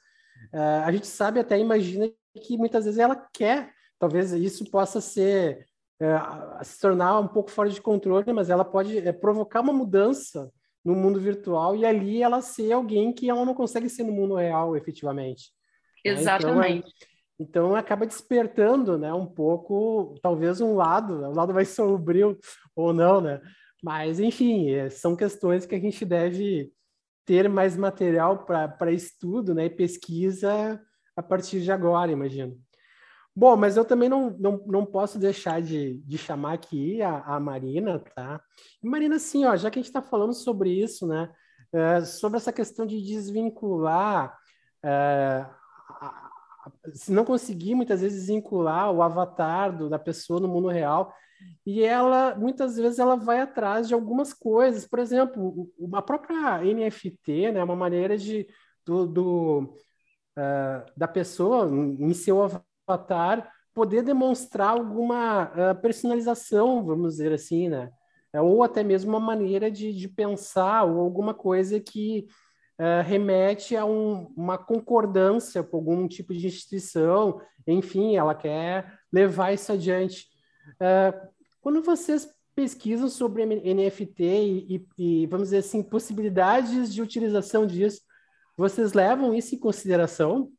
uh, 0.53 0.85
a 0.85 0.93
gente 0.93 1.07
sabe 1.07 1.41
até, 1.41 1.59
imagina 1.59 2.07
que 2.35 2.59
muitas 2.59 2.85
vezes 2.85 3.01
ela 3.01 3.17
quer, 3.33 3.73
talvez 3.99 4.31
isso 4.33 4.71
possa 4.71 5.01
ser 5.01 5.65
é, 6.05 6.65
se 6.65 6.79
tornar 6.81 7.19
um 7.19 7.29
pouco 7.29 7.51
fora 7.51 7.71
de 7.71 7.81
controle, 7.81 8.33
mas 8.33 8.51
ela 8.51 8.65
pode 8.65 8.99
é, 8.99 9.13
provocar 9.13 9.61
uma 9.61 9.73
mudança 9.73 10.53
no 10.85 10.95
mundo 10.95 11.19
virtual 11.19 11.75
e 11.75 11.87
ali 11.87 12.23
ela 12.23 12.43
ser 12.43 12.73
alguém 12.73 13.13
que 13.13 13.31
ela 13.31 13.45
não 13.45 13.55
consegue 13.55 13.89
ser 13.89 14.05
no 14.05 14.13
mundo 14.13 14.35
real, 14.35 14.77
efetivamente. 14.77 15.51
Exatamente. 16.05 16.85
Né? 16.85 16.93
Então, 17.39 17.63
é, 17.63 17.73
então 17.73 17.77
acaba 17.77 18.07
despertando, 18.07 18.99
né, 18.99 19.13
um 19.13 19.27
pouco, 19.27 20.15
talvez 20.23 20.61
um 20.61 20.75
lado, 20.75 21.15
o 21.15 21.31
um 21.31 21.35
lado 21.35 21.55
mais 21.55 21.69
sombrio 21.71 22.39
ou 22.77 22.93
não, 22.93 23.21
né? 23.21 23.41
Mas 23.83 24.21
enfim, 24.21 24.71
é, 24.71 24.91
são 24.91 25.17
questões 25.17 25.65
que 25.65 25.75
a 25.75 25.81
gente 25.81 26.05
deve 26.05 26.71
ter 27.25 27.49
mais 27.49 27.77
material 27.77 28.45
para 28.45 28.93
estudo, 28.93 29.55
né, 29.55 29.67
e 29.67 29.71
pesquisa 29.71 30.79
a 31.17 31.23
partir 31.23 31.63
de 31.63 31.73
agora, 31.73 32.13
imagino. 32.13 32.61
Bom, 33.37 33.57
mas 33.57 33.77
eu 33.77 33.85
também 33.85 34.09
não, 34.09 34.31
não, 34.39 34.59
não 34.65 34.87
posso 34.87 35.19
deixar 35.19 35.61
de, 35.61 35.99
de 36.03 36.17
chamar 36.17 36.53
aqui 36.53 37.03
a, 37.03 37.19
a 37.21 37.41
Marina, 37.41 37.99
tá? 37.99 38.41
Marina, 38.81 39.17
assim, 39.17 39.45
ó, 39.45 39.57
já 39.57 39.71
que 39.71 39.79
a 39.79 39.83
gente 39.83 39.89
está 39.91 40.01
falando 40.01 40.33
sobre 40.33 40.71
isso, 40.71 41.05
né? 41.05 41.33
É, 41.73 42.05
sobre 42.05 42.37
essa 42.37 42.53
questão 42.53 42.87
de 42.87 43.03
desvincular, 43.03 44.39
é, 44.85 45.45
a, 45.89 46.07
a, 46.07 46.73
se 46.95 47.11
não 47.11 47.25
conseguir 47.25 47.75
muitas 47.75 48.03
vezes 48.03 48.21
desvincular 48.21 48.93
o 48.93 49.03
avatar 49.03 49.77
do, 49.77 49.91
da 49.91 49.99
pessoa 49.99 50.39
no 50.39 50.47
mundo 50.47 50.69
real, 50.69 51.13
e 51.67 51.83
ela, 51.83 52.37
muitas 52.37 52.77
vezes, 52.77 53.01
ela 53.01 53.17
vai 53.17 53.41
atrás 53.41 53.89
de 53.89 53.95
algumas 53.95 54.33
coisas, 54.33 54.87
por 54.87 55.01
exemplo, 55.01 55.69
uma 55.79 56.01
própria 56.03 56.63
NFT, 56.63 57.53
né? 57.53 57.65
Uma 57.65 57.77
maneira 57.77 58.17
de, 58.17 58.47
do, 58.85 59.07
do 59.07 59.59
uh, 60.39 60.87
da 60.97 61.09
pessoa 61.09 61.69
em 61.69 62.15
seu 62.15 62.43
avatar 62.43 62.74
avatar 62.87 63.51
poder 63.75 64.03
demonstrar 64.03 64.71
alguma 64.71 65.45
uh, 65.45 65.81
personalização, 65.81 66.85
vamos 66.85 67.15
dizer 67.15 67.33
assim, 67.33 67.69
né? 67.69 67.91
É, 68.33 68.41
ou 68.41 68.63
até 68.63 68.83
mesmo 68.83 69.11
uma 69.11 69.21
maneira 69.21 69.71
de, 69.71 69.93
de 69.93 70.09
pensar 70.09 70.85
ou 70.85 71.01
alguma 71.01 71.33
coisa 71.33 71.79
que 71.79 72.27
uh, 72.81 73.03
remete 73.05 73.77
a 73.77 73.85
um, 73.85 74.33
uma 74.37 74.59
concordância 74.59 75.63
com 75.63 75.77
algum 75.77 76.09
tipo 76.09 76.35
de 76.35 76.47
instituição, 76.47 77.41
enfim, 77.67 78.17
ela 78.17 78.35
quer 78.35 78.93
levar 79.13 79.53
isso 79.53 79.73
adiante. 79.73 80.27
Uh, 80.75 81.29
quando 81.61 81.81
vocês 81.81 82.29
pesquisam 82.57 83.09
sobre 83.09 83.45
NFT 83.47 84.23
e, 84.23 84.77
e, 84.77 85.23
e, 85.23 85.27
vamos 85.27 85.49
dizer 85.49 85.59
assim, 85.59 85.83
possibilidades 85.83 86.93
de 86.93 87.03
utilização 87.03 87.67
disso, 87.67 88.01
vocês 88.57 88.93
levam 88.93 89.35
isso 89.35 89.55
em 89.55 89.59
consideração? 89.59 90.51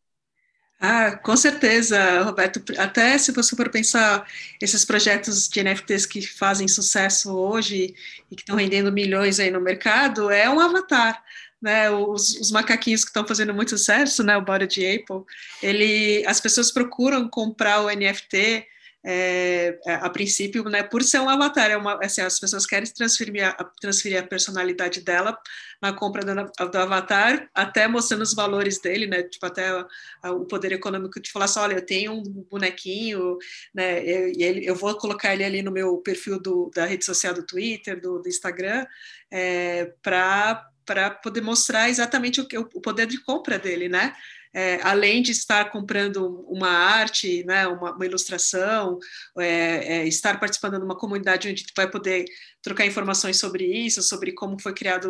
Ah, 0.80 1.16
com 1.18 1.36
certeza, 1.38 2.22
Roberto. 2.22 2.62
Até 2.78 3.18
se 3.18 3.32
você 3.32 3.56
for 3.56 3.70
pensar 3.70 4.28
esses 4.62 4.84
projetos 4.84 5.48
de 5.48 5.64
NFTs 5.64 6.06
que 6.06 6.22
fazem 6.22 6.68
sucesso 6.68 7.34
hoje 7.34 7.96
e 8.30 8.36
que 8.36 8.42
estão 8.42 8.56
rendendo 8.58 8.92
milhões 8.92 9.40
aí 9.40 9.50
no 9.50 9.62
mercado, 9.62 10.30
é 10.30 10.50
um 10.50 10.60
avatar. 10.60 11.24
Né, 11.62 11.90
os, 11.90 12.36
os 12.40 12.52
macaquinhos 12.52 13.04
que 13.04 13.10
estão 13.10 13.26
fazendo 13.26 13.52
muito 13.52 13.72
sucesso, 13.72 14.22
né, 14.22 14.38
o 14.38 14.42
Body 14.42 14.68
de 14.68 14.86
Apple, 14.86 15.24
ele, 15.64 16.24
as 16.28 16.40
pessoas 16.40 16.72
procuram 16.72 17.28
comprar 17.28 17.82
o 17.82 17.90
NFT 17.90 18.68
é, 19.08 19.78
é, 19.86 19.94
a 19.94 20.10
princípio, 20.10 20.64
né, 20.64 20.82
por 20.82 21.04
ser 21.04 21.20
um 21.20 21.30
avatar, 21.30 21.70
é 21.70 21.78
uma, 21.78 22.00
assim, 22.04 22.22
as 22.22 22.40
pessoas 22.40 22.66
querem 22.66 22.92
transferir 22.92 23.48
a, 23.48 23.64
transferir 23.80 24.20
a 24.20 24.26
personalidade 24.26 25.02
dela 25.02 25.38
na 25.80 25.94
compra 25.94 26.26
do, 26.26 26.70
do, 26.72 26.78
avatar, 26.80 27.48
até 27.54 27.88
mostrando 27.88 28.24
os 28.24 28.34
valores 28.34 28.80
dele, 28.80 29.06
né, 29.06 29.22
tipo, 29.22 29.46
até 29.46 29.70
a, 29.70 29.88
a, 30.24 30.32
o 30.32 30.46
poder 30.46 30.72
econômico 30.72 31.22
de 31.22 31.32
falar 31.32 31.46
assim, 31.46 31.60
olha, 31.60 31.76
eu 31.76 31.86
tenho 31.86 32.14
um 32.14 32.24
bonequinho, 32.50 33.38
né, 33.74 34.04
eu, 34.04 34.34
ele, 34.36 34.66
eu 34.66 34.74
vou 34.74 34.98
colocar 34.98 35.34
ele 35.34 35.44
ali 35.44 35.62
no 35.62 35.72
meu 35.72 35.98
perfil 35.98 36.40
do, 36.42 36.72
da 36.74 36.86
rede 36.86 37.06
social 37.06 37.34
do 37.34 37.46
Twitter, 37.46 38.02
do, 38.02 38.20
do 38.20 38.28
Instagram, 38.28 38.88
é, 39.30 39.94
para 40.02 40.68
para 40.86 41.10
poder 41.10 41.42
mostrar 41.42 41.90
exatamente 41.90 42.40
o, 42.40 42.48
que, 42.48 42.58
o 42.58 42.66
poder 42.66 43.08
de 43.08 43.18
compra 43.18 43.58
dele, 43.58 43.90
né? 43.90 44.14
É, 44.56 44.80
além 44.84 45.22
de 45.22 45.32
estar 45.32 45.70
comprando 45.70 46.46
uma 46.48 46.70
arte, 46.70 47.44
né, 47.44 47.68
uma, 47.68 47.92
uma 47.94 48.06
ilustração, 48.06 48.98
é, 49.38 49.98
é, 49.98 50.08
estar 50.08 50.40
participando 50.40 50.78
de 50.78 50.86
uma 50.86 50.98
comunidade 50.98 51.50
onde 51.50 51.66
vai 51.76 51.90
poder 51.92 52.24
trocar 52.66 52.88
informações 52.88 53.38
sobre 53.38 53.64
isso, 53.64 54.02
sobre 54.02 54.32
como 54.32 54.60
foi 54.60 54.74
criada 54.74 55.08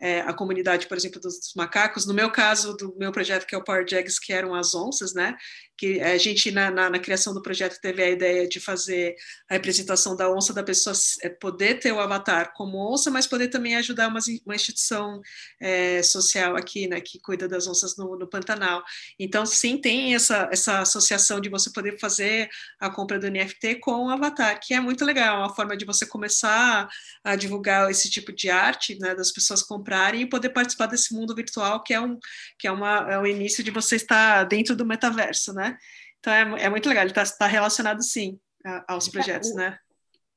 é, 0.00 0.22
a 0.22 0.34
comunidade, 0.34 0.88
por 0.88 0.96
exemplo, 0.96 1.20
dos, 1.20 1.38
dos, 1.38 1.54
macacos. 1.54 2.04
No 2.04 2.12
meu 2.12 2.32
caso, 2.32 2.76
do 2.76 2.96
meu 2.98 3.12
projeto, 3.12 3.46
que 3.46 3.54
é 3.54 3.58
o 3.58 3.62
Power 3.62 3.86
Jags, 3.88 4.18
que 4.18 4.32
eram 4.32 4.56
as 4.56 4.74
onças, 4.74 5.14
né? 5.14 5.36
Que 5.78 6.00
a 6.00 6.18
gente, 6.18 6.50
na, 6.50 6.68
na, 6.68 6.90
na, 6.90 6.98
criação 6.98 7.32
do 7.32 7.40
projeto, 7.40 7.78
teve 7.80 8.02
a 8.02 8.10
ideia 8.10 8.48
de 8.48 8.58
fazer 8.58 9.14
a 9.48 9.54
representação 9.54 10.16
da 10.16 10.28
onça, 10.28 10.52
da 10.52 10.64
pessoa 10.64 10.96
é, 11.22 11.28
poder 11.28 11.78
ter 11.78 11.92
o 11.92 12.00
avatar 12.00 12.52
como 12.54 12.92
onça, 12.92 13.08
mas 13.08 13.26
poder 13.26 13.48
também 13.48 13.76
ajudar 13.76 14.08
uma, 14.08 14.18
uma 14.44 14.56
instituição 14.56 15.20
é, 15.60 16.02
social 16.02 16.56
aqui, 16.56 16.88
né? 16.88 17.00
Que 17.00 17.20
cuida 17.20 17.46
das 17.46 17.68
onças 17.68 17.96
no, 17.96 18.18
no 18.18 18.26
Pantanal. 18.26 18.82
Então, 19.16 19.46
sim, 19.46 19.78
tem 19.78 20.16
essa, 20.16 20.48
essa 20.50 20.80
associação 20.80 21.40
de 21.40 21.48
você 21.48 21.70
poder 21.70 22.00
fazer 22.00 22.48
a 22.80 22.90
compra 22.90 23.16
do 23.16 23.30
NFT 23.30 23.76
com 23.76 24.06
o 24.06 24.10
avatar, 24.10 24.58
que 24.60 24.74
é 24.74 24.80
muito 24.80 25.04
legal, 25.04 25.36
é 25.36 25.38
uma 25.38 25.54
forma 25.54 25.76
de 25.76 25.84
você 25.84 26.04
começar 26.04 26.88
a 27.24 27.36
divulgar 27.36 27.90
esse 27.90 28.08
tipo 28.10 28.32
de 28.32 28.48
arte, 28.50 28.98
né, 28.98 29.14
das 29.14 29.32
pessoas 29.32 29.62
comprarem 29.62 30.22
e 30.22 30.28
poder 30.28 30.50
participar 30.50 30.86
desse 30.86 31.14
mundo 31.14 31.34
virtual 31.34 31.82
que 31.82 31.92
é 31.92 32.00
um 32.00 32.18
que 32.58 32.68
é 32.68 32.72
uma 32.72 33.12
é 33.12 33.18
o 33.18 33.26
início 33.26 33.64
de 33.64 33.70
você 33.70 33.96
estar 33.96 34.44
dentro 34.44 34.76
do 34.76 34.86
metaverso, 34.86 35.52
né? 35.52 35.76
Então 36.20 36.32
é, 36.32 36.64
é 36.64 36.68
muito 36.68 36.88
legal, 36.88 37.04
ele 37.04 37.10
está 37.10 37.24
tá 37.24 37.46
relacionado 37.46 38.02
sim 38.02 38.38
aos 38.88 39.08
projetos, 39.08 39.54
né? 39.54 39.78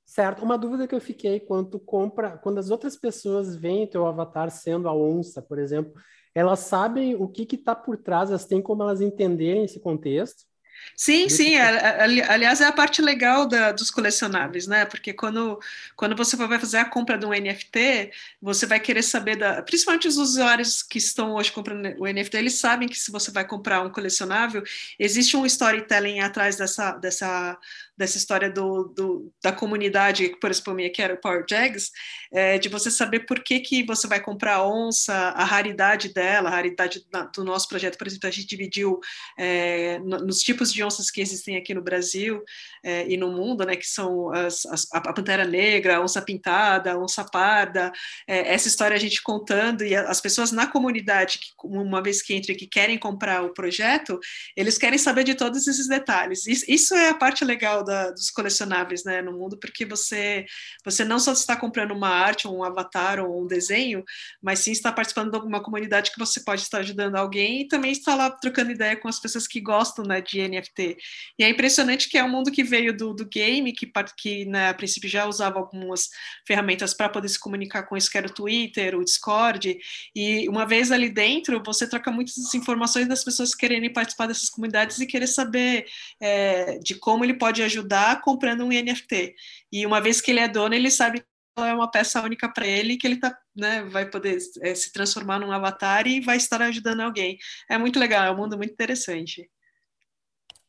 Certo. 0.06 0.44
Uma 0.44 0.58
dúvida 0.58 0.88
que 0.88 0.96
eu 0.96 1.00
fiquei 1.02 1.40
quando 1.40 1.80
compra, 1.80 2.36
quando 2.38 2.58
as 2.58 2.72
outras 2.72 2.98
pessoas 2.98 3.56
veem 3.56 3.86
teu 3.86 4.08
avatar 4.08 4.50
sendo 4.50 4.90
a 4.90 4.96
onça, 4.96 5.40
por 5.40 5.60
exemplo, 5.60 5.94
elas 6.34 6.62
sabem 6.62 7.16
o 7.16 7.28
que 7.28 7.48
está 7.56 7.76
por 7.76 7.96
trás, 7.96 8.30
elas 8.30 8.46
têm 8.46 8.60
como 8.60 8.82
elas 8.82 9.02
entenderem 9.02 9.66
esse 9.66 9.80
contexto? 9.80 10.49
Sim, 10.96 11.30
sim. 11.30 11.56
aliás, 11.56 12.60
é 12.60 12.66
a 12.66 12.72
parte 12.72 13.02
legal 13.02 13.48
da, 13.48 13.72
dos 13.72 13.90
colecionáveis, 13.90 14.68
né? 14.68 14.86
Porque 14.86 15.14
quando, 15.14 15.58
quando 15.96 16.16
você 16.16 16.36
vai 16.36 16.60
fazer 16.60 16.78
a 16.78 16.86
compra 16.86 17.18
de 17.18 17.26
um 17.26 17.30
NFT, 17.30 18.12
você 18.42 18.66
vai 18.66 18.80
querer 18.80 19.04
saber 19.04 19.38
da. 19.38 19.62
Principalmente 19.62 20.08
os 20.08 20.18
usuários 20.18 20.84
que 20.84 20.98
estão 20.98 21.36
hoje 21.36 21.52
comprando 21.52 21.96
o 22.00 22.06
NFT, 22.06 22.38
eles 22.38 22.60
sabem 22.60 22.88
que 22.88 23.00
se 23.00 23.12
você 23.12 23.32
vai 23.32 23.48
comprar 23.48 23.82
um 23.82 23.90
colecionável, 23.90 24.62
existe 25.00 25.38
um 25.38 25.46
storytelling 25.46 26.20
atrás 26.20 26.58
dessa, 26.58 26.92
dessa, 26.92 27.58
dessa 27.98 28.18
história 28.18 28.50
do, 28.50 28.86
do, 28.96 29.34
da 29.42 29.52
comunidade, 29.52 30.36
por 30.40 30.50
exemplo, 30.50 30.74
minha 30.74 30.90
que 30.90 31.02
era 31.02 31.14
o 31.14 31.18
Power 31.18 31.46
Jags, 31.50 31.92
é, 32.32 32.58
de 32.58 32.70
você 32.70 32.92
saber 32.92 33.22
por 33.22 33.44
que, 33.44 33.60
que 33.60 33.84
você 33.84 34.08
vai 34.08 34.20
comprar 34.20 34.56
a 34.56 34.68
onça, 34.68 35.14
a 35.14 35.44
raridade 35.44 36.14
dela, 36.14 36.50
a 36.50 36.52
raridade 36.52 37.06
do 37.34 37.44
nosso 37.44 37.68
projeto, 37.68 37.98
por 37.98 38.08
exemplo, 38.08 38.28
a 38.28 38.32
gente 38.32 38.48
dividiu 38.48 39.00
é, 39.38 40.00
nos 40.00 40.40
tipos 40.40 40.69
de 40.72 40.84
onças 40.84 41.10
que 41.10 41.22
existem 41.22 41.58
aqui 41.58 41.74
no 41.74 41.82
Brasil 41.82 42.44
é, 42.84 43.08
e 43.08 43.18
no 43.18 43.32
mundo, 43.32 43.66
né, 43.66 43.76
que 43.76 43.88
são 43.88 44.32
as, 44.34 44.66
as, 44.66 44.88
a 44.94 45.14
pantera 45.14 45.46
negra, 45.46 45.98
a 45.98 46.02
onça 46.02 46.22
pintada, 46.22 46.94
a 46.94 46.98
onça 46.98 47.24
parda, 47.24 47.92
é, 48.28 48.54
essa 48.54 48.68
história 48.68 48.96
a 48.96 49.00
gente 49.00 49.22
contando 49.22 49.84
e 49.84 49.96
as 49.96 50.22
pessoas 50.22 50.52
na 50.52 50.68
comunidade, 50.68 51.40
que, 51.40 51.48
uma 51.64 52.02
vez 52.02 52.22
que 52.22 52.36
entram 52.36 52.56
que 52.56 52.68
querem 52.68 52.98
comprar 52.98 53.44
o 53.44 53.54
projeto, 53.54 54.20
eles 54.56 54.78
querem 54.78 54.98
saber 54.98 55.24
de 55.24 55.36
todos 55.36 55.68
esses 55.68 55.88
detalhes. 55.88 56.46
Isso, 56.48 56.66
isso 56.68 56.96
é 56.96 57.10
a 57.10 57.14
parte 57.14 57.44
legal 57.44 57.84
da, 57.84 58.12
dos 58.12 58.30
colecionáveis 58.30 59.04
né, 59.04 59.22
no 59.22 59.34
mundo, 59.34 59.58
porque 59.58 59.86
você, 59.86 60.46
você 60.84 61.04
não 61.04 61.20
só 61.20 61.32
está 61.34 61.56
comprando 61.56 61.92
uma 61.92 62.10
arte, 62.10 62.48
um 62.48 62.64
avatar 62.64 63.20
ou 63.20 63.44
um 63.44 63.48
desenho, 63.48 64.04
mas 64.42 64.60
sim 64.60 64.72
está 64.72 64.92
participando 64.92 65.32
de 65.32 65.36
alguma 65.36 65.62
comunidade 65.62 66.12
que 66.12 66.20
você 66.20 66.40
pode 66.40 66.62
estar 66.62 66.80
ajudando 66.80 67.16
alguém 67.16 67.62
e 67.62 67.68
também 67.68 67.92
está 67.92 68.16
lá 68.16 68.30
trocando 68.30 68.72
ideia 68.72 68.96
com 68.96 69.08
as 69.08 69.20
pessoas 69.20 69.48
que 69.48 69.60
gostam 69.60 70.06
né, 70.06 70.22
de 70.22 70.40
NFT. 70.60 70.98
E 71.38 71.44
é 71.44 71.50
impressionante 71.50 72.10
que 72.10 72.18
é 72.18 72.24
um 72.24 72.30
mundo 72.30 72.52
que 72.52 72.64
veio 72.64 72.96
do, 72.96 73.14
do 73.14 73.26
game, 73.26 73.74
que, 73.74 73.92
que 74.18 74.46
né, 74.46 74.70
a 74.70 74.74
princípio 74.74 75.10
já 75.10 75.26
usava 75.26 75.60
algumas 75.60 76.10
ferramentas 76.46 76.94
para 76.94 77.10
poder 77.10 77.30
se 77.30 77.40
comunicar 77.40 77.84
com 77.84 77.96
isso, 77.96 78.10
que 78.10 78.18
era 78.18 78.28
o 78.28 78.34
Twitter, 78.34 78.96
o 78.96 79.04
Discord, 79.04 79.78
e 80.16 80.48
uma 80.50 80.66
vez 80.66 80.92
ali 80.92 81.10
dentro, 81.10 81.62
você 81.66 81.88
troca 81.88 82.12
muitas 82.12 82.54
informações 82.54 83.08
das 83.08 83.24
pessoas 83.24 83.56
quererem 83.56 83.92
participar 83.92 84.28
dessas 84.28 84.50
comunidades 84.50 85.00
e 85.00 85.06
querer 85.06 85.28
saber 85.28 85.86
é, 86.22 86.80
de 86.80 86.96
como 86.96 87.24
ele 87.24 87.34
pode 87.34 87.62
ajudar 87.64 88.22
comprando 88.22 88.64
um 88.64 88.70
NFT. 88.70 89.36
E 89.72 89.86
uma 89.86 90.02
vez 90.02 90.22
que 90.22 90.32
ele 90.32 90.40
é 90.40 90.48
dono, 90.48 90.76
ele 90.76 90.92
sabe 90.92 91.24
é 91.66 91.74
uma 91.74 91.90
peça 91.90 92.22
única 92.22 92.48
para 92.50 92.66
ele, 92.66 92.98
que 92.98 93.06
ele 93.08 93.18
tá, 93.18 93.38
né, 93.56 93.84
vai 93.84 94.10
poder 94.10 94.38
é, 94.62 94.76
se 94.76 94.92
transformar 94.92 95.40
num 95.40 95.52
avatar 95.52 96.08
e 96.08 96.22
vai 96.22 96.38
estar 96.38 96.62
ajudando 96.62 97.02
alguém. 97.02 97.38
É 97.70 97.78
muito 97.78 98.00
legal, 98.00 98.26
é 98.26 98.32
um 98.32 98.38
mundo 98.38 98.58
muito 98.58 98.72
interessante. 98.72 99.50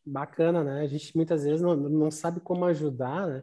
Bacana, 0.05 0.65
né? 0.65 0.83
A 0.83 0.87
gente 0.87 1.15
muitas 1.17 1.45
vezes 1.45 1.61
não, 1.61 1.77
não 1.77 2.11
sabe 2.11 2.41
como 2.41 2.65
ajudar, 2.65 3.27
né? 3.27 3.43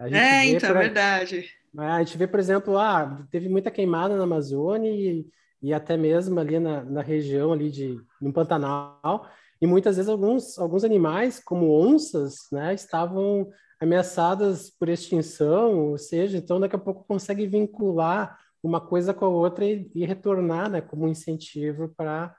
é, 0.00 0.46
então, 0.46 0.70
pra... 0.70 0.80
é 0.80 0.82
verdade. 0.84 1.48
A 1.76 2.02
gente 2.02 2.16
vê, 2.16 2.26
por 2.26 2.40
exemplo, 2.40 2.78
ah, 2.78 3.26
teve 3.30 3.48
muita 3.48 3.70
queimada 3.70 4.16
na 4.16 4.24
Amazônia 4.24 4.90
e, 4.90 5.26
e 5.62 5.74
até 5.74 5.96
mesmo 5.96 6.38
ali 6.40 6.58
na, 6.58 6.82
na 6.84 7.02
região 7.02 7.52
ali 7.52 7.70
de 7.70 8.00
no 8.20 8.32
Pantanal, 8.32 9.28
e 9.60 9.66
muitas 9.66 9.96
vezes 9.96 10.08
alguns, 10.08 10.58
alguns 10.58 10.84
animais, 10.84 11.40
como 11.40 11.78
onças, 11.78 12.46
né, 12.52 12.72
estavam 12.74 13.48
ameaçadas 13.80 14.70
por 14.70 14.88
extinção, 14.88 15.90
ou 15.90 15.98
seja, 15.98 16.38
então 16.38 16.60
daqui 16.60 16.76
a 16.76 16.80
pouco 16.80 17.04
consegue 17.06 17.46
vincular 17.46 18.38
uma 18.62 18.80
coisa 18.80 19.14
com 19.14 19.24
a 19.24 19.28
outra 19.28 19.64
e, 19.64 19.90
e 19.94 20.04
retornar, 20.04 20.70
né, 20.70 20.80
como 20.80 21.08
incentivo 21.08 21.92
para 21.96 22.34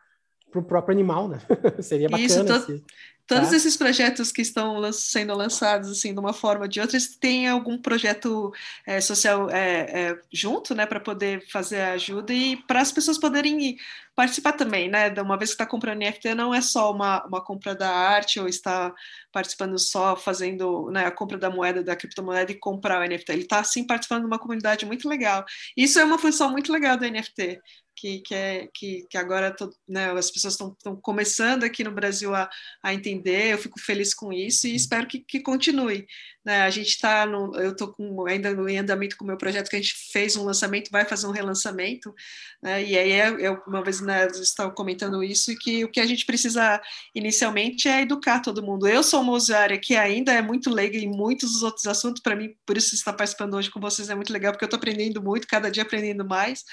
o 0.56 0.64
próprio 0.64 0.94
animal, 0.94 1.28
né? 1.28 1.40
Seria 1.82 2.10
bacana. 2.10 2.26
Isso, 2.26 2.46
to 2.46 2.84
Todos 3.30 3.50
tá? 3.52 3.56
esses 3.58 3.78
projetos 3.78 4.32
que 4.32 4.42
estão 4.42 4.92
sendo 4.92 5.36
lançados 5.36 5.92
assim 5.92 6.16
de 6.16 6.20
uma 6.20 6.34
forma 6.34 6.64
ou 6.64 6.68
de 6.68 6.82
outra, 6.82 6.98
têm 7.22 7.48
algum 7.48 7.78
projeto 7.78 8.52
é, 8.88 9.00
social 9.00 9.48
é, 9.52 9.82
é, 9.82 10.22
junto, 10.34 10.74
né, 10.74 10.88
para 10.88 11.00
poder 11.00 11.48
fazer 11.48 11.80
a 11.80 11.92
ajuda 11.92 12.34
e 12.34 12.58
para 12.58 12.82
as 12.82 12.92
pessoas 12.92 13.20
poderem 13.20 13.78
participar 14.16 14.54
também, 14.54 14.90
né? 14.90 15.14
Uma 15.22 15.38
vez 15.38 15.52
que 15.52 15.54
está 15.54 15.66
comprando 15.68 16.00
NFT, 16.00 16.34
não 16.34 16.56
é 16.56 16.60
só 16.60 16.92
uma, 16.92 17.24
uma 17.28 17.40
compra 17.40 17.76
da 17.76 17.90
arte 17.90 18.40
ou 18.40 18.48
está 18.48 18.92
participando 19.32 19.78
só 19.78 20.16
fazendo 20.16 20.90
né, 20.90 21.06
a 21.06 21.12
compra 21.12 21.38
da 21.38 21.52
moeda, 21.52 21.84
da 21.84 21.96
criptomoeda 21.96 22.52
e 22.52 22.56
comprar 22.56 23.00
o 23.00 23.08
NFT. 23.08 23.32
Ele 23.32 23.44
está 23.44 23.64
sim 23.64 23.86
participando 23.86 24.22
de 24.22 24.28
uma 24.28 24.40
comunidade 24.40 24.88
muito 24.88 25.08
legal. 25.08 25.46
Isso 25.78 26.00
é 26.00 26.04
uma 26.04 26.18
função 26.18 26.50
muito 26.50 26.74
legal 26.74 26.98
do 26.98 27.06
NFT 27.06 27.62
que, 28.00 28.20
que, 28.22 28.34
é, 28.34 28.70
que, 28.74 29.06
que 29.10 29.18
agora 29.18 29.52
tô, 29.52 29.70
né, 29.88 30.10
as 30.12 30.32
pessoas 30.32 30.54
estão 30.54 30.96
começando 31.02 31.66
aqui 31.66 31.84
no 31.84 31.92
Brasil 31.92 32.34
a, 32.34 32.50
a 32.82 32.94
entender, 32.94 33.52
eu 33.52 33.58
fico 33.58 33.80
feliz 33.80 34.14
com 34.14 34.32
isso 34.32 34.68
e 34.68 34.76
espero 34.76 35.06
que, 35.06 35.20
que 35.20 35.42
continue. 35.42 36.08
Né? 36.50 36.64
A 36.64 36.70
gente 36.72 36.88
está, 36.88 37.28
eu 37.28 37.74
estou 37.74 37.96
ainda 38.28 38.52
no 38.56 38.68
andamento 38.68 39.16
com 39.16 39.24
o 39.24 39.28
meu 39.28 39.38
projeto, 39.38 39.70
que 39.70 39.76
a 39.76 39.80
gente 39.80 39.94
fez 40.12 40.36
um 40.36 40.44
lançamento, 40.44 40.90
vai 40.90 41.06
fazer 41.06 41.28
um 41.28 41.32
relançamento, 41.32 42.12
né? 42.60 42.84
e 42.84 42.98
aí 42.98 43.12
eu, 43.12 43.54
é, 43.54 43.62
uma 43.68 43.84
vez 43.84 44.02
né, 44.02 44.26
estava 44.26 44.72
comentando 44.72 45.24
isso, 45.24 45.52
e 45.52 45.56
que 45.56 45.86
o 45.86 45.92
que 45.92 46.00
a 46.00 46.08
gente 46.08 46.26
precisa 46.26 46.82
inicialmente 47.14 47.88
é 47.88 48.02
educar 48.02 48.40
todo 48.40 48.64
mundo. 48.64 48.88
Eu 48.88 49.04
sou 49.04 49.22
uma 49.22 49.34
usuária 49.34 49.78
que 49.78 49.96
ainda 49.96 50.34
é 50.34 50.42
muito 50.42 50.72
leiga 50.72 50.98
em 50.98 51.08
muitos 51.08 51.52
dos 51.52 51.62
outros 51.62 51.86
assuntos, 51.86 52.20
para 52.20 52.36
mim, 52.36 52.56
por 52.66 52.76
isso 52.76 52.96
estar 52.96 53.14
participando 53.14 53.54
hoje 53.54 53.70
com 53.70 53.80
vocês 53.80 54.10
é 54.10 54.16
muito 54.16 54.34
legal, 54.34 54.52
porque 54.52 54.64
eu 54.64 54.68
estou 54.68 54.78
aprendendo 54.78 55.22
muito, 55.22 55.46
cada 55.46 55.70
dia 55.70 55.84
aprendendo 55.84 56.26
mais, 56.26 56.64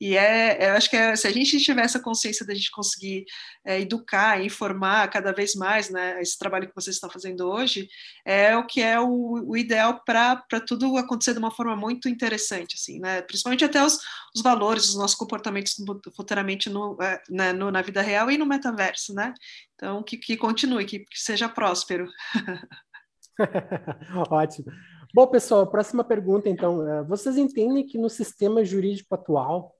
e 0.00 0.16
é, 0.16 0.70
eu 0.70 0.74
acho 0.74 0.88
que 0.88 0.96
é, 0.96 1.16
se 1.16 1.26
a 1.26 1.32
gente 1.32 1.58
tiver 1.58 1.84
essa 1.84 1.98
consciência 1.98 2.46
da 2.46 2.54
gente 2.54 2.70
conseguir 2.70 3.24
é, 3.64 3.80
educar, 3.80 4.44
informar 4.44 5.08
cada 5.08 5.32
vez 5.32 5.54
mais, 5.54 5.90
né, 5.90 6.20
esse 6.20 6.38
trabalho 6.38 6.68
que 6.68 6.74
vocês 6.74 6.94
estão 6.96 7.10
fazendo 7.10 7.48
hoje, 7.48 7.88
é 8.24 8.56
o 8.56 8.66
que 8.66 8.80
é 8.80 9.00
o 9.00 9.23
o, 9.24 9.56
ideal 9.56 10.02
para 10.04 10.44
tudo 10.66 10.96
acontecer 10.96 11.32
de 11.32 11.38
uma 11.38 11.50
forma 11.50 11.76
muito 11.76 12.08
interessante, 12.08 12.76
assim, 12.76 13.00
né? 13.00 13.22
Principalmente 13.22 13.64
até 13.64 13.82
os, 13.84 13.98
os 14.34 14.42
valores, 14.42 14.88
os 14.88 14.96
nossos 14.96 15.16
comportamentos 15.16 15.74
futuramente 16.14 16.68
no, 16.68 16.96
é, 17.00 17.22
né, 17.30 17.52
no, 17.52 17.70
na 17.70 17.82
vida 17.82 18.02
real 18.02 18.30
e 18.30 18.38
no 18.38 18.46
metaverso, 18.46 19.14
né? 19.14 19.32
Então, 19.74 20.02
que, 20.02 20.16
que 20.16 20.36
continue, 20.36 20.84
que, 20.84 21.00
que 21.00 21.18
seja 21.18 21.48
próspero. 21.48 22.08
Ótimo. 24.30 24.66
Bom, 25.12 25.26
pessoal, 25.26 25.66
próxima 25.66 26.04
pergunta, 26.04 26.48
então. 26.48 26.86
É, 26.86 27.02
vocês 27.04 27.36
entendem 27.36 27.86
que 27.86 27.98
no 27.98 28.08
sistema 28.08 28.64
jurídico 28.64 29.14
atual 29.14 29.74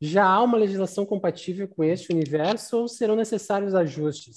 já 0.00 0.24
há 0.24 0.42
uma 0.42 0.56
legislação 0.56 1.04
compatível 1.04 1.66
com 1.68 1.82
este 1.82 2.12
universo 2.12 2.78
ou 2.78 2.88
serão 2.88 3.16
necessários 3.16 3.74
ajustes? 3.74 4.36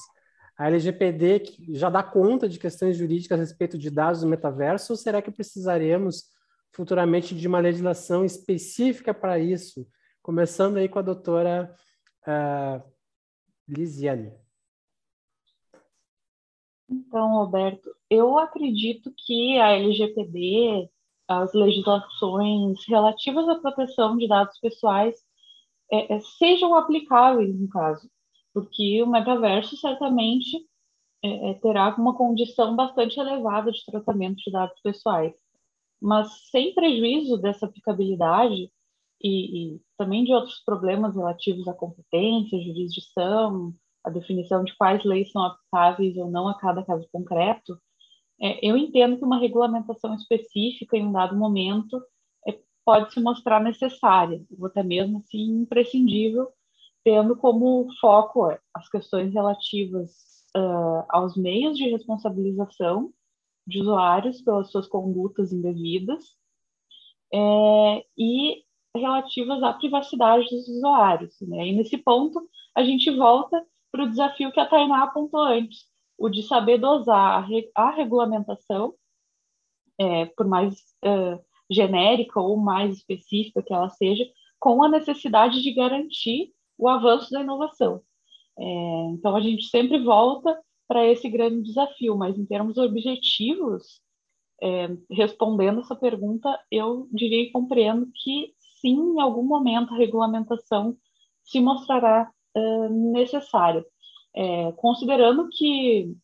A 0.61 0.67
LGPD 0.67 1.41
já 1.69 1.89
dá 1.89 2.03
conta 2.03 2.47
de 2.47 2.59
questões 2.59 2.95
jurídicas 2.95 3.39
a 3.39 3.41
respeito 3.41 3.79
de 3.79 3.89
dados 3.89 4.21
do 4.21 4.27
metaverso 4.27 4.93
ou 4.93 4.97
será 4.97 5.19
que 5.19 5.31
precisaremos 5.31 6.25
futuramente 6.71 7.33
de 7.33 7.47
uma 7.47 7.57
legislação 7.57 8.23
específica 8.23 9.11
para 9.11 9.39
isso? 9.39 9.87
Começando 10.21 10.77
aí 10.77 10.87
com 10.87 10.99
a 10.99 11.01
doutora 11.01 11.75
uh, 12.27 12.91
Lisiane. 13.67 14.33
Então, 16.87 17.37
Roberto, 17.37 17.89
eu 18.07 18.37
acredito 18.37 19.11
que 19.17 19.57
a 19.59 19.71
LGPD, 19.71 20.87
as 21.27 21.55
legislações 21.55 22.87
relativas 22.87 23.49
à 23.49 23.55
proteção 23.55 24.15
de 24.15 24.27
dados 24.27 24.59
pessoais, 24.59 25.15
é, 25.91 26.13
é, 26.13 26.19
sejam 26.37 26.75
aplicáveis 26.75 27.59
no 27.59 27.67
caso 27.67 28.07
porque 28.53 29.01
o 29.03 29.07
metaverso 29.07 29.77
certamente 29.77 30.57
é, 31.23 31.51
é, 31.51 31.53
terá 31.55 31.95
uma 31.97 32.15
condição 32.15 32.75
bastante 32.75 33.19
elevada 33.19 33.71
de 33.71 33.85
tratamento 33.85 34.37
de 34.37 34.51
dados 34.51 34.79
pessoais, 34.81 35.33
mas 36.01 36.49
sem 36.49 36.73
prejuízo 36.73 37.37
dessa 37.37 37.65
aplicabilidade 37.65 38.71
e, 39.23 39.75
e 39.75 39.81
também 39.97 40.23
de 40.23 40.33
outros 40.33 40.59
problemas 40.65 41.15
relativos 41.15 41.67
à 41.67 41.73
competência, 41.73 42.61
jurisdição, 42.61 43.73
a 44.03 44.09
definição 44.09 44.63
de 44.63 44.75
quais 44.75 45.03
leis 45.03 45.31
são 45.31 45.43
aplicáveis 45.43 46.17
ou 46.17 46.29
não 46.29 46.47
a 46.47 46.57
cada 46.57 46.83
caso 46.83 47.07
concreto, 47.11 47.79
é, 48.41 48.67
eu 48.67 48.75
entendo 48.75 49.17
que 49.17 49.23
uma 49.23 49.39
regulamentação 49.39 50.15
específica 50.15 50.97
em 50.97 51.05
um 51.05 51.11
dado 51.11 51.35
momento 51.37 52.01
é, 52.47 52.59
pode 52.83 53.13
se 53.13 53.21
mostrar 53.21 53.61
necessária, 53.61 54.43
ou 54.57 54.65
até 54.65 54.81
mesmo 54.81 55.19
assim 55.19 55.61
imprescindível, 55.61 56.51
tendo 57.03 57.35
como 57.35 57.87
foco 57.99 58.55
as 58.73 58.89
questões 58.89 59.33
relativas 59.33 60.11
uh, 60.55 61.03
aos 61.09 61.35
meios 61.35 61.77
de 61.77 61.89
responsabilização 61.89 63.11
de 63.65 63.81
usuários 63.81 64.41
pelas 64.41 64.71
suas 64.71 64.87
condutas 64.87 65.53
indevidas 65.53 66.35
é, 67.33 68.05
e 68.17 68.63
relativas 68.95 69.63
à 69.63 69.73
privacidade 69.73 70.49
dos 70.49 70.67
usuários. 70.67 71.39
Né? 71.41 71.67
E 71.67 71.73
nesse 71.73 71.97
ponto, 71.97 72.41
a 72.75 72.83
gente 72.83 73.09
volta 73.11 73.63
para 73.91 74.03
o 74.03 74.09
desafio 74.09 74.51
que 74.51 74.59
a 74.59 74.65
Tainá 74.65 75.03
apontou 75.03 75.41
antes, 75.41 75.85
o 76.17 76.29
de 76.29 76.43
saber 76.43 76.77
dosar 76.77 77.45
a, 77.75 77.91
regulamentação, 77.91 78.93
é, 79.99 80.25
por 80.25 80.47
mais 80.47 80.75
genérica 81.69 82.39
ou 82.39 82.57
mais 82.57 82.97
específica 82.97 83.61
que 83.61 83.73
ela 83.73 83.89
seja, 83.89 84.25
com 84.59 84.83
a 84.83 84.89
necessidade 84.89 85.61
de 85.61 85.73
garantir 85.73 86.53
o 86.77 86.87
avanço 86.87 87.31
da 87.31 87.41
inovação. 87.41 88.01
É, 88.57 88.63
então, 89.11 89.35
a 89.35 89.41
gente 89.41 89.65
sempre 89.67 90.03
volta 90.03 90.59
para 90.87 91.07
esse 91.07 91.29
grande 91.29 91.63
desafio, 91.63 92.17
mas 92.17 92.37
em 92.37 92.45
termos 92.45 92.77
objetivos, 92.77 94.01
é, 94.61 94.89
respondendo 95.09 95.79
essa 95.79 95.95
pergunta, 95.95 96.59
eu 96.69 97.07
diria 97.11 97.43
e 97.43 97.51
compreendo 97.51 98.09
que 98.13 98.53
sim, 98.81 98.97
em 99.15 99.21
algum 99.21 99.43
momento 99.43 99.93
a 99.93 99.97
regulamentação 99.97 100.97
se 101.43 101.59
mostrará 101.59 102.31
uh, 102.55 103.11
necessária. 103.13 103.85
É, 104.35 104.71
considerando 104.73 105.49
que, 105.49 106.15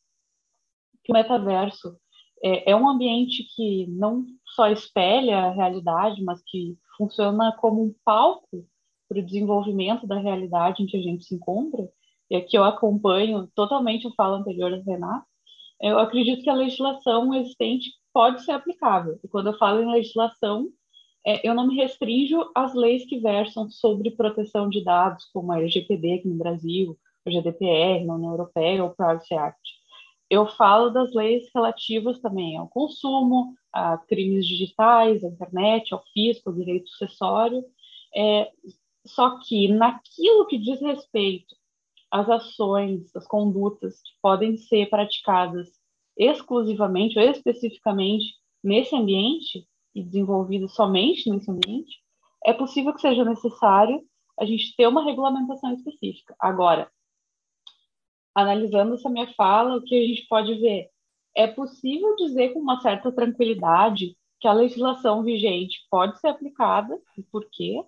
que, 1.04 1.12
o 1.12 1.14
metaverso 1.14 1.98
é, 2.44 2.72
é, 2.72 2.76
um 2.76 2.88
ambiente 2.88 3.44
que 3.56 3.88
não 3.88 4.26
só 4.46 4.68
espelha 4.70 5.40
a 5.40 5.52
realidade, 5.52 6.24
mas 6.24 6.42
que 6.44 6.78
funciona 6.98 7.56
como 7.60 7.84
um 7.84 7.96
palco 8.06 8.66
para 9.08 9.20
o 9.20 9.26
desenvolvimento 9.26 10.06
da 10.06 10.20
realidade 10.20 10.84
em 10.84 10.86
que 10.86 10.98
a 10.98 11.02
gente 11.02 11.26
se 11.26 11.36
encontra, 11.36 11.88
e 12.30 12.36
aqui 12.36 12.58
eu 12.58 12.64
acompanho 12.64 13.48
totalmente 13.56 14.08
a 14.08 14.12
fala 14.12 14.38
anterior 14.38 14.72
da 14.72 14.84
Renata, 14.84 15.26
eu 15.82 16.00
acredito 16.00 16.44
que 16.44 16.50
a 16.50 16.56
legislação 16.56 17.34
existente 17.34 17.92
pode 18.14 18.44
ser 18.44 18.52
aplicável. 18.52 19.20
E 19.24 19.28
quando 19.28 19.48
eu 19.48 19.58
falo 19.58 19.82
em 19.82 19.92
legislação, 19.92 20.70
é, 21.26 21.48
eu 21.48 21.54
não 21.54 21.68
me 21.68 21.76
restringo 21.76 22.50
às 22.56 22.74
leis 22.74 23.06
que 23.06 23.20
versam 23.20 23.70
sobre 23.70 24.12
proteção 24.12 24.70
de 24.70 24.84
dados, 24.84 25.26
como 25.34 25.52
a 25.52 25.60
LGPD 25.60 26.14
aqui 26.14 26.28
no 26.28 26.36
Brasil, 26.36 26.98
o 27.26 27.32
GDPR 27.32 28.06
na 28.06 28.16
União 28.16 28.32
Europeia 28.32 28.84
ou 28.84 28.90
o 28.90 28.96
Privacy 28.96 29.34
Act. 29.36 29.78
Eu 30.30 30.48
falo 30.48 30.90
das 30.90 31.14
leis 31.14 31.50
relativas 31.54 32.20
também 32.20 32.58
ao 32.58 32.68
consumo, 32.68 33.54
a 33.72 33.98
crimes 33.98 34.48
digitais, 34.48 35.24
à 35.24 35.28
internet, 35.28 35.94
ao 35.94 36.04
fisco, 36.14 36.50
ao 36.50 36.56
direito 36.56 36.90
sucessório. 36.90 37.64
É, 38.16 38.52
só 39.08 39.40
que 39.40 39.68
naquilo 39.68 40.46
que 40.46 40.58
diz 40.58 40.80
respeito 40.82 41.56
às 42.12 42.30
ações, 42.30 43.16
às 43.16 43.28
condutas 43.28 44.02
que 44.02 44.12
podem 44.22 44.58
ser 44.58 44.90
praticadas 44.90 45.70
exclusivamente 46.16 47.18
ou 47.18 47.26
especificamente 47.26 48.36
nesse 48.64 48.96
ambiente, 48.96 49.68
e 49.98 50.04
desenvolvido 50.04 50.70
somente 50.70 51.28
nesse 51.28 51.50
ambiente, 51.50 52.00
é 52.46 52.54
possível 52.54 52.94
que 52.94 53.02
seja 53.02 53.26
necessário 53.26 54.04
a 54.40 54.46
gente 54.46 54.76
ter 54.76 54.88
uma 54.88 55.04
regulamentação 55.04 55.74
específica. 55.74 56.36
Agora, 56.40 56.92
analisando 58.36 58.94
essa 58.94 59.10
minha 59.10 59.28
fala, 59.34 59.76
o 59.76 59.82
que 59.82 59.96
a 59.96 60.08
gente 60.08 60.28
pode 60.28 60.54
ver? 60.60 60.92
É 61.36 61.48
possível 61.48 62.16
dizer 62.16 62.54
com 62.54 62.60
uma 62.60 62.80
certa 62.80 63.12
tranquilidade 63.12 64.16
que 64.40 64.48
a 64.48 64.54
legislação 64.54 65.24
vigente 65.24 65.80
pode 65.90 66.20
ser 66.20 66.28
aplicada, 66.28 67.02
e 67.18 67.24
por 67.24 67.48
quê? 67.50 67.84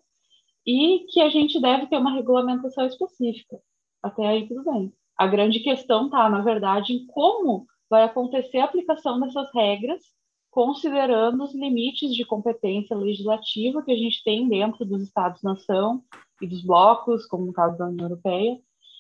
E 0.65 1.05
que 1.09 1.21
a 1.21 1.29
gente 1.29 1.59
deve 1.59 1.87
ter 1.87 1.97
uma 1.97 2.13
regulamentação 2.13 2.85
específica. 2.85 3.59
Até 4.03 4.25
aí 4.27 4.47
tudo 4.47 4.63
bem. 4.63 4.93
A 5.17 5.27
grande 5.27 5.59
questão 5.59 6.05
está, 6.05 6.29
na 6.29 6.41
verdade, 6.41 6.93
em 6.93 7.05
como 7.07 7.65
vai 7.89 8.03
acontecer 8.03 8.59
a 8.59 8.65
aplicação 8.65 9.19
dessas 9.19 9.49
regras 9.53 10.01
considerando 10.51 11.43
os 11.43 11.53
limites 11.53 12.13
de 12.13 12.25
competência 12.25 12.95
legislativa 12.95 13.83
que 13.83 13.91
a 13.91 13.95
gente 13.95 14.23
tem 14.23 14.47
dentro 14.47 14.83
dos 14.85 15.03
Estados-nação 15.03 16.03
e 16.41 16.47
dos 16.47 16.63
blocos, 16.63 17.25
como 17.27 17.45
no 17.45 17.53
caso 17.53 17.77
da 17.77 17.87
União 17.87 18.07
Europeia. 18.07 18.59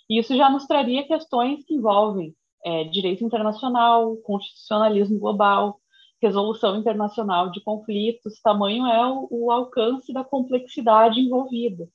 E 0.09 0.19
isso 0.19 0.35
já 0.35 0.49
nos 0.49 0.65
traria 0.65 1.07
questões 1.07 1.63
que 1.65 1.75
envolvem 1.75 2.35
é, 2.63 2.83
direito 2.85 3.23
internacional, 3.23 4.15
constitucionalismo 4.17 5.19
global, 5.19 5.79
resolução 6.21 6.77
internacional 6.77 7.49
de 7.51 7.61
conflitos, 7.61 8.41
tamanho 8.41 8.85
é 8.85 9.07
o, 9.07 9.27
o 9.31 9.51
alcance 9.51 10.11
da 10.11 10.23
complexidade 10.23 11.19
envolvida. 11.19 11.87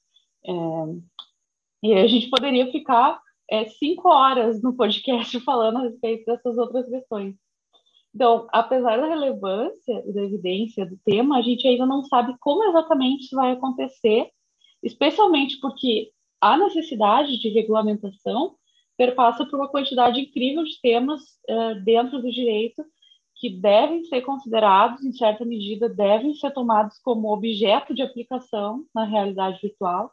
É, 0.47 0.53
e 1.83 1.95
a 1.95 2.07
gente 2.07 2.31
poderia 2.31 2.71
ficar 2.71 3.21
é, 3.51 3.67
cinco 3.67 4.09
horas 4.09 4.63
no 4.63 4.75
podcast 4.75 5.39
falando 5.45 5.79
a 5.79 5.83
respeito 5.83 6.25
dessas 6.25 6.57
outras 6.57 6.89
questões. 6.89 7.35
Então, 8.15 8.47
apesar 8.53 8.97
da 8.97 9.09
relevância 9.09 10.03
e 10.07 10.13
da 10.13 10.23
evidência 10.23 10.87
do 10.87 10.97
tema, 11.05 11.37
a 11.37 11.43
gente 11.43 11.67
ainda 11.67 11.85
não 11.85 12.05
sabe 12.05 12.35
como 12.41 12.63
exatamente 12.65 13.25
isso 13.25 13.35
vai 13.35 13.53
acontecer, 13.53 14.31
especialmente 14.83 15.59
porque 15.61 16.11
a 16.41 16.57
necessidade 16.57 17.39
de 17.41 17.49
regulamentação 17.49 18.55
perpassa 18.97 19.45
por 19.45 19.59
uma 19.59 19.69
quantidade 19.69 20.21
incrível 20.21 20.63
de 20.63 20.81
temas 20.81 21.23
uh, 21.51 21.83
dentro 21.85 22.23
do 22.23 22.31
direito 22.31 22.85
que 23.37 23.51
devem 23.51 24.05
ser 24.05 24.23
considerados, 24.23 25.05
em 25.05 25.13
certa 25.13 25.45
medida, 25.45 25.89
devem 25.89 26.35
ser 26.35 26.53
tomados 26.53 26.99
como 26.99 27.33
objeto 27.33 27.95
de 27.95 28.03
aplicação 28.03 28.85
na 28.95 29.05
realidade 29.05 29.61
virtual, 29.61 30.13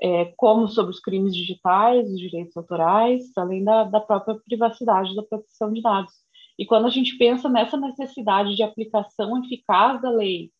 é, 0.00 0.26
como 0.36 0.68
sobre 0.68 0.92
os 0.92 1.00
crimes 1.00 1.34
digitais, 1.34 2.10
os 2.10 2.18
direitos 2.18 2.56
autorais, 2.56 3.24
além 3.36 3.64
da, 3.64 3.84
da 3.84 4.00
própria 4.00 4.36
privacidade 4.46 5.14
da 5.14 5.22
proteção 5.22 5.72
de 5.72 5.82
dados. 5.82 6.12
E 6.58 6.64
quando 6.64 6.86
a 6.86 6.90
gente 6.90 7.16
pensa 7.18 7.48
nessa 7.48 7.76
necessidade 7.76 8.54
de 8.54 8.62
aplicação 8.62 9.42
eficaz 9.42 10.00
da 10.00 10.10
lei, 10.10 10.50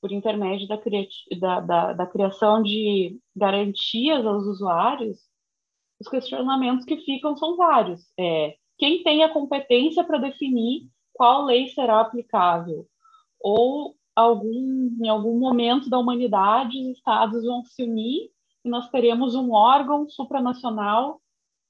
por 0.00 0.12
intermédio 0.12 0.68
da, 0.68 0.78
da, 1.38 1.60
da, 1.60 1.92
da 1.92 2.06
criação 2.06 2.62
de 2.62 3.18
garantias 3.34 4.24
aos 4.24 4.44
usuários, 4.44 5.18
os 6.00 6.08
questionamentos 6.08 6.84
que 6.84 6.98
ficam 6.98 7.36
são 7.36 7.56
vários. 7.56 8.02
É, 8.18 8.54
quem 8.78 9.02
tem 9.02 9.24
a 9.24 9.32
competência 9.32 10.04
para 10.04 10.18
definir 10.18 10.88
qual 11.16 11.46
lei 11.46 11.68
será 11.68 12.00
aplicável? 12.00 12.86
Ou 13.40 13.96
algum, 14.14 14.90
em 15.02 15.08
algum 15.08 15.38
momento 15.38 15.88
da 15.88 15.98
humanidade, 15.98 16.78
os 16.78 16.96
estados 16.96 17.42
vão 17.44 17.64
se 17.64 17.82
unir 17.82 18.30
e 18.64 18.68
nós 18.68 18.90
teremos 18.90 19.34
um 19.34 19.52
órgão 19.52 20.08
supranacional 20.08 21.20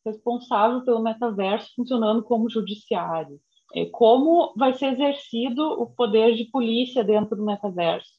responsável 0.04 0.84
pelo 0.84 1.02
metaverso 1.02 1.72
funcionando 1.76 2.22
como 2.22 2.50
judiciário. 2.50 3.40
É, 3.74 3.84
como 3.86 4.52
vai 4.56 4.72
ser 4.74 4.92
exercido 4.92 5.62
o 5.62 5.86
poder 5.86 6.34
de 6.34 6.44
polícia 6.44 7.02
dentro 7.04 7.36
do 7.36 7.44
metaverso. 7.44 8.10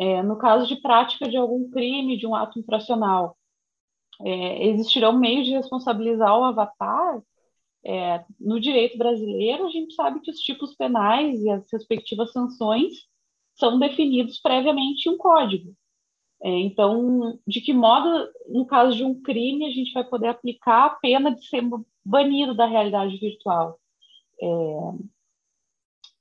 É, 0.00 0.22
no 0.22 0.36
caso 0.36 0.66
de 0.66 0.76
prática 0.80 1.28
de 1.28 1.36
algum 1.36 1.68
crime, 1.70 2.16
de 2.16 2.26
um 2.26 2.34
ato 2.34 2.58
infracional, 2.58 3.36
é, 4.22 4.66
existirão 4.66 5.12
meios 5.18 5.46
de 5.46 5.52
responsabilizar 5.52 6.36
o 6.38 6.44
avatar? 6.44 7.20
É, 7.84 8.24
no 8.38 8.60
direito 8.60 8.98
brasileiro, 8.98 9.66
a 9.66 9.70
gente 9.70 9.94
sabe 9.94 10.20
que 10.20 10.30
os 10.30 10.38
tipos 10.38 10.74
penais 10.74 11.40
e 11.40 11.50
as 11.50 11.70
respectivas 11.72 12.32
sanções 12.32 13.06
são 13.54 13.78
definidos 13.78 14.40
previamente 14.40 15.08
em 15.08 15.12
um 15.12 15.16
código. 15.16 15.72
É, 16.42 16.50
então, 16.60 17.38
de 17.46 17.60
que 17.60 17.72
modo, 17.72 18.28
no 18.48 18.66
caso 18.66 18.96
de 18.96 19.04
um 19.04 19.20
crime, 19.20 19.66
a 19.66 19.70
gente 19.70 19.92
vai 19.92 20.04
poder 20.04 20.28
aplicar 20.28 20.86
a 20.86 20.90
pena 20.90 21.34
de 21.34 21.44
ser 21.46 21.62
banido 22.04 22.54
da 22.54 22.66
realidade 22.66 23.16
virtual? 23.16 23.78
é, 24.40 24.48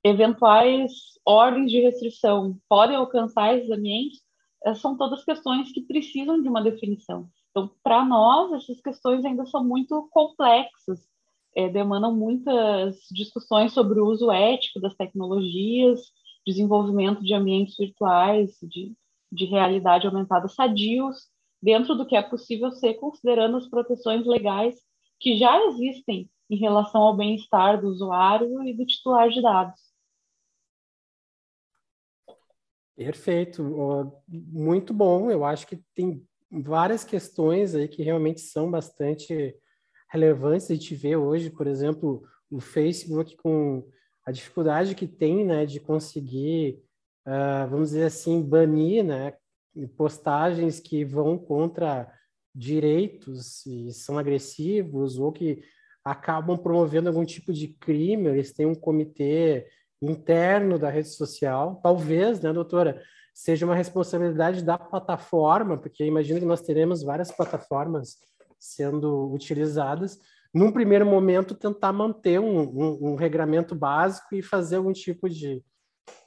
eventuais 0.03 0.91
ordens 1.25 1.71
de 1.71 1.79
restrição 1.79 2.59
podem 2.67 2.95
alcançar 2.95 3.55
esses 3.55 3.69
ambientes, 3.69 4.21
são 4.81 4.97
todas 4.97 5.23
questões 5.23 5.71
que 5.71 5.81
precisam 5.81 6.41
de 6.41 6.49
uma 6.49 6.61
definição. 6.61 7.29
Então, 7.51 7.71
para 7.83 8.03
nós, 8.03 8.51
essas 8.53 8.81
questões 8.81 9.23
ainda 9.23 9.45
são 9.45 9.63
muito 9.63 10.09
complexas, 10.11 11.07
é, 11.57 11.67
demandam 11.67 12.15
muitas 12.15 12.99
discussões 13.09 13.73
sobre 13.73 13.99
o 13.99 14.05
uso 14.05 14.31
ético 14.31 14.79
das 14.79 14.93
tecnologias, 14.93 15.99
desenvolvimento 16.45 17.23
de 17.23 17.33
ambientes 17.33 17.75
virtuais, 17.75 18.59
de, 18.61 18.93
de 19.31 19.45
realidade 19.45 20.05
aumentada 20.05 20.47
sadios, 20.47 21.17
dentro 21.59 21.95
do 21.95 22.05
que 22.05 22.15
é 22.15 22.21
possível 22.21 22.71
ser, 22.71 22.93
considerando 22.93 23.57
as 23.57 23.67
proteções 23.67 24.23
legais 24.27 24.75
que 25.19 25.35
já 25.35 25.59
existem 25.65 26.29
em 26.47 26.57
relação 26.57 27.01
ao 27.01 27.17
bem-estar 27.17 27.81
do 27.81 27.87
usuário 27.87 28.63
e 28.63 28.71
do 28.77 28.85
titular 28.85 29.27
de 29.29 29.41
dados. 29.41 29.81
Perfeito, 32.95 34.21
muito 34.27 34.93
bom. 34.93 35.31
Eu 35.31 35.43
acho 35.43 35.65
que 35.65 35.77
tem 35.95 36.23
várias 36.51 37.03
questões 37.03 37.73
aí 37.73 37.87
que 37.87 38.03
realmente 38.03 38.41
são 38.41 38.69
bastante 38.69 39.55
relevantes. 40.09 40.69
A 40.69 40.73
gente 40.73 40.95
vê 40.95 41.15
hoje, 41.15 41.49
por 41.49 41.67
exemplo, 41.67 42.23
o 42.49 42.59
Facebook 42.59 43.35
com 43.37 43.87
a 44.25 44.31
dificuldade 44.31 44.95
que 44.95 45.07
tem, 45.07 45.45
né, 45.45 45.65
de 45.65 45.79
conseguir, 45.79 46.81
uh, 47.25 47.69
vamos 47.69 47.89
dizer 47.89 48.05
assim, 48.05 48.41
banir, 48.41 49.03
né, 49.03 49.33
postagens 49.95 50.79
que 50.79 51.05
vão 51.05 51.37
contra 51.37 52.11
direitos 52.53 53.65
e 53.65 53.91
são 53.93 54.17
agressivos 54.17 55.19
ou 55.19 55.31
que 55.31 55.61
acabam 56.03 56.57
promovendo 56.57 57.09
algum 57.09 57.23
tipo 57.23 57.53
de 57.53 57.67
crime, 57.67 58.27
eles 58.27 58.53
têm 58.53 58.65
um 58.65 58.75
comitê 58.75 59.67
interno 60.01 60.79
da 60.79 60.89
rede 60.89 61.09
social, 61.09 61.79
talvez, 61.83 62.41
né, 62.41 62.51
doutora, 62.53 63.01
seja 63.33 63.65
uma 63.65 63.75
responsabilidade 63.75 64.63
da 64.63 64.77
plataforma, 64.77 65.77
porque 65.77 66.03
imagino 66.03 66.39
que 66.39 66.45
nós 66.45 66.61
teremos 66.61 67.03
várias 67.03 67.31
plataformas 67.31 68.17
sendo 68.59 69.31
utilizadas, 69.33 70.19
num 70.53 70.71
primeiro 70.71 71.05
momento 71.05 71.53
tentar 71.53 71.93
manter 71.93 72.39
um, 72.39 72.61
um, 72.61 73.11
um 73.11 73.15
regramento 73.15 73.75
básico 73.75 74.35
e 74.35 74.41
fazer 74.41 74.77
algum 74.77 74.93
tipo 74.93 75.29
de, 75.29 75.63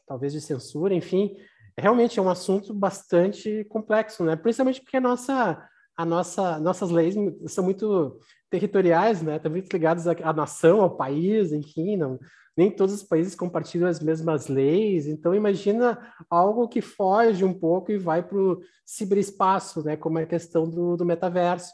talvez 0.07 0.33
de 0.33 0.41
censura, 0.41 0.95
enfim, 0.95 1.37
realmente 1.77 2.19
é 2.19 2.23
um 2.23 2.31
assunto 2.31 2.73
bastante 2.75 3.65
complexo, 3.65 4.25
né? 4.25 4.37
Principalmente 4.37 4.81
porque 4.83 4.97
a 4.97 5.01
nossa, 5.01 5.69
a 5.97 6.05
nossa, 6.05 6.61
nossas 6.61 6.91
leis 6.91 7.15
são 7.47 7.65
muito 7.65 8.19
territoriais, 8.51 9.23
né? 9.23 9.37
Estão 9.37 9.51
muito 9.51 9.73
ligadas 9.73 10.07
à, 10.07 10.13
à 10.23 10.33
nação, 10.33 10.83
ao 10.83 10.97
país, 10.97 11.53
enfim, 11.53 11.97
não, 11.97 12.19
nem 12.57 12.71
todos 12.71 12.95
os 12.95 13.03
países 13.03 13.35
compartilham 13.35 13.89
as 13.89 14.01
mesmas 14.01 14.49
leis. 14.49 15.07
Então, 15.07 15.35
imagina 15.35 15.99
algo 16.29 16.69
que 16.69 16.81
foge 16.81 17.45
um 17.45 17.55
pouco 17.55 17.91
e 17.91 17.99
vai 17.99 18.23
para 18.23 18.39
o 18.39 18.61
ciberespaço, 18.85 19.83
né? 19.83 19.97
Como 19.97 20.19
é 20.19 20.25
a 20.25 20.27
questão 20.27 20.69
do, 20.69 20.97
do 20.97 21.05
metaverso. 21.05 21.73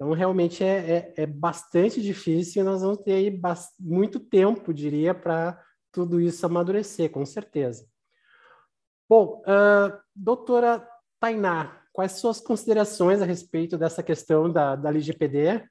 Então, 0.00 0.12
realmente 0.12 0.64
é, 0.64 1.12
é, 1.14 1.24
é 1.24 1.26
bastante 1.26 2.00
difícil. 2.00 2.64
Nós 2.64 2.80
vamos 2.80 3.02
ter 3.02 3.12
aí 3.12 3.40
muito 3.78 4.18
tempo, 4.18 4.72
diria, 4.72 5.12
para 5.12 5.62
tudo 5.92 6.18
isso 6.18 6.46
amadurecer, 6.46 7.10
com 7.10 7.26
certeza. 7.26 7.86
Bom, 9.06 9.42
uh, 9.42 10.00
doutora 10.16 10.88
Tainá, 11.20 11.82
quais 11.92 12.12
suas 12.12 12.40
considerações 12.40 13.20
a 13.20 13.26
respeito 13.26 13.76
dessa 13.76 14.02
questão 14.02 14.50
da, 14.50 14.74
da 14.74 14.88
LGPD? 14.88 15.68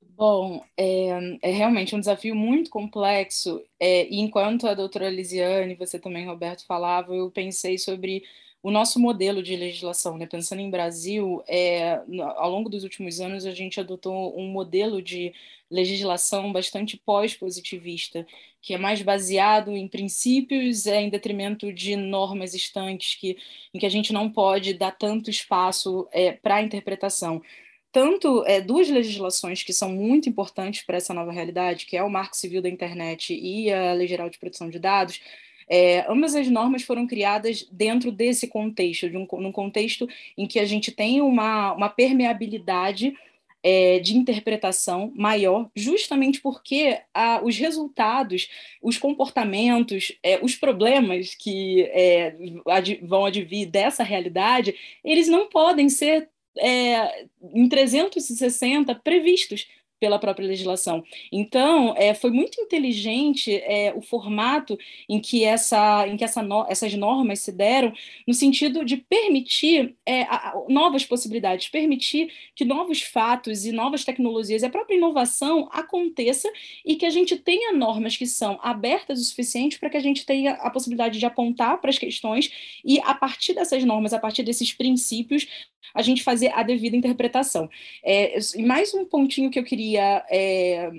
Bom, 0.00 0.64
é, 0.74 1.38
é, 1.42 1.50
realmente 1.50 1.94
um 1.94 2.00
desafio 2.00 2.34
muito 2.34 2.70
complexo, 2.70 3.62
é, 3.78 4.08
e 4.08 4.20
enquanto 4.20 4.66
a 4.66 4.72
doutora 4.72 5.10
Lisiane, 5.10 5.74
você 5.74 5.98
também, 5.98 6.26
Roberto, 6.26 6.64
falava, 6.66 7.14
eu 7.14 7.30
pensei 7.30 7.76
sobre 7.76 8.22
o 8.62 8.70
nosso 8.70 8.98
modelo 8.98 9.42
de 9.42 9.54
legislação, 9.56 10.18
né? 10.18 10.26
Pensando 10.26 10.60
em 10.60 10.70
Brasil, 10.70 11.42
é, 11.46 12.00
ao 12.36 12.50
longo 12.50 12.68
dos 12.68 12.82
últimos 12.82 13.20
anos 13.20 13.46
a 13.46 13.52
gente 13.52 13.78
adotou 13.78 14.38
um 14.38 14.48
modelo 14.48 15.00
de 15.00 15.32
legislação 15.70 16.52
bastante 16.52 16.96
pós-positivista, 16.96 18.26
que 18.60 18.74
é 18.74 18.78
mais 18.78 19.02
baseado 19.02 19.70
em 19.76 19.86
princípios, 19.86 20.86
é, 20.86 21.00
em 21.00 21.10
detrimento 21.10 21.72
de 21.72 21.94
normas 21.94 22.54
estanques, 22.54 23.14
que, 23.14 23.36
em 23.72 23.78
que 23.78 23.86
a 23.86 23.90
gente 23.90 24.12
não 24.12 24.30
pode 24.30 24.74
dar 24.74 24.92
tanto 24.92 25.30
espaço 25.30 26.08
é, 26.10 26.32
para 26.32 26.56
a 26.56 26.62
interpretação 26.62 27.42
tanto 27.90 28.44
é, 28.46 28.60
duas 28.60 28.88
legislações 28.88 29.62
que 29.62 29.72
são 29.72 29.90
muito 29.90 30.28
importantes 30.28 30.82
para 30.82 30.98
essa 30.98 31.14
nova 31.14 31.32
realidade, 31.32 31.86
que 31.86 31.96
é 31.96 32.02
o 32.02 32.10
Marco 32.10 32.36
Civil 32.36 32.60
da 32.60 32.68
Internet 32.68 33.34
e 33.34 33.72
a 33.72 33.92
Lei 33.94 34.06
Geral 34.06 34.28
de 34.28 34.38
Proteção 34.38 34.68
de 34.68 34.78
Dados, 34.78 35.20
é, 35.68 36.04
ambas 36.10 36.34
as 36.34 36.48
normas 36.48 36.82
foram 36.82 37.06
criadas 37.06 37.66
dentro 37.70 38.10
desse 38.10 38.46
contexto, 38.48 39.08
de 39.08 39.16
um, 39.16 39.26
num 39.38 39.52
contexto 39.52 40.08
em 40.36 40.46
que 40.46 40.58
a 40.58 40.64
gente 40.64 40.90
tem 40.90 41.20
uma, 41.20 41.72
uma 41.72 41.88
permeabilidade 41.88 43.14
é, 43.62 43.98
de 43.98 44.16
interpretação 44.16 45.12
maior, 45.14 45.68
justamente 45.74 46.40
porque 46.40 47.00
os 47.42 47.56
resultados, 47.56 48.48
os 48.80 48.96
comportamentos, 48.96 50.16
é, 50.22 50.38
os 50.42 50.54
problemas 50.54 51.34
que 51.34 51.82
é, 51.92 52.34
ad, 52.66 53.00
vão 53.02 53.26
advir 53.26 53.68
dessa 53.68 54.02
realidade, 54.02 54.74
eles 55.04 55.28
não 55.28 55.48
podem 55.48 55.88
ser 55.88 56.28
é, 56.56 57.26
em 57.52 57.68
360 57.68 58.94
previstos 58.96 59.68
pela 60.00 60.18
própria 60.18 60.46
legislação. 60.46 61.02
Então, 61.32 61.94
é, 61.96 62.14
foi 62.14 62.30
muito 62.30 62.60
inteligente 62.60 63.54
é, 63.54 63.92
o 63.94 64.00
formato 64.00 64.78
em 65.08 65.20
que, 65.20 65.44
essa, 65.44 66.06
em 66.06 66.16
que 66.16 66.24
essa 66.24 66.42
no, 66.42 66.66
essas 66.68 66.94
normas 66.94 67.40
se 67.40 67.52
deram, 67.52 67.92
no 68.26 68.34
sentido 68.34 68.84
de 68.84 68.96
permitir 68.96 69.96
é, 70.06 70.22
a, 70.22 70.54
novas 70.68 71.04
possibilidades, 71.04 71.68
permitir 71.68 72.32
que 72.54 72.64
novos 72.64 73.02
fatos 73.02 73.64
e 73.64 73.72
novas 73.72 74.04
tecnologias 74.04 74.62
a 74.62 74.70
própria 74.70 74.96
inovação 74.96 75.68
aconteça 75.72 76.48
e 76.84 76.96
que 76.96 77.06
a 77.06 77.10
gente 77.10 77.36
tenha 77.36 77.72
normas 77.72 78.16
que 78.16 78.26
são 78.26 78.58
abertas 78.62 79.20
o 79.20 79.24
suficiente 79.24 79.78
para 79.78 79.90
que 79.90 79.96
a 79.96 80.00
gente 80.00 80.24
tenha 80.24 80.52
a 80.52 80.70
possibilidade 80.70 81.18
de 81.18 81.26
apontar 81.26 81.80
para 81.80 81.90
as 81.90 81.98
questões 81.98 82.50
e, 82.84 83.00
a 83.00 83.14
partir 83.14 83.54
dessas 83.54 83.84
normas, 83.84 84.12
a 84.12 84.18
partir 84.18 84.42
desses 84.42 84.72
princípios, 84.72 85.46
a 85.94 86.02
gente 86.02 86.22
fazer 86.22 86.52
a 86.54 86.62
devida 86.62 86.96
interpretação. 86.96 87.68
É, 88.04 88.38
mais 88.66 88.94
um 88.94 89.04
pontinho 89.04 89.50
que 89.50 89.58
eu 89.58 89.64
queria 89.64 90.24
é, 90.30 90.90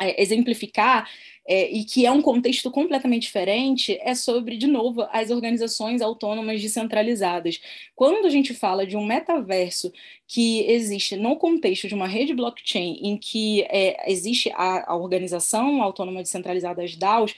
é, 0.00 0.22
exemplificar 0.22 1.08
é, 1.46 1.70
e 1.70 1.84
que 1.84 2.06
é 2.06 2.10
um 2.10 2.22
contexto 2.22 2.70
completamente 2.70 3.22
diferente, 3.22 3.98
é 4.00 4.14
sobre, 4.14 4.56
de 4.56 4.66
novo, 4.66 5.06
as 5.12 5.30
organizações 5.30 6.00
autônomas 6.00 6.60
descentralizadas. 6.60 7.60
Quando 7.94 8.26
a 8.26 8.30
gente 8.30 8.54
fala 8.54 8.86
de 8.86 8.96
um 8.96 9.04
metaverso 9.04 9.92
que 10.26 10.60
existe 10.62 11.16
no 11.16 11.36
contexto 11.36 11.86
de 11.86 11.94
uma 11.94 12.06
rede 12.06 12.34
blockchain, 12.34 12.98
em 13.02 13.16
que 13.18 13.62
é, 13.68 14.10
existe 14.10 14.50
a, 14.54 14.92
a 14.92 14.96
organização 14.96 15.82
autônoma 15.82 16.22
descentralizada, 16.22 16.82
as 16.82 16.96
DAOs, 16.96 17.34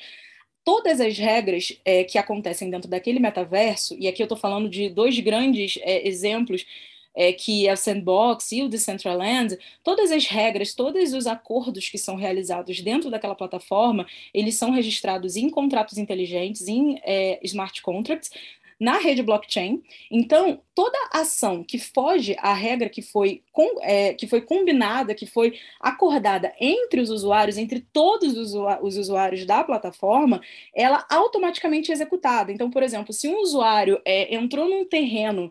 todas 0.67 1.01
as 1.01 1.17
regras 1.17 1.73
é, 1.85 2.03
que 2.03 2.19
acontecem 2.19 2.69
dentro 2.69 2.91
daquele 2.91 3.21
metaverso, 3.21 3.97
e 4.01 4.09
aqui 4.09 4.21
eu 4.21 4.25
estou 4.25 4.37
falando 4.37 4.69
de 4.69 4.89
dois 4.89 5.17
grandes 5.21 5.79
é, 5.81 6.07
exemplos, 6.09 6.67
é, 7.14 7.33
que 7.33 7.69
é 7.69 7.73
o 7.73 7.77
Sandbox 7.77 8.51
e 8.51 8.64
o 8.64 8.69
Decentraland, 8.69 9.57
todas 9.85 10.11
as 10.11 10.27
regras, 10.27 10.75
todos 10.75 11.12
os 11.12 11.29
acordos 11.29 11.89
que 11.89 11.97
são 11.97 12.17
realizados 12.17 12.81
dentro 12.81 13.12
daquela 13.12 13.37
plataforma, 13.37 14.09
eles 14.35 14.57
são 14.57 14.73
registrados 14.73 15.37
em 15.37 15.49
contratos 15.49 15.99
inteligentes, 15.99 16.67
em 16.67 16.99
é, 17.05 17.39
smart 17.45 17.81
contracts, 17.81 18.33
na 18.79 18.99
rede 18.99 19.22
blockchain. 19.22 19.83
Então, 20.11 20.61
toda 20.74 20.97
ação 21.12 21.64
que 21.64 21.79
foge 21.79 22.37
à 22.39 22.53
regra 22.53 22.89
que 22.89 23.03
foi, 23.03 23.43
com, 23.53 23.81
é, 23.83 24.14
que 24.14 24.27
foi 24.27 24.43
combinada, 24.43 25.14
que 25.14 25.27
foi 25.27 25.59
acordada 25.81 26.53
entre 26.61 27.01
os 27.01 27.11
usuários, 27.11 27.57
entre 27.57 27.81
todos 27.93 28.37
os, 28.37 28.53
os 28.83 28.97
usuários 28.97 29.45
da 29.47 29.64
plataforma, 29.64 30.41
ela 30.74 31.05
automaticamente 31.11 31.91
é 31.91 31.95
executada. 31.95 32.53
Então, 32.53 32.70
por 32.70 32.83
exemplo, 32.83 33.12
se 33.12 33.29
um 33.29 33.41
usuário 33.41 34.01
é, 34.05 34.35
entrou 34.35 34.68
num 34.68 34.85
terreno 34.85 35.51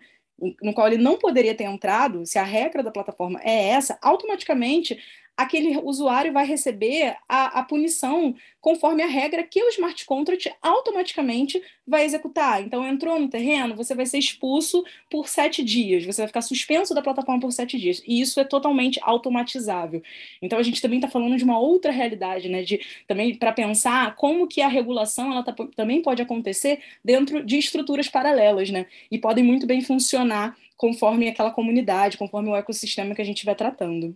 no 0.61 0.73
qual 0.73 0.87
ele 0.87 1.01
não 1.01 1.17
poderia 1.17 1.55
ter 1.55 1.63
entrado, 1.63 2.25
se 2.25 2.37
a 2.37 2.43
regra 2.43 2.83
da 2.83 2.91
plataforma 2.91 3.39
é 3.41 3.69
essa, 3.69 3.97
automaticamente 4.01 4.99
aquele 5.37 5.77
usuário 5.77 6.31
vai 6.31 6.45
receber 6.45 7.15
a, 7.27 7.59
a, 7.59 7.63
punição 7.63 8.33
conforme 8.61 9.03
a 9.03 9.07
regra 9.07 9.43
que 9.43 9.61
o 9.61 9.69
smart 9.69 10.05
contract 10.05 10.51
automaticamente 10.61 11.61
vai 11.85 12.05
executar. 12.05 12.61
Então, 12.61 12.87
entrou 12.87 13.19
no 13.19 13.27
terreno, 13.27 13.75
você 13.75 13.93
vai 13.93 14.05
ser 14.05 14.17
expulso 14.17 14.83
por 15.09 15.27
sete 15.27 15.63
dias, 15.63 16.05
você 16.05 16.21
vai 16.21 16.27
ficar 16.27 16.41
suspenso 16.41 16.93
da 16.95 17.01
plataforma 17.01 17.41
por 17.41 17.51
sete 17.51 17.77
dias. 17.77 18.01
E 18.07 18.21
isso 18.21 18.39
é 18.39 18.43
totalmente 18.43 18.99
automatizável. 19.03 20.01
Então, 20.41 20.57
a 20.57 20.63
gente 20.63 20.81
também 20.81 20.99
está 20.99 21.09
falando 21.09 21.37
de 21.37 21.43
uma 21.43 21.59
outra 21.59 21.91
realidade, 21.91 22.47
né? 22.47 22.63
De, 22.63 22.79
também 23.07 23.35
para 23.35 23.51
pensar 23.51 24.15
como 24.15 24.47
que 24.47 24.61
a 24.61 24.67
regulação 24.67 25.31
ela 25.31 25.43
tá, 25.43 25.53
também 25.75 26.01
pode 26.01 26.21
acontecer 26.21 26.79
dentro 27.03 27.43
de 27.43 27.57
estruturas 27.57 28.07
paralelas, 28.07 28.69
né? 28.69 28.85
E 29.11 29.17
podem 29.17 29.43
muito 29.43 29.67
bem 29.67 29.81
funcionar 29.81 30.57
conforme 30.77 31.27
aquela 31.27 31.51
comunidade, 31.51 32.17
conforme 32.17 32.49
o 32.49 32.55
ecossistema 32.55 33.15
que 33.15 33.21
a 33.21 33.25
gente 33.25 33.45
vai 33.45 33.55
tratando. 33.55 34.15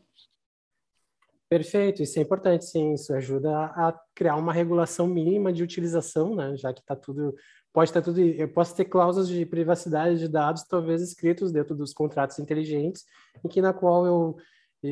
Perfeito, 1.50 2.04
isso 2.04 2.20
é 2.20 2.22
importante, 2.22 2.66
sim. 2.66 2.93
Isso 2.93 3.12
ajuda 3.12 3.50
a 3.52 4.00
criar 4.14 4.36
uma 4.36 4.54
regulação 4.54 5.08
mínima 5.08 5.52
de 5.52 5.64
utilização, 5.64 6.36
né? 6.36 6.56
Já 6.56 6.72
que 6.72 6.80
está 6.80 6.95
tudo, 6.95 7.36
pode 7.74 7.89
estar 7.89 8.02
tá 8.02 8.06
tudo. 8.06 8.20
Eu 8.22 8.47
posso 8.54 8.76
ter 8.76 8.86
cláusulas 8.86 9.28
de 9.28 9.43
privacidade 9.47 10.20
de 10.20 10.28
dados, 10.28 10.64
talvez 10.64 11.02
escritos 11.02 11.52
dentro 11.52 11.76
dos 11.76 11.91
contratos 11.91 12.38
inteligentes, 12.38 13.04
em 13.43 13.47
que 13.47 13.62
na 13.62 13.74
qual 13.74 14.06
eu, 14.06 14.38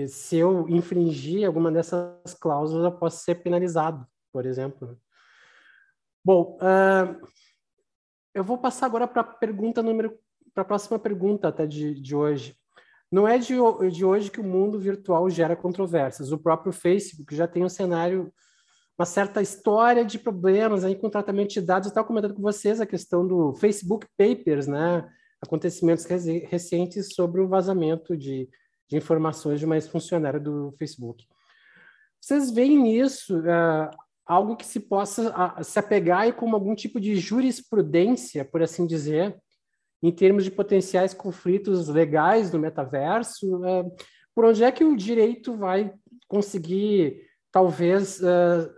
se 0.08 0.38
eu 0.38 0.68
infringir 0.68 1.45
alguma 1.45 1.72
dessas 1.72 2.34
cláusulas, 2.41 2.86
eu 2.86 2.97
posso 2.97 3.24
ser 3.24 3.36
penalizado, 3.36 4.03
por 4.34 4.43
exemplo. 4.43 4.99
Bom, 6.26 6.58
uh, 6.60 7.28
eu 8.34 8.43
vou 8.43 8.58
passar 8.58 8.88
agora 8.88 9.08
para 9.08 9.22
a 9.22 9.26
pergunta 9.26 9.84
número, 9.84 10.18
para 10.55 10.64
a 10.64 10.66
próxima 10.66 10.97
pergunta 10.97 11.49
até 11.49 11.68
de, 11.68 11.93
de 12.01 12.16
hoje. 12.16 12.58
Não 13.12 13.28
é 13.28 13.38
de, 13.38 13.55
de 13.91 14.05
hoje 14.05 14.30
que 14.30 14.41
o 14.41 14.43
mundo 14.43 14.80
virtual 14.80 15.30
gera 15.30 15.55
controvérsias. 15.55 16.32
O 16.32 16.38
próprio 16.38 16.74
Facebook 16.74 17.36
já 17.36 17.47
tem 17.47 17.64
um 17.64 17.70
cenário, 17.70 18.32
uma 18.99 19.05
certa 19.05 19.41
história 19.41 20.03
de 20.03 20.20
problemas 20.20 20.84
aí 20.84 20.95
com 20.95 21.10
tratamento 21.10 21.53
de 21.53 21.62
dados. 21.62 21.88
Eu 21.88 21.91
estava 21.91 22.08
comentando 22.08 22.34
com 22.34 22.41
vocês 22.41 22.82
a 22.82 22.86
questão 22.86 23.26
do 23.26 23.53
Facebook 23.53 24.05
Papers, 24.18 24.68
né? 24.68 25.10
acontecimentos 25.41 26.05
recentes 26.05 27.14
sobre 27.14 27.41
o 27.41 27.47
vazamento 27.47 28.18
de, 28.18 28.49
de 28.88 28.97
informações 28.97 29.60
de 29.60 29.66
uma 29.66 29.76
ex-funcionária 29.76 30.39
do 30.39 30.74
Facebook. 30.78 31.26
Vocês 32.20 32.51
veem 32.51 32.78
nisso 32.78 33.39
uh, 33.39 33.89
algo 34.26 34.55
que 34.55 34.66
se 34.66 34.80
possa 34.80 35.30
uh, 35.30 35.64
se 35.64 35.78
apegar 35.78 36.34
como 36.34 36.55
algum 36.55 36.76
tipo 36.76 36.99
de 36.99 37.16
jurisprudência, 37.16 38.43
por 38.43 38.62
assim 38.62 38.86
dizer, 38.86 39.38
em 40.01 40.11
termos 40.11 40.43
de 40.43 40.51
potenciais 40.51 41.13
conflitos 41.13 41.87
legais 41.87 42.51
do 42.51 42.59
metaverso, 42.59 43.63
é, 43.65 43.83
por 44.33 44.45
onde 44.45 44.63
é 44.63 44.71
que 44.71 44.83
o 44.83 44.95
direito 44.95 45.55
vai 45.55 45.93
conseguir 46.27 47.27
talvez 47.51 48.19
uh, 48.19 48.69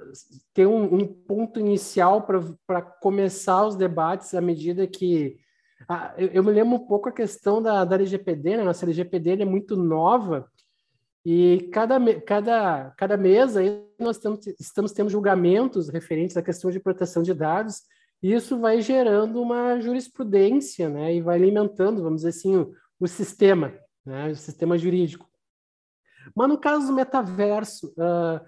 ter 0.53 0.65
um, 0.65 0.95
um, 0.95 1.05
ponto 1.05 1.59
inicial 1.59 2.25
para 2.65 2.81
começar 2.81 3.65
os 3.65 3.75
debates 3.75 4.33
à 4.33 4.39
medida 4.39 4.87
que. 4.87 5.37
Ah, 5.87 6.13
eu, 6.17 6.27
eu, 6.27 6.43
me 6.43 6.51
lembro 6.51 6.75
um 6.75 6.87
pouco 6.87 7.09
a 7.09 7.11
questão 7.11 7.61
da, 7.61 7.83
da 7.83 7.95
LGPD, 7.95 8.57
né? 8.57 8.63
Nossa 8.63 8.85
LGPD 8.85 9.41
é 9.41 9.45
muito 9.45 9.75
nova 9.75 10.49
e 11.25 11.69
cada, 11.73 11.99
cada, 12.21 12.91
cada 12.91 13.17
mês 13.17 13.57
aí 13.57 13.83
nós 13.99 14.17
estamos, 14.17 14.47
estamos 14.59 14.91
tendo 14.93 15.09
julgamentos 15.09 15.89
referentes 15.89 16.37
à 16.37 16.41
questão 16.41 16.71
de 16.71 16.79
proteção 16.79 17.21
de 17.21 17.33
dados 17.33 17.81
isso 18.21 18.59
vai 18.59 18.81
gerando 18.81 19.41
uma 19.41 19.79
jurisprudência, 19.79 20.89
né? 20.89 21.15
E 21.15 21.21
vai 21.21 21.37
alimentando, 21.37 22.03
vamos 22.03 22.17
dizer 22.17 22.29
assim, 22.29 22.55
o, 22.57 22.73
o 22.99 23.07
sistema, 23.07 23.73
né? 24.05 24.29
O 24.29 24.35
sistema 24.35 24.77
jurídico. 24.77 25.29
Mas 26.35 26.49
no 26.49 26.57
caso 26.57 26.87
do 26.87 26.93
metaverso, 26.93 27.87
uh, 27.97 28.45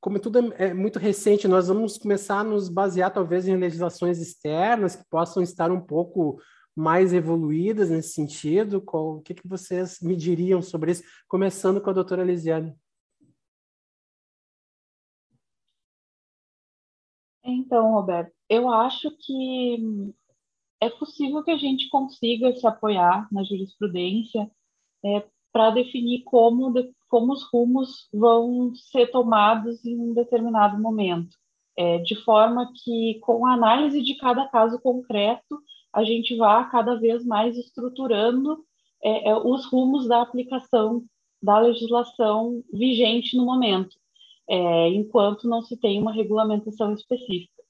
como 0.00 0.18
tudo 0.18 0.52
é, 0.54 0.68
é, 0.68 0.74
muito 0.74 0.98
recente, 0.98 1.46
nós 1.46 1.68
vamos 1.68 1.96
começar 1.96 2.40
a 2.40 2.44
nos 2.44 2.68
basear 2.68 3.12
talvez 3.12 3.46
em 3.46 3.56
legislações 3.56 4.20
externas 4.20 4.96
que 4.96 5.04
possam 5.08 5.42
estar 5.42 5.70
um 5.70 5.80
pouco 5.80 6.40
mais 6.74 7.12
evoluídas 7.12 7.90
nesse 7.90 8.12
sentido. 8.12 8.80
Qual, 8.80 9.18
o 9.18 9.22
que, 9.22 9.34
que 9.34 9.46
vocês 9.46 10.00
me 10.00 10.16
diriam 10.16 10.60
sobre 10.60 10.90
isso? 10.92 11.04
Começando 11.28 11.80
com 11.80 11.90
a 11.90 11.92
doutora 11.92 12.24
Lisiane. 12.24 12.74
Então, 17.44 17.92
Roberto, 17.92 18.32
eu 18.52 18.68
acho 18.70 19.10
que 19.12 20.12
é 20.78 20.90
possível 20.90 21.42
que 21.42 21.50
a 21.50 21.56
gente 21.56 21.88
consiga 21.88 22.54
se 22.54 22.66
apoiar 22.66 23.26
na 23.32 23.42
jurisprudência 23.44 24.50
é, 25.02 25.24
para 25.50 25.70
definir 25.70 26.22
como, 26.24 26.70
como 27.08 27.32
os 27.32 27.44
rumos 27.50 28.10
vão 28.12 28.74
ser 28.74 29.10
tomados 29.10 29.82
em 29.86 29.98
um 29.98 30.12
determinado 30.12 30.78
momento, 30.78 31.34
é, 31.78 31.98
de 31.98 32.14
forma 32.14 32.70
que, 32.84 33.18
com 33.20 33.46
a 33.46 33.54
análise 33.54 34.02
de 34.02 34.16
cada 34.16 34.46
caso 34.48 34.78
concreto, 34.82 35.58
a 35.90 36.04
gente 36.04 36.36
vá 36.36 36.62
cada 36.64 36.96
vez 36.96 37.24
mais 37.24 37.56
estruturando 37.56 38.62
é, 39.02 39.30
é 39.30 39.36
os 39.36 39.64
rumos 39.64 40.06
da 40.06 40.20
aplicação 40.20 41.04
da 41.42 41.58
legislação 41.58 42.62
vigente 42.70 43.34
no 43.34 43.46
momento, 43.46 43.96
é, 44.46 44.88
enquanto 44.90 45.48
não 45.48 45.62
se 45.62 45.74
tem 45.78 45.98
uma 45.98 46.12
regulamentação 46.12 46.92
específica. 46.92 47.61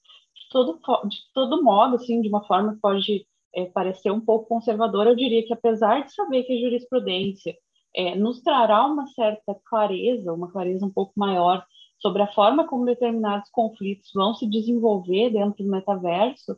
De 0.53 0.81
todo, 0.81 1.09
de 1.09 1.19
todo 1.33 1.63
modo, 1.63 1.97
assim, 1.97 2.21
de 2.21 2.29
uma 2.29 2.45
forma 2.45 2.75
que 2.75 2.81
pode 2.81 3.27
é, 3.55 3.67
parecer 3.67 4.11
um 4.11 4.21
pouco 4.21 4.49
conservadora, 4.49 5.11
eu 5.11 5.17
diria 5.17 5.45
que 5.45 5.53
apesar 5.53 6.05
de 6.05 6.15
saber 6.15 6.43
que 6.45 6.53
a 6.53 6.61
jurisprudência 6.61 7.57
é, 7.95 8.15
nos 8.15 8.43
trará 8.43 8.87
uma 8.87 9.07
certa 9.09 9.55
clareza, 9.65 10.33
uma 10.33 10.51
clareza 10.51 10.85
um 10.85 10.93
pouco 10.93 11.13
maior 11.17 11.65
sobre 11.99 12.23
a 12.23 12.33
forma 12.33 12.67
como 12.67 12.85
determinados 12.85 13.49
conflitos 13.51 14.11
vão 14.15 14.35
se 14.35 14.49
desenvolver 14.49 15.31
dentro 15.31 15.65
do 15.65 15.71
metaverso, 15.71 16.57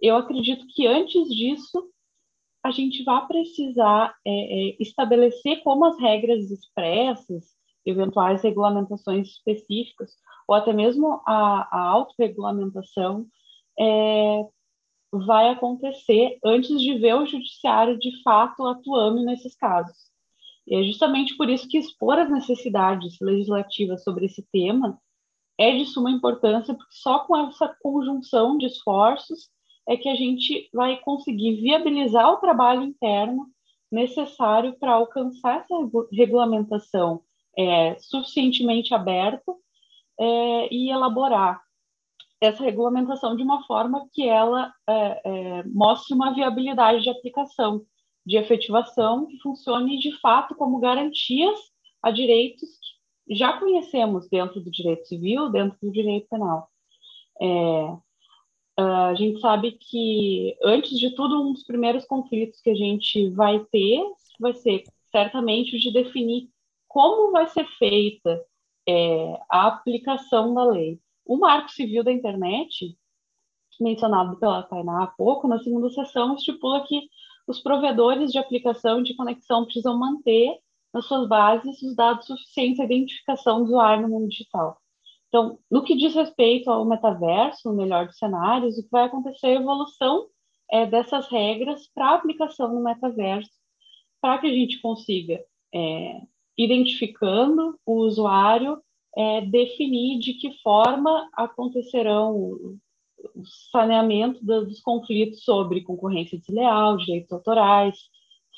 eu 0.00 0.16
acredito 0.16 0.66
que 0.68 0.86
antes 0.86 1.28
disso 1.28 1.90
a 2.62 2.70
gente 2.70 3.02
vai 3.04 3.26
precisar 3.26 4.14
é, 4.24 4.30
é, 4.30 4.76
estabelecer 4.80 5.62
como 5.62 5.84
as 5.84 5.98
regras 5.98 6.50
expressas, 6.50 7.44
eventuais 7.84 8.42
regulamentações 8.42 9.28
específicas, 9.28 10.12
ou 10.48 10.54
até 10.54 10.72
mesmo 10.72 11.20
a, 11.26 11.68
a 11.70 11.80
autorregulamentação, 11.88 13.26
é, 13.78 14.46
vai 15.12 15.50
acontecer 15.50 16.38
antes 16.44 16.80
de 16.80 16.98
ver 16.98 17.14
o 17.14 17.26
judiciário 17.26 17.98
de 17.98 18.22
fato 18.22 18.66
atuando 18.66 19.24
nesses 19.24 19.54
casos. 19.54 19.96
E 20.66 20.74
é 20.74 20.82
justamente 20.84 21.36
por 21.36 21.48
isso 21.48 21.68
que 21.68 21.78
expor 21.78 22.18
as 22.18 22.30
necessidades 22.30 23.18
legislativas 23.20 24.02
sobre 24.02 24.26
esse 24.26 24.42
tema 24.50 24.98
é 25.58 25.76
de 25.76 25.84
suma 25.84 26.10
importância, 26.10 26.74
porque 26.74 26.94
só 26.94 27.20
com 27.20 27.36
essa 27.36 27.68
conjunção 27.80 28.58
de 28.58 28.66
esforços 28.66 29.48
é 29.88 29.96
que 29.96 30.08
a 30.08 30.14
gente 30.14 30.68
vai 30.72 30.96
conseguir 30.98 31.60
viabilizar 31.60 32.32
o 32.32 32.38
trabalho 32.38 32.82
interno 32.82 33.46
necessário 33.92 34.76
para 34.78 34.94
alcançar 34.94 35.60
essa 35.60 35.74
regulamentação 36.12 37.22
é, 37.58 37.96
suficientemente 37.98 38.94
aberta 38.94 39.52
é, 40.18 40.74
e 40.74 40.90
elaborar 40.90 41.62
essa 42.40 42.62
regulamentação 42.62 43.36
de 43.36 43.42
uma 43.42 43.64
forma 43.64 44.06
que 44.12 44.28
ela 44.28 44.72
é, 44.88 45.20
é 45.24 45.64
mostre 45.64 46.14
uma 46.14 46.34
viabilidade 46.34 47.02
de 47.02 47.10
aplicação 47.10 47.84
de 48.26 48.36
efetivação 48.36 49.26
que 49.26 49.38
funcione 49.38 49.98
de 49.98 50.12
fato 50.20 50.54
como 50.54 50.78
garantias 50.78 51.58
a 52.02 52.10
direitos 52.10 52.68
que 53.26 53.34
já 53.34 53.58
conhecemos 53.58 54.28
dentro 54.28 54.60
do 54.60 54.70
direito 54.70 55.06
civil, 55.06 55.50
dentro 55.50 55.78
do 55.82 55.92
direito 55.92 56.28
penal. 56.28 56.68
É, 57.40 57.96
a 58.76 59.14
gente 59.14 59.40
sabe 59.40 59.72
que, 59.72 60.56
antes 60.62 60.98
de 60.98 61.14
tudo, 61.14 61.42
um 61.42 61.52
dos 61.52 61.64
primeiros 61.64 62.04
conflitos 62.06 62.60
que 62.60 62.70
a 62.70 62.74
gente 62.74 63.30
vai 63.30 63.64
ter 63.70 64.02
vai 64.40 64.52
ser 64.54 64.84
certamente 65.10 65.76
o 65.76 65.78
de 65.78 65.92
definir 65.92 66.50
como 66.94 67.32
vai 67.32 67.48
ser 67.48 67.66
feita 67.76 68.40
é, 68.88 69.40
a 69.50 69.66
aplicação 69.66 70.54
da 70.54 70.64
lei. 70.64 71.00
O 71.26 71.36
Marco 71.36 71.68
Civil 71.68 72.04
da 72.04 72.12
Internet, 72.12 72.96
mencionado 73.80 74.38
pela 74.38 74.62
Tainá 74.62 75.02
há 75.02 75.06
pouco, 75.08 75.48
na 75.48 75.58
segunda 75.58 75.90
sessão, 75.90 76.36
estipula 76.36 76.86
que 76.86 77.08
os 77.48 77.60
provedores 77.60 78.30
de 78.30 78.38
aplicação 78.38 79.02
de 79.02 79.16
conexão 79.16 79.64
precisam 79.64 79.98
manter 79.98 80.56
nas 80.92 81.06
suas 81.06 81.28
bases 81.28 81.82
os 81.82 81.96
dados 81.96 82.28
suficientes 82.28 82.78
à 82.78 82.84
identificação 82.84 83.58
do 83.58 83.64
usuário 83.64 84.04
no 84.04 84.10
mundo 84.10 84.28
digital. 84.28 84.80
Então, 85.26 85.58
no 85.68 85.82
que 85.82 85.96
diz 85.96 86.14
respeito 86.14 86.70
ao 86.70 86.84
metaverso, 86.84 87.70
no 87.70 87.74
melhor 87.74 88.06
dos 88.06 88.18
cenários, 88.18 88.78
o 88.78 88.84
que 88.84 88.90
vai 88.92 89.06
acontecer 89.06 89.48
é 89.48 89.56
a 89.56 89.60
evolução 89.60 90.28
é, 90.70 90.86
dessas 90.86 91.26
regras 91.26 91.88
para 91.92 92.14
aplicação 92.14 92.72
no 92.72 92.84
metaverso, 92.84 93.50
para 94.20 94.38
que 94.38 94.46
a 94.46 94.54
gente 94.54 94.80
consiga, 94.80 95.44
é, 95.74 96.20
identificando 96.56 97.78
o 97.84 98.00
usuário, 98.00 98.80
é, 99.16 99.40
definir 99.42 100.18
de 100.18 100.34
que 100.34 100.52
forma 100.62 101.28
acontecerão 101.34 102.36
o 102.36 102.78
saneamento 103.70 104.44
dos 104.44 104.80
conflitos 104.80 105.44
sobre 105.44 105.82
concorrência 105.82 106.38
desleal, 106.38 106.96
direitos 106.96 107.32
autorais, 107.32 107.96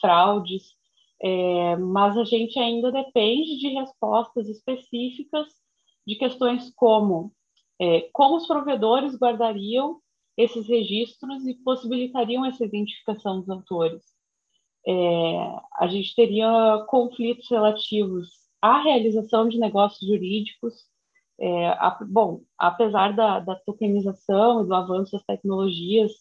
fraudes, 0.01 0.75
é, 1.23 1.77
mas 1.77 2.17
a 2.17 2.25
gente 2.25 2.59
ainda 2.59 2.91
depende 2.93 3.59
de 3.59 3.69
respostas 3.69 4.49
específicas 4.49 5.47
de 6.07 6.17
questões 6.17 6.73
como 6.75 7.33
é, 7.79 8.09
como 8.13 8.37
os 8.37 8.47
provedores 8.47 9.17
guardariam 9.17 10.01
esses 10.37 10.67
registros 10.67 11.47
e 11.47 11.55
possibilitariam 11.63 12.45
essa 12.45 12.65
identificação 12.65 13.41
dos 13.41 13.51
autores. 13.51 14.16
É, 14.87 14.93
a 15.78 15.89
gente 15.89 16.14
teria 16.14 16.84
conflitos 16.89 17.49
relativos 17.51 18.30
à 18.62 18.80
realização 18.82 19.49
de 19.49 19.59
negócios 19.59 20.09
jurídicos, 20.09 20.74
é, 21.41 21.68
a, 21.68 21.99
bom, 22.09 22.43
apesar 22.59 23.14
da, 23.14 23.41
da, 23.41 23.57
tokenização 23.57 24.62
e 24.62 24.66
do 24.66 24.74
avanço 24.74 25.12
das 25.12 25.24
tecnologias, 25.24 26.12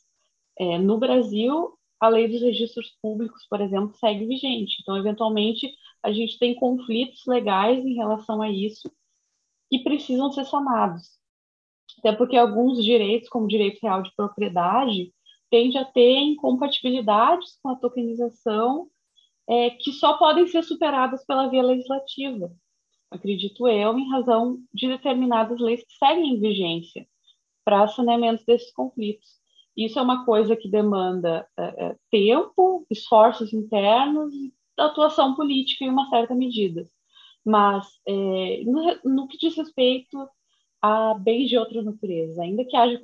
é, 0.59 0.77
no 0.77 0.97
Brasil, 0.97 1.77
a 1.99 2.09
lei 2.09 2.27
dos 2.27 2.41
registros 2.41 2.97
públicos, 3.01 3.45
por 3.49 3.61
exemplo, 3.61 3.95
segue 3.95 4.25
vigente. 4.25 4.77
Então, 4.81 4.97
eventualmente, 4.97 5.71
a 6.03 6.11
gente 6.11 6.37
tem 6.39 6.55
conflitos 6.55 7.21
legais 7.27 7.85
em 7.85 7.95
relação 7.95 8.41
a 8.41 8.49
isso 8.49 8.91
que 9.69 9.79
precisam 9.79 10.31
ser 10.31 10.45
sanados. 10.45 11.17
Até 11.99 12.11
porque 12.13 12.37
alguns 12.37 12.83
direitos, 12.83 13.29
como 13.29 13.47
direito 13.47 13.79
real 13.81 14.01
de 14.01 14.13
propriedade, 14.15 15.13
tende 15.49 15.77
a 15.77 15.85
ter 15.85 16.17
incompatibilidades 16.19 17.57
com 17.61 17.69
a 17.69 17.75
tokenização 17.75 18.87
é, 19.47 19.69
que 19.69 19.91
só 19.93 20.17
podem 20.17 20.47
ser 20.47 20.63
superadas 20.63 21.25
pela 21.25 21.47
via 21.47 21.63
legislativa 21.63 22.51
acredito 23.15 23.67
eu, 23.67 23.97
em 23.97 24.09
razão 24.09 24.59
de 24.73 24.87
determinadas 24.87 25.59
leis 25.59 25.83
que 25.83 25.93
seguem 25.97 26.33
em 26.33 26.39
vigência 26.39 27.07
para 27.63 27.87
saneamento 27.87 28.43
desses 28.45 28.71
conflitos. 28.71 29.27
Isso 29.75 29.99
é 29.99 30.01
uma 30.01 30.25
coisa 30.25 30.55
que 30.55 30.69
demanda 30.69 31.47
é, 31.57 31.95
tempo, 32.09 32.85
esforços 32.89 33.51
internos 33.53 34.33
e 34.33 34.53
atuação 34.77 35.35
política 35.35 35.83
em 35.83 35.89
uma 35.89 36.09
certa 36.09 36.35
medida. 36.35 36.85
Mas, 37.43 37.87
é, 38.07 38.63
no, 38.65 38.99
no, 39.03 39.27
que 39.27 39.37
diz 39.37 39.55
respeito 39.55 40.27
a 40.81 41.13
bens 41.15 41.49
de 41.49 41.57
outra 41.57 41.81
natureza, 41.81 42.43
ainda 42.43 42.63
que 42.63 42.75
haja 42.75 42.99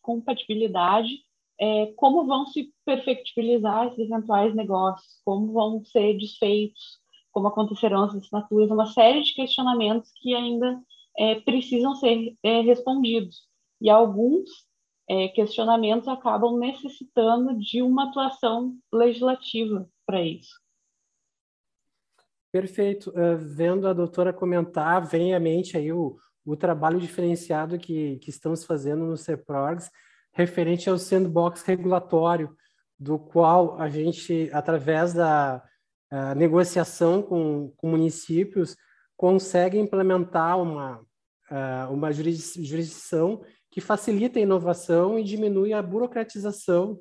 compatibilidade, 0.00 1.24
é, 1.60 1.92
como 1.96 2.26
vão 2.26 2.46
se 2.46 2.72
perfectibilizar 2.84 3.88
esses 3.88 4.10
eventuais 4.10 4.54
negócios, 4.54 5.20
como 5.24 5.52
vão 5.52 5.84
ser 5.84 6.16
desfeitos 6.18 7.02
como 7.32 7.48
acontecerão 7.48 8.04
as 8.04 8.14
assinaturas, 8.14 8.70
uma 8.70 8.86
série 8.86 9.22
de 9.22 9.34
questionamentos 9.34 10.12
que 10.16 10.34
ainda 10.34 10.80
é, 11.18 11.40
precisam 11.40 11.94
ser 11.96 12.36
é, 12.42 12.60
respondidos. 12.60 13.48
E 13.80 13.90
alguns 13.90 14.48
é, 15.08 15.28
questionamentos 15.28 16.06
acabam 16.06 16.58
necessitando 16.58 17.58
de 17.58 17.82
uma 17.82 18.08
atuação 18.08 18.76
legislativa 18.92 19.88
para 20.06 20.22
isso. 20.22 20.60
Perfeito. 22.52 23.10
Uh, 23.10 23.38
vendo 23.38 23.88
a 23.88 23.94
doutora 23.94 24.30
comentar, 24.30 25.06
vem 25.06 25.34
à 25.34 25.40
mente 25.40 25.74
aí 25.74 25.90
o, 25.90 26.18
o 26.44 26.54
trabalho 26.54 27.00
diferenciado 27.00 27.78
que, 27.78 28.18
que 28.18 28.28
estamos 28.28 28.62
fazendo 28.62 29.06
no 29.06 29.16
CEPROGS 29.16 29.90
referente 30.32 30.88
ao 30.88 30.98
sandbox 30.98 31.62
regulatório, 31.62 32.56
do 32.98 33.18
qual 33.18 33.78
a 33.80 33.88
gente, 33.88 34.48
através 34.52 35.12
da 35.12 35.62
negociação 36.36 37.22
com, 37.22 37.72
com, 37.76 37.88
municípios, 37.88 38.76
consegue 39.16 39.78
implementar 39.78 40.60
uma, 40.60 41.00
uma 41.90 42.12
jurisdição 42.12 43.42
que 43.70 43.80
facilita 43.80 44.38
a 44.38 44.42
inovação 44.42 45.18
e 45.18 45.24
diminui 45.24 45.72
a 45.72 45.82
burocratização, 45.82 47.00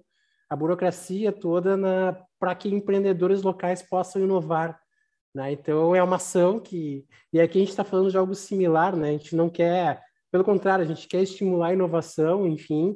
a 0.49 0.55
burocracia 0.55 1.31
toda 1.31 1.77
para 2.39 2.55
que 2.55 2.69
empreendedores 2.69 3.41
locais 3.41 3.81
possam 3.81 4.23
inovar. 4.23 4.79
Né? 5.35 5.51
Então, 5.51 5.95
é 5.95 6.01
uma 6.01 6.15
ação 6.15 6.59
que. 6.59 7.05
E 7.31 7.39
aqui 7.39 7.57
a 7.57 7.61
gente 7.61 7.69
está 7.69 7.83
falando 7.83 8.09
de 8.09 8.17
algo 8.17 8.33
similar, 8.33 8.95
né? 8.95 9.09
a 9.09 9.11
gente 9.11 9.35
não 9.35 9.49
quer. 9.49 10.01
Pelo 10.31 10.43
contrário, 10.43 10.83
a 10.83 10.87
gente 10.87 11.07
quer 11.07 11.21
estimular 11.21 11.67
a 11.67 11.73
inovação, 11.73 12.47
enfim, 12.47 12.95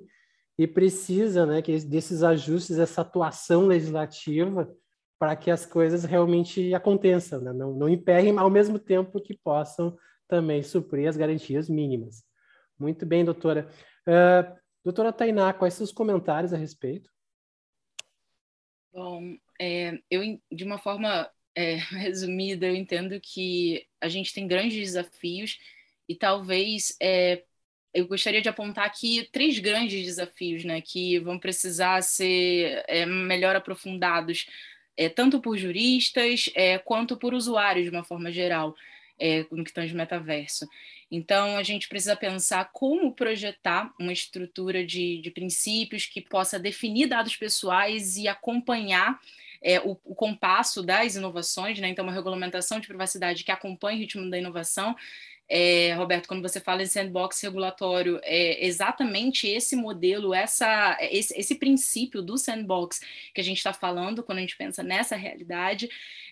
e 0.57 0.65
precisa 0.65 1.45
né, 1.45 1.61
que 1.61 1.77
desses 1.79 2.23
ajustes, 2.23 2.79
essa 2.79 3.01
atuação 3.01 3.67
legislativa, 3.67 4.73
para 5.19 5.35
que 5.35 5.49
as 5.49 5.65
coisas 5.65 6.03
realmente 6.03 6.73
aconteçam, 6.73 7.41
né? 7.41 7.53
não, 7.53 7.73
não 7.73 7.89
emperrem 7.89 8.37
ao 8.37 8.49
mesmo 8.49 8.77
tempo 8.77 9.21
que 9.21 9.37
possam 9.37 9.97
também 10.27 10.61
suprir 10.63 11.07
as 11.07 11.17
garantias 11.17 11.69
mínimas. 11.69 12.23
Muito 12.77 13.05
bem, 13.05 13.23
doutora. 13.23 13.69
Uh, 14.07 14.59
doutora 14.83 15.13
Tainá, 15.13 15.53
quais 15.53 15.79
os 15.79 15.91
comentários 15.91 16.53
a 16.53 16.57
respeito? 16.57 17.09
Bom, 18.93 19.35
é, 19.59 19.99
eu, 20.09 20.21
de 20.51 20.63
uma 20.63 20.77
forma 20.77 21.29
é, 21.55 21.75
resumida, 21.91 22.65
eu 22.65 22.75
entendo 22.75 23.19
que 23.21 23.85
a 24.01 24.09
gente 24.09 24.33
tem 24.33 24.47
grandes 24.47 24.77
desafios 24.77 25.57
e 26.07 26.15
talvez 26.15 26.95
é, 27.01 27.43
eu 27.95 28.05
gostaria 28.05 28.41
de 28.41 28.49
apontar 28.49 28.85
aqui 28.85 29.27
três 29.31 29.57
grandes 29.57 30.03
desafios, 30.03 30.65
né, 30.65 30.81
que 30.81 31.17
vão 31.19 31.39
precisar 31.39 32.03
ser 32.03 32.83
é, 32.87 33.05
melhor 33.05 33.55
aprofundados, 33.55 34.47
é, 34.97 35.07
tanto 35.07 35.39
por 35.39 35.57
juristas 35.57 36.49
é, 36.53 36.77
quanto 36.77 37.15
por 37.15 37.33
usuários 37.33 37.85
de 37.85 37.89
uma 37.89 38.03
forma 38.03 38.31
geral, 38.31 38.75
no 39.49 39.63
que 39.63 39.71
tange 39.71 39.95
metaverso. 39.95 40.67
Então, 41.09 41.55
a 41.55 41.63
gente 41.63 41.87
precisa 41.87 42.17
pensar 42.17 42.69
como 42.73 43.13
projetar 43.13 43.93
uma 43.97 44.11
estrutura 44.11 44.85
de, 44.85 45.21
de 45.21 45.31
princípios 45.31 46.05
que 46.05 46.19
possa 46.19 46.59
definir 46.59 47.07
dados 47.07 47.33
pessoais 47.33 48.17
e 48.17 48.27
acompanhar 48.27 49.17
é, 49.61 49.79
o, 49.79 49.97
o, 50.03 50.13
compasso 50.13 50.83
das 50.83 51.15
inovações, 51.15 51.79
né? 51.79 51.87
então, 51.87 52.03
uma 52.03 52.13
regulamentação 52.13 52.79
de 52.79 52.87
privacidade 52.87 53.43
que 53.43 53.51
acompanhe 53.51 53.97
o 53.97 54.01
ritmo 54.01 54.29
da 54.29 54.37
inovação 54.37 54.95
é, 55.47 55.93
Roberto, 55.93 56.27
quando 56.27 56.41
você 56.41 56.59
fala 56.59 56.81
em 56.81 56.87
sandbox 56.87 57.39
regulatório, 57.41 58.19
é 58.23 58.65
exatamente 58.65 59.47
esse 59.47 59.75
modelo, 59.75 60.33
essa, 60.33 60.97
esse, 61.01 61.37
esse 61.37 61.55
princípio 61.55 62.21
do 62.21 62.37
sandbox 62.37 62.99
que 63.33 63.41
a 63.41 63.43
gente 63.43 63.57
está 63.57 63.71
falando 63.71 64.23
quando 64.23 64.39
a 64.39 64.41
gente 64.41 64.57
pensa 64.57 64.81
nessa 64.81 65.15
realidade. 65.15 65.89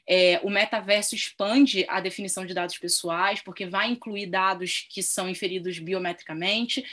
É, 0.08 0.40
o 0.44 0.50
metaverso 0.50 1.16
expande 1.16 1.86
a 1.88 2.02
definição 2.02 2.46
de 2.46 2.54
dados 2.54 2.78
pessoais, 2.78 3.42
porque 3.42 3.66
vai 3.66 3.90
incluir 3.90 4.26
dados 4.26 4.86
que 4.90 5.02
são 5.02 5.30
inferidos 5.30 5.80
biometricamente 5.80 6.84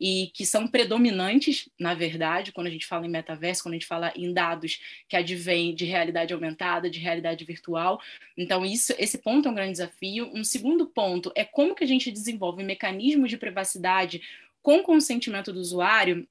e 0.00 0.30
que 0.32 0.46
são 0.46 0.66
predominantes, 0.66 1.68
na 1.78 1.94
verdade, 1.94 2.52
quando 2.52 2.68
a 2.68 2.70
gente 2.70 2.86
fala 2.86 3.06
em 3.06 3.10
metaverso, 3.10 3.62
quando 3.62 3.74
a 3.74 3.76
gente 3.76 3.86
fala 3.86 4.12
em 4.16 4.32
dados 4.32 4.80
que 5.08 5.16
advêm 5.16 5.74
de 5.74 5.84
realidade 5.84 6.32
aumentada, 6.32 6.88
de 6.88 6.98
realidade 6.98 7.44
virtual. 7.44 8.00
Então, 8.36 8.64
isso, 8.64 8.94
esse 8.98 9.18
ponto 9.18 9.46
é 9.46 9.50
um 9.50 9.54
grande 9.54 9.72
desafio. 9.72 10.30
Um 10.32 10.44
segundo 10.44 10.86
ponto 10.86 11.30
é 11.34 11.44
como 11.44 11.74
que 11.74 11.84
a 11.84 11.86
gente 11.86 12.10
desenvolve 12.10 12.62
mecanismos 12.62 13.28
de 13.28 13.36
privacidade 13.36 14.22
com 14.62 14.82
consentimento 14.82 15.52
do 15.52 15.60
usuário 15.60 16.26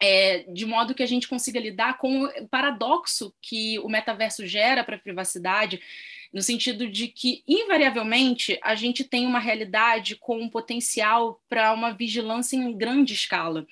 é, 0.00 0.44
de 0.52 0.64
modo 0.64 0.94
que 0.94 1.02
a 1.02 1.06
gente 1.06 1.28
consiga 1.28 1.58
lidar 1.58 1.98
com 1.98 2.24
o 2.24 2.48
paradoxo 2.48 3.34
que 3.42 3.78
o 3.80 3.88
metaverso 3.88 4.46
gera 4.46 4.84
para 4.84 4.96
a 4.96 5.00
privacidade, 5.00 5.80
no 6.32 6.42
sentido 6.42 6.86
de 6.86 7.08
que, 7.08 7.42
invariavelmente, 7.48 8.58
a 8.62 8.74
gente 8.74 9.02
tem 9.02 9.26
uma 9.26 9.38
realidade 9.38 10.14
com 10.16 10.38
um 10.38 10.48
potencial 10.48 11.40
para 11.48 11.72
uma 11.72 11.92
vigilância 11.92 12.56
em 12.56 12.76
grande 12.76 13.14
escala. 13.14 13.66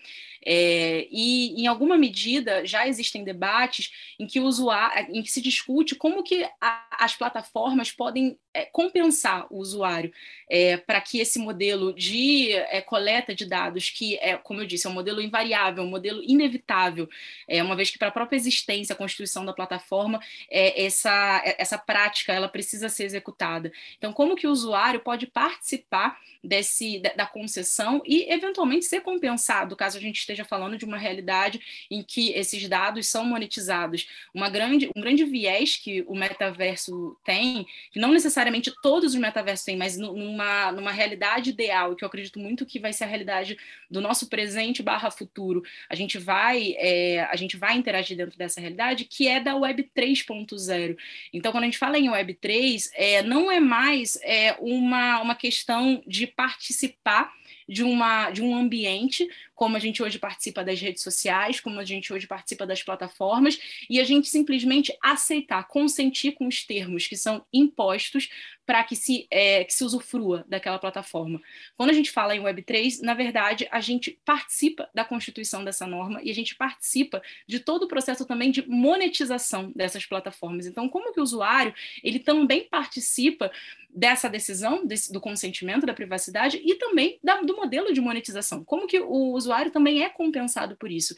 É, 0.45 1.07
e, 1.11 1.61
em 1.61 1.67
alguma 1.67 1.97
medida, 1.97 2.65
já 2.65 2.87
existem 2.87 3.25
debates 3.25 3.91
em 4.19 4.27
que, 4.27 4.41
o 4.41 4.45
usuário, 4.45 5.15
em 5.15 5.23
que 5.23 5.31
se 5.31 5.41
discute 5.41 5.95
como 5.95 6.23
que 6.23 6.49
a, 6.61 7.05
as 7.05 7.15
plataformas 7.15 7.91
podem 7.91 8.39
é, 8.55 8.65
compensar 8.65 9.47
o 9.51 9.59
usuário 9.59 10.13
é, 10.49 10.77
para 10.77 11.01
que 11.01 11.19
esse 11.19 11.39
modelo 11.39 11.93
de 11.93 12.53
é, 12.53 12.81
coleta 12.81 13.35
de 13.35 13.45
dados, 13.45 13.91
que 13.91 14.17
é, 14.17 14.37
como 14.37 14.61
eu 14.61 14.67
disse, 14.67 14.87
é 14.87 14.91
um 14.91 14.95
modelo 14.95 15.21
invariável, 15.21 15.85
um 15.85 15.91
modelo 15.91 16.23
inevitável, 16.23 17.09
é, 17.49 17.63
uma 17.63 17.77
vez 17.77 17.91
que 17.91 17.99
para 17.99 18.09
a 18.09 18.13
própria 18.13 18.37
existência, 18.37 18.93
a 18.93 18.97
constituição 18.97 19.45
da 19.45 19.53
plataforma, 19.53 20.21
é, 20.51 20.85
essa, 20.85 21.43
essa 21.59 21.79
prática 21.79 22.33
ela 22.33 22.49
precisa 22.49 22.89
ser 22.89 23.05
executada. 23.05 23.71
Então, 23.99 24.13
como 24.13 24.37
que 24.37 24.47
o 24.47 24.51
usuário 24.51 25.01
pode 25.01 25.27
participar 25.27 26.19
desse, 26.43 26.99
da, 27.01 27.13
da 27.13 27.27
concessão 27.27 28.03
e, 28.07 28.33
eventualmente, 28.33 28.87
ser 28.87 29.01
compensado, 29.01 29.77
caso 29.77 29.99
a 29.99 30.01
gente 30.01 30.19
esteja 30.19 30.36
esteja 30.37 30.45
falando 30.45 30.77
de 30.77 30.85
uma 30.85 30.99
realidade 30.99 31.61
em 31.91 32.03
que 32.03 32.31
esses 32.33 32.69
dados 32.69 33.07
são 33.07 33.25
monetizados. 33.25 34.07
Uma 34.35 34.51
grande, 34.51 34.91
um 34.95 35.01
grande 35.01 35.25
viés 35.25 35.77
que 35.77 36.05
o 36.07 36.15
metaverso 36.15 37.17
tem, 37.25 37.67
que 37.91 37.99
não 37.99 38.13
necessariamente 38.13 38.73
todos 38.83 39.15
os 39.15 39.21
metaversos 39.21 39.65
têm, 39.65 39.77
mas 39.77 39.97
numa, 39.97 40.71
numa 40.73 40.93
realidade 40.93 41.51
ideal, 41.51 41.97
que 41.97 42.05
eu 42.05 42.09
acredito 42.09 42.39
muito 42.39 42.67
que 42.67 42.79
vai 42.79 42.93
ser 42.93 43.05
a 43.05 43.07
realidade 43.07 43.57
do 43.91 44.01
nosso 44.01 44.29
presente 44.29 44.83
barra 44.83 45.11
futuro, 45.11 45.63
a 45.89 45.95
gente 45.95 46.19
vai, 46.19 46.75
é, 46.77 47.23
a 47.31 47.37
gente 47.37 47.57
vai 47.57 47.77
interagir 47.77 48.17
dentro 48.17 48.37
dessa 48.37 48.61
realidade, 48.61 49.05
que 49.05 49.27
é 49.27 49.41
da 49.41 49.57
Web 49.57 49.91
3.0. 49.97 50.97
Então, 51.33 51.53
quando 51.53 51.65
a 51.65 51.67
gente 51.67 51.79
fala 51.79 51.99
em 51.99 52.11
Web 52.11 52.35
3, 52.35 52.91
é, 52.95 53.23
não 53.23 53.51
é 53.51 53.59
mais 53.59 54.19
é, 54.23 54.57
uma, 54.61 55.21
uma 55.21 55.35
questão 55.35 56.03
de 56.07 56.27
participar 56.27 57.33
de, 57.69 57.83
uma, 57.83 58.31
de 58.31 58.43
um 58.43 58.55
ambiente, 58.55 59.29
como 59.57 59.75
a 59.75 59.81
gente 59.81 60.03
hoje 60.03 60.19
participa 60.19 60.63
das 60.63 60.81
redes 60.81 61.03
sociais, 61.03 61.59
como 61.59 61.81
a 61.81 61.85
gente 61.85 62.13
hoje 62.13 62.27
participa 62.27 62.67
das 62.67 62.83
plataformas, 62.83 63.59
e 63.91 63.99
a 63.99 64.05
gente 64.05 64.29
simplesmente 64.29 64.97
aceitar, 65.03 65.67
consentir 65.67 66.33
com 66.33 66.47
os 66.47 66.63
termos 66.63 67.09
que 67.09 67.17
são 67.17 67.45
impostos 67.53 68.29
para 68.67 68.83
que 68.83 68.97
se, 68.97 69.27
é, 69.31 69.65
que 69.65 69.73
se 69.73 69.85
usufrua 69.85 70.45
daquela 70.49 70.79
plataforma. 70.79 71.41
Quando 71.77 71.91
a 71.91 71.93
gente 71.93 72.11
fala 72.11 72.35
em 72.35 72.43
Web3, 72.43 73.01
na 73.01 73.15
verdade, 73.15 73.69
a 73.71 73.81
gente 73.81 74.19
participa 74.25 74.91
da 74.93 75.05
constituição 75.05 75.65
dessa 75.65 75.87
norma 75.87 76.21
e 76.23 76.31
a 76.31 76.35
gente 76.35 76.57
participa 76.57 77.23
de 77.47 77.61
todo 77.61 77.85
o 77.85 77.89
processo 77.89 78.27
também 78.27 78.51
de 78.51 78.69
monetização 78.69 79.73
dessas 79.75 80.05
plataformas. 80.05 80.67
Então, 80.67 80.89
como 80.89 81.13
que 81.13 81.21
o 81.21 81.23
usuário 81.23 81.73
ele 82.03 82.19
também 82.19 82.65
participa 82.65 83.51
dessa 83.89 84.29
decisão, 84.29 84.85
desse, 84.85 85.13
do 85.13 85.21
consentimento, 85.21 85.87
da 85.87 85.95
privacidade 85.95 86.61
e 86.63 86.75
também 86.75 87.19
da, 87.23 87.41
do 87.41 87.57
modelo 87.57 87.93
de 87.93 88.01
monetização? 88.01 88.65
Como 88.65 88.87
que 88.87 88.99
o 88.99 89.33
usuário 89.47 89.71
também 89.71 90.03
é 90.03 90.09
compensado 90.09 90.77
por 90.77 90.91
isso? 90.91 91.15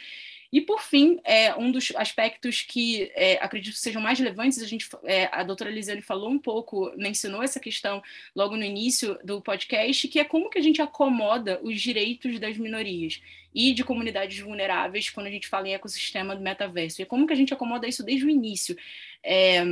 E, 0.51 0.62
por 0.62 0.81
fim, 0.81 1.20
é, 1.24 1.55
um 1.57 1.70
dos 1.70 1.93
aspectos 1.95 2.62
que 2.62 3.11
é, 3.14 3.35
acredito 3.35 3.74
que 3.74 3.81
sejam 3.81 4.01
mais 4.01 4.18
relevantes, 4.18 4.62
a, 4.62 4.66
gente, 4.66 4.89
é, 5.05 5.29
a 5.31 5.43
doutora 5.43 5.70
Lisiane 5.70 6.01
falou 6.01 6.31
um 6.31 6.39
pouco, 6.39 6.91
mencionou 6.97 7.43
essa 7.43 7.61
questão 7.61 8.03
logo 8.35 8.57
no 8.57 8.64
início 8.64 9.18
do 9.22 9.43
podcast, 9.43 10.09
que 10.09 10.18
é 10.18 10.24
como 10.24 10.49
que 10.49 10.59
a 10.59 10.62
gente 10.62 10.81
acomoda 10.81 11.61
os 11.62 11.79
direitos 11.79 12.41
das 12.41 12.57
minorias 12.57 13.20
e 13.55 13.74
de 13.74 13.85
comunidades 13.85 14.39
vulneráveis 14.39 15.11
quando 15.11 15.26
a 15.26 15.31
gente 15.31 15.49
fala 15.49 15.68
em 15.68 15.74
ecossistema 15.74 16.35
do 16.35 16.43
metaverso. 16.43 17.03
E 17.03 17.05
como 17.05 17.26
que 17.26 17.35
a 17.35 17.37
gente 17.37 17.53
acomoda 17.53 17.87
isso 17.87 18.03
desde 18.03 18.24
o 18.24 18.31
início. 18.31 18.74
É, 19.22 19.62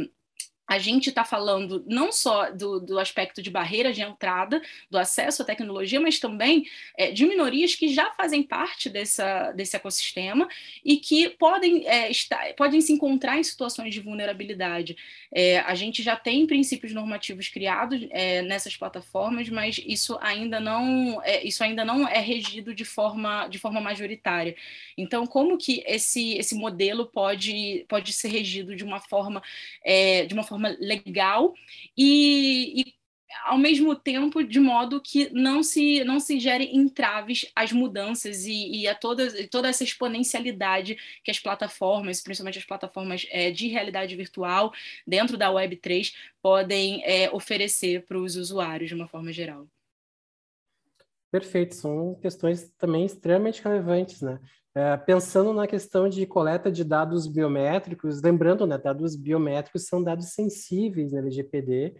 a 0.67 0.79
gente 0.79 1.11
está 1.11 1.25
falando 1.25 1.85
não 1.87 2.11
só 2.11 2.51
do, 2.51 2.81
do, 2.81 2.99
aspecto 2.99 3.41
de 3.41 3.51
barreira 3.51 3.93
de 3.93 4.03
entrada, 4.03 4.61
do 4.91 4.99
acesso 4.99 5.43
à 5.43 5.45
tecnologia, 5.45 6.01
mas 6.01 6.19
também 6.19 6.67
é, 6.97 7.13
de 7.13 7.25
minorias 7.25 7.75
que 7.75 7.89
já 7.89 8.11
fazem 8.13 8.43
parte 8.43 8.91
dessa, 8.91 9.53
desse 9.53 9.77
ecossistema 9.77 10.49
e 10.85 10.97
que 10.97 11.31
podem, 11.31 11.87
é, 11.87 12.11
estar, 12.11 12.53
podem 12.55 12.81
se 12.81 12.93
encontrar 12.93 13.39
em 13.39 13.45
situações 13.45 13.95
de 13.95 14.01
vulnerabilidade. 14.01 14.97
É, 15.33 15.61
a 15.61 15.75
gente 15.77 16.03
já 16.03 16.17
tem 16.17 16.47
princípios 16.47 16.93
normativos 16.93 17.49
criados 17.49 18.05
é, 18.11 18.43
nessas 18.43 18.77
plataformas, 18.77 19.49
mas 19.49 19.81
isso 19.87 20.19
ainda 20.21 20.59
não 20.59 21.23
é, 21.23 21.45
isso 21.47 21.63
ainda 21.63 21.85
não 21.85 22.09
é 22.09 22.19
regido 22.19 22.75
de 22.75 22.85
forma, 22.85 23.47
de 23.47 23.59
forma 23.59 23.81
majoritária. 23.81 24.57
Então, 24.99 25.27
como 25.27 25.57
que 25.57 25.85
esse, 25.87 26.35
esse 26.35 26.57
modelo 26.57 27.07
pode, 27.07 27.85
pode 27.89 28.13
ser 28.13 28.29
regido 28.29 28.75
de 28.75 28.83
uma 28.83 28.99
forma, 28.99 29.43
é, 29.85 30.25
de 30.25 30.35
uma 30.35 30.43
forma 30.43 30.56
forma 30.57 30.77
legal 30.81 31.55
e, 31.97 32.81
e 32.81 32.95
ao 33.45 33.59
mesmo 33.59 33.95
tempo 33.95 34.43
de 34.43 34.59
modo 34.59 35.01
que 35.01 35.31
não 35.33 35.63
se 35.63 36.03
não 36.05 36.19
se 36.19 36.41
gere 36.41 36.71
entraves 36.73 37.51
às 37.55 37.71
mudanças 37.73 38.47
e, 38.47 38.81
e 38.81 38.89
a 38.89 38.95
toda, 38.95 39.47
toda 39.49 39.69
essa 39.69 39.85
exponencialidade 39.85 40.97
que 41.23 41.31
as 41.31 41.39
plataformas, 41.39 42.23
principalmente 42.23 42.59
as 42.59 42.65
plataformas 42.65 43.27
é, 43.31 43.51
de 43.51 43.69
realidade 43.69 44.17
virtual 44.17 44.73
dentro 45.07 45.37
da 45.37 45.51
Web3 45.51 46.15
podem 46.43 47.03
é, 47.05 47.31
oferecer 47.31 48.05
para 48.07 48.19
os 48.19 48.37
usuários 48.37 48.89
de 48.89 48.95
uma 48.95 49.07
forma 49.07 49.33
geral. 49.33 49.67
Perfeito, 51.31 51.75
são 51.75 52.15
questões 52.15 52.71
também 52.79 53.05
extremamente 53.05 53.63
relevantes, 53.63 54.23
né? 54.23 54.41
É, 54.77 54.95
pensando 54.95 55.55
na 55.55 55.67
questão 55.67 56.07
de 56.07 56.27
coleta 56.27 56.71
de 56.71 56.85
dados 56.85 57.27
biométricos, 57.27 58.21
lembrando, 58.21 58.67
né, 58.67 58.77
dados 58.77 59.17
biométricos 59.17 59.87
são 59.87 60.03
dados 60.03 60.35
sensíveis 60.35 61.13
na 61.13 61.21
LGPD, 61.21 61.95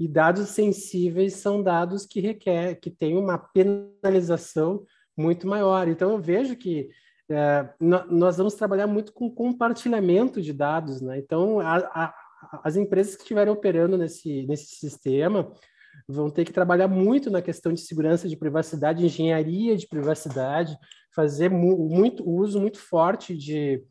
e 0.00 0.08
dados 0.08 0.48
sensíveis 0.48 1.34
são 1.34 1.62
dados 1.62 2.06
que 2.06 2.20
requer, 2.20 2.76
que 2.76 2.90
tem 2.90 3.18
uma 3.18 3.36
penalização 3.36 4.82
muito 5.14 5.46
maior. 5.46 5.86
Então, 5.88 6.12
eu 6.12 6.18
vejo 6.18 6.56
que 6.56 6.88
é, 7.30 7.68
nós 7.78 8.38
vamos 8.38 8.54
trabalhar 8.54 8.86
muito 8.86 9.12
com 9.12 9.30
compartilhamento 9.30 10.40
de 10.40 10.54
dados, 10.54 11.02
né? 11.02 11.18
Então, 11.18 11.60
a, 11.60 11.76
a, 11.76 12.14
as 12.64 12.76
empresas 12.76 13.14
que 13.14 13.22
estiverem 13.22 13.52
operando 13.52 13.98
nesse, 13.98 14.46
nesse 14.46 14.76
sistema 14.76 15.52
vão 16.08 16.30
ter 16.30 16.44
que 16.44 16.52
trabalhar 16.52 16.88
muito 16.88 17.30
na 17.30 17.42
questão 17.42 17.72
de 17.72 17.80
segurança 17.80 18.28
de 18.28 18.36
privacidade, 18.36 19.04
engenharia 19.04 19.76
de 19.76 19.86
privacidade, 19.86 20.76
fazer 21.14 21.50
mu 21.50 21.88
muito 21.88 22.28
uso 22.28 22.60
muito 22.60 22.78
forte 22.78 23.36
de, 23.36 23.82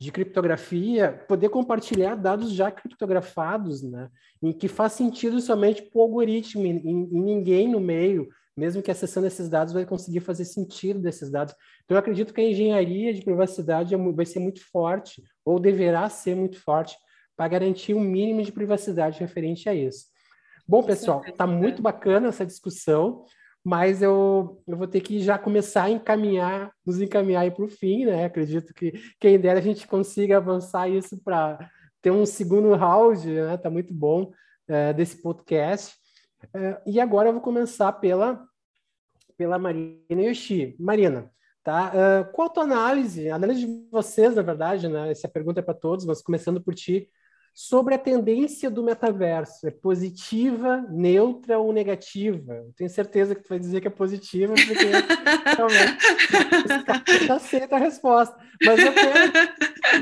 de 0.00 0.12
criptografia, 0.12 1.24
poder 1.28 1.48
compartilhar 1.48 2.14
dados 2.14 2.52
já 2.52 2.70
criptografados, 2.70 3.82
né? 3.82 4.08
Em 4.42 4.52
que 4.52 4.68
faz 4.68 4.92
sentido 4.92 5.40
somente 5.40 5.82
para 5.82 5.98
o 5.98 6.02
algoritmo 6.02 6.64
e, 6.66 6.70
e 6.70 7.20
ninguém 7.20 7.68
no 7.68 7.80
meio, 7.80 8.28
mesmo 8.56 8.82
que 8.82 8.90
acessando 8.90 9.26
esses 9.26 9.48
dados 9.48 9.72
vai 9.72 9.86
conseguir 9.86 10.20
fazer 10.20 10.44
sentido 10.44 11.00
desses 11.00 11.30
dados. 11.30 11.54
Então, 11.84 11.94
eu 11.94 12.00
acredito 12.00 12.34
que 12.34 12.40
a 12.40 12.50
engenharia 12.50 13.14
de 13.14 13.22
privacidade 13.22 13.94
é 13.94 13.98
vai 13.98 14.26
ser 14.26 14.40
muito 14.40 14.60
forte, 14.70 15.22
ou 15.44 15.60
deverá 15.60 16.08
ser 16.08 16.34
muito 16.34 16.60
forte, 16.60 16.96
para 17.36 17.48
garantir 17.48 17.94
um 17.94 18.00
mínimo 18.00 18.42
de 18.42 18.50
privacidade 18.50 19.20
referente 19.20 19.68
a 19.68 19.74
isso. 19.74 20.06
Bom, 20.68 20.82
pessoal, 20.82 21.24
está 21.26 21.46
muito 21.46 21.80
bacana 21.80 22.28
essa 22.28 22.44
discussão, 22.44 23.24
mas 23.64 24.02
eu, 24.02 24.62
eu 24.68 24.76
vou 24.76 24.86
ter 24.86 25.00
que 25.00 25.18
já 25.18 25.38
começar 25.38 25.84
a 25.84 25.90
encaminhar, 25.90 26.70
nos 26.84 27.00
encaminhar 27.00 27.50
para 27.54 27.64
o 27.64 27.68
fim, 27.68 28.04
né? 28.04 28.26
Acredito 28.26 28.74
que 28.74 28.92
quem 29.18 29.40
dera 29.40 29.60
a 29.60 29.62
gente 29.62 29.86
consiga 29.86 30.36
avançar 30.36 30.86
isso 30.86 31.18
para 31.24 31.70
ter 32.02 32.10
um 32.10 32.26
segundo 32.26 32.74
round, 32.74 33.26
né? 33.26 33.54
Está 33.54 33.70
muito 33.70 33.94
bom 33.94 34.30
é, 34.68 34.92
desse 34.92 35.22
podcast. 35.22 35.96
É, 36.52 36.82
e 36.86 37.00
agora 37.00 37.30
eu 37.30 37.32
vou 37.32 37.40
começar 37.40 37.90
pela, 37.94 38.38
pela 39.38 39.58
Marina 39.58 40.20
Yoshi. 40.22 40.76
Marina, 40.78 41.30
tá? 41.64 41.92
Uh, 41.94 42.32
qual 42.32 42.48
a 42.48 42.52
tua 42.52 42.64
análise, 42.64 43.30
a 43.30 43.36
análise 43.36 43.64
de 43.64 43.88
vocês, 43.90 44.34
na 44.34 44.42
verdade, 44.42 44.86
né? 44.86 45.10
Essa 45.10 45.28
pergunta 45.28 45.60
é 45.60 45.62
para 45.62 45.72
todos, 45.72 46.04
mas 46.04 46.20
começando 46.20 46.60
por 46.60 46.74
ti 46.74 47.08
sobre 47.58 47.92
a 47.92 47.98
tendência 47.98 48.70
do 48.70 48.84
metaverso. 48.84 49.66
É 49.66 49.70
positiva, 49.72 50.86
neutra 50.88 51.58
ou 51.58 51.72
negativa? 51.72 52.54
Eu 52.54 52.72
tenho 52.76 52.88
certeza 52.88 53.34
que 53.34 53.42
tu 53.42 53.48
vai 53.48 53.58
dizer 53.58 53.80
que 53.80 53.88
é 53.88 53.90
positiva, 53.90 54.54
porque 54.54 54.86
realmente 55.56 57.26
já 57.26 57.34
aceita 57.34 57.74
a 57.74 57.80
resposta. 57.80 58.38
Mas 58.64 58.78
eu 58.78 58.92
quero, 58.92 59.32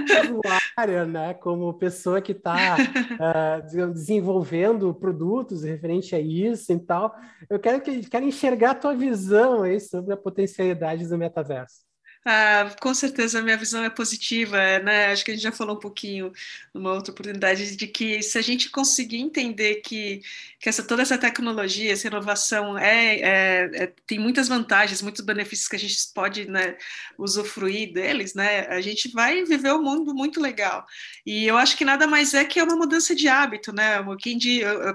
como 0.06 0.40
usuária, 0.44 1.06
né, 1.06 1.32
como 1.32 1.72
pessoa 1.78 2.20
que 2.20 2.32
está 2.32 2.76
uh, 2.76 3.22
ah, 3.22 3.60
desenvolvendo 3.90 4.92
produtos 4.92 5.62
referente 5.62 6.14
a 6.14 6.20
isso 6.20 6.70
e 6.70 6.78
tal, 6.78 7.16
eu 7.48 7.58
quero, 7.58 7.80
que, 7.80 8.06
quero 8.06 8.26
enxergar 8.26 8.72
a 8.72 8.74
tua 8.74 8.94
visão 8.94 9.62
aí 9.62 9.80
sobre 9.80 10.12
a 10.12 10.16
potencialidade 10.18 11.08
do 11.08 11.16
metaverso. 11.16 11.86
Ah, 12.28 12.74
com 12.80 12.92
certeza 12.92 13.38
a 13.38 13.42
minha 13.42 13.56
visão 13.56 13.84
é 13.84 13.88
positiva, 13.88 14.58
né? 14.80 15.12
Acho 15.12 15.24
que 15.24 15.30
a 15.30 15.34
gente 15.34 15.44
já 15.44 15.52
falou 15.52 15.76
um 15.76 15.78
pouquinho 15.78 16.32
numa 16.74 16.92
outra 16.92 17.12
oportunidade 17.12 17.76
de 17.76 17.86
que 17.86 18.20
se 18.20 18.36
a 18.36 18.42
gente 18.42 18.68
conseguir 18.68 19.18
entender 19.18 19.76
que, 19.76 20.22
que 20.58 20.68
essa, 20.68 20.82
toda 20.82 21.02
essa 21.02 21.16
tecnologia, 21.16 21.92
essa 21.92 22.08
inovação 22.08 22.76
é, 22.76 23.20
é, 23.20 23.70
é, 23.74 23.92
tem 24.04 24.18
muitas 24.18 24.48
vantagens, 24.48 25.02
muitos 25.02 25.24
benefícios 25.24 25.68
que 25.68 25.76
a 25.76 25.78
gente 25.78 25.96
pode 26.12 26.50
né, 26.50 26.76
usufruir 27.16 27.92
deles, 27.92 28.34
né? 28.34 28.66
A 28.70 28.80
gente 28.80 29.08
vai 29.12 29.44
viver 29.44 29.72
um 29.72 29.82
mundo 29.82 30.12
muito 30.12 30.40
legal. 30.40 30.84
E 31.24 31.46
eu 31.46 31.56
acho 31.56 31.76
que 31.76 31.84
nada 31.84 32.08
mais 32.08 32.34
é 32.34 32.44
que 32.44 32.60
uma 32.60 32.74
mudança 32.74 33.14
de 33.14 33.28
hábito, 33.28 33.72
né? 33.72 34.02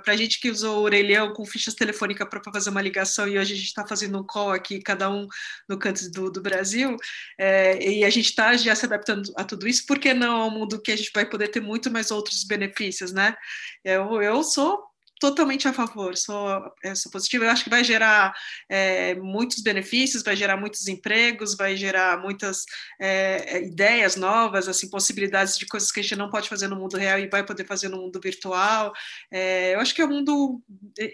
Para 0.04 0.14
a 0.14 0.18
gente 0.18 0.42
que 0.42 0.52
usou 0.52 0.80
o 0.80 0.84
orelhão 0.84 1.32
com 1.32 1.46
fichas 1.46 1.76
telefônicas 1.76 2.28
para 2.28 2.42
fazer 2.52 2.72
uma 2.72 2.82
ligação 2.82 3.26
e 3.26 3.40
hoje 3.40 3.54
a 3.54 3.56
gente 3.56 3.68
está 3.68 3.88
fazendo 3.88 4.20
um 4.20 4.24
call 4.26 4.52
aqui, 4.52 4.82
cada 4.82 5.10
um 5.10 5.26
no 5.70 5.80
canto 5.80 6.12
do, 6.12 6.30
do 6.30 6.42
Brasil 6.42 6.98
é, 7.40 7.82
e 7.82 8.04
a 8.04 8.10
gente 8.10 8.26
está 8.26 8.56
já 8.56 8.76
se 8.76 8.86
adaptando 8.86 9.32
a 9.38 9.44
tudo 9.44 9.68
isso, 9.68 9.86
por 9.86 10.00
que 10.00 10.14
não 10.14 10.42
ao 10.42 10.52
mundo 10.52 10.82
que 10.82 10.92
a 10.92 10.96
gente 10.96 11.12
vai 11.14 11.26
poder 11.26 11.50
ter 11.50 11.62
muito 11.62 11.92
mais 11.92 12.12
outros 12.12 12.44
benefícios, 12.44 13.12
né? 13.12 13.36
Eu, 13.84 14.22
eu 14.22 14.44
sou 14.44 14.92
totalmente 15.22 15.68
a 15.68 15.74
favor, 15.74 16.18
sou, 16.18 16.50
sou 16.96 17.12
positiva. 17.12 17.46
Eu 17.46 17.52
acho 17.52 17.64
que 17.64 17.70
vai 17.70 17.84
gerar 17.84 18.34
é, 18.68 19.14
muitos 19.16 19.62
benefícios, 19.62 20.24
vai 20.24 20.36
gerar 20.36 20.58
muitos 20.58 20.88
empregos, 20.88 21.56
vai 21.56 21.78
gerar 21.78 22.20
muitas 22.20 22.66
é, 23.00 23.58
é, 23.58 23.64
ideias 23.64 24.16
novas, 24.16 24.68
assim, 24.68 24.90
possibilidades 24.90 25.60
de 25.60 25.68
coisas 25.68 25.92
que 25.92 26.00
a 26.00 26.04
gente 26.04 26.16
não 26.16 26.32
pode 26.32 26.50
fazer 26.50 26.68
no 26.68 26.76
mundo 26.76 26.98
real 26.98 27.20
e 27.20 27.30
vai 27.30 27.46
poder 27.46 27.68
fazer 27.68 27.88
no 27.88 27.98
mundo 27.98 28.20
virtual. 28.22 28.92
É, 29.30 29.76
eu 29.76 29.80
acho 29.80 29.94
que 29.94 30.02
é 30.02 30.06
um 30.06 30.10
mundo 30.10 30.60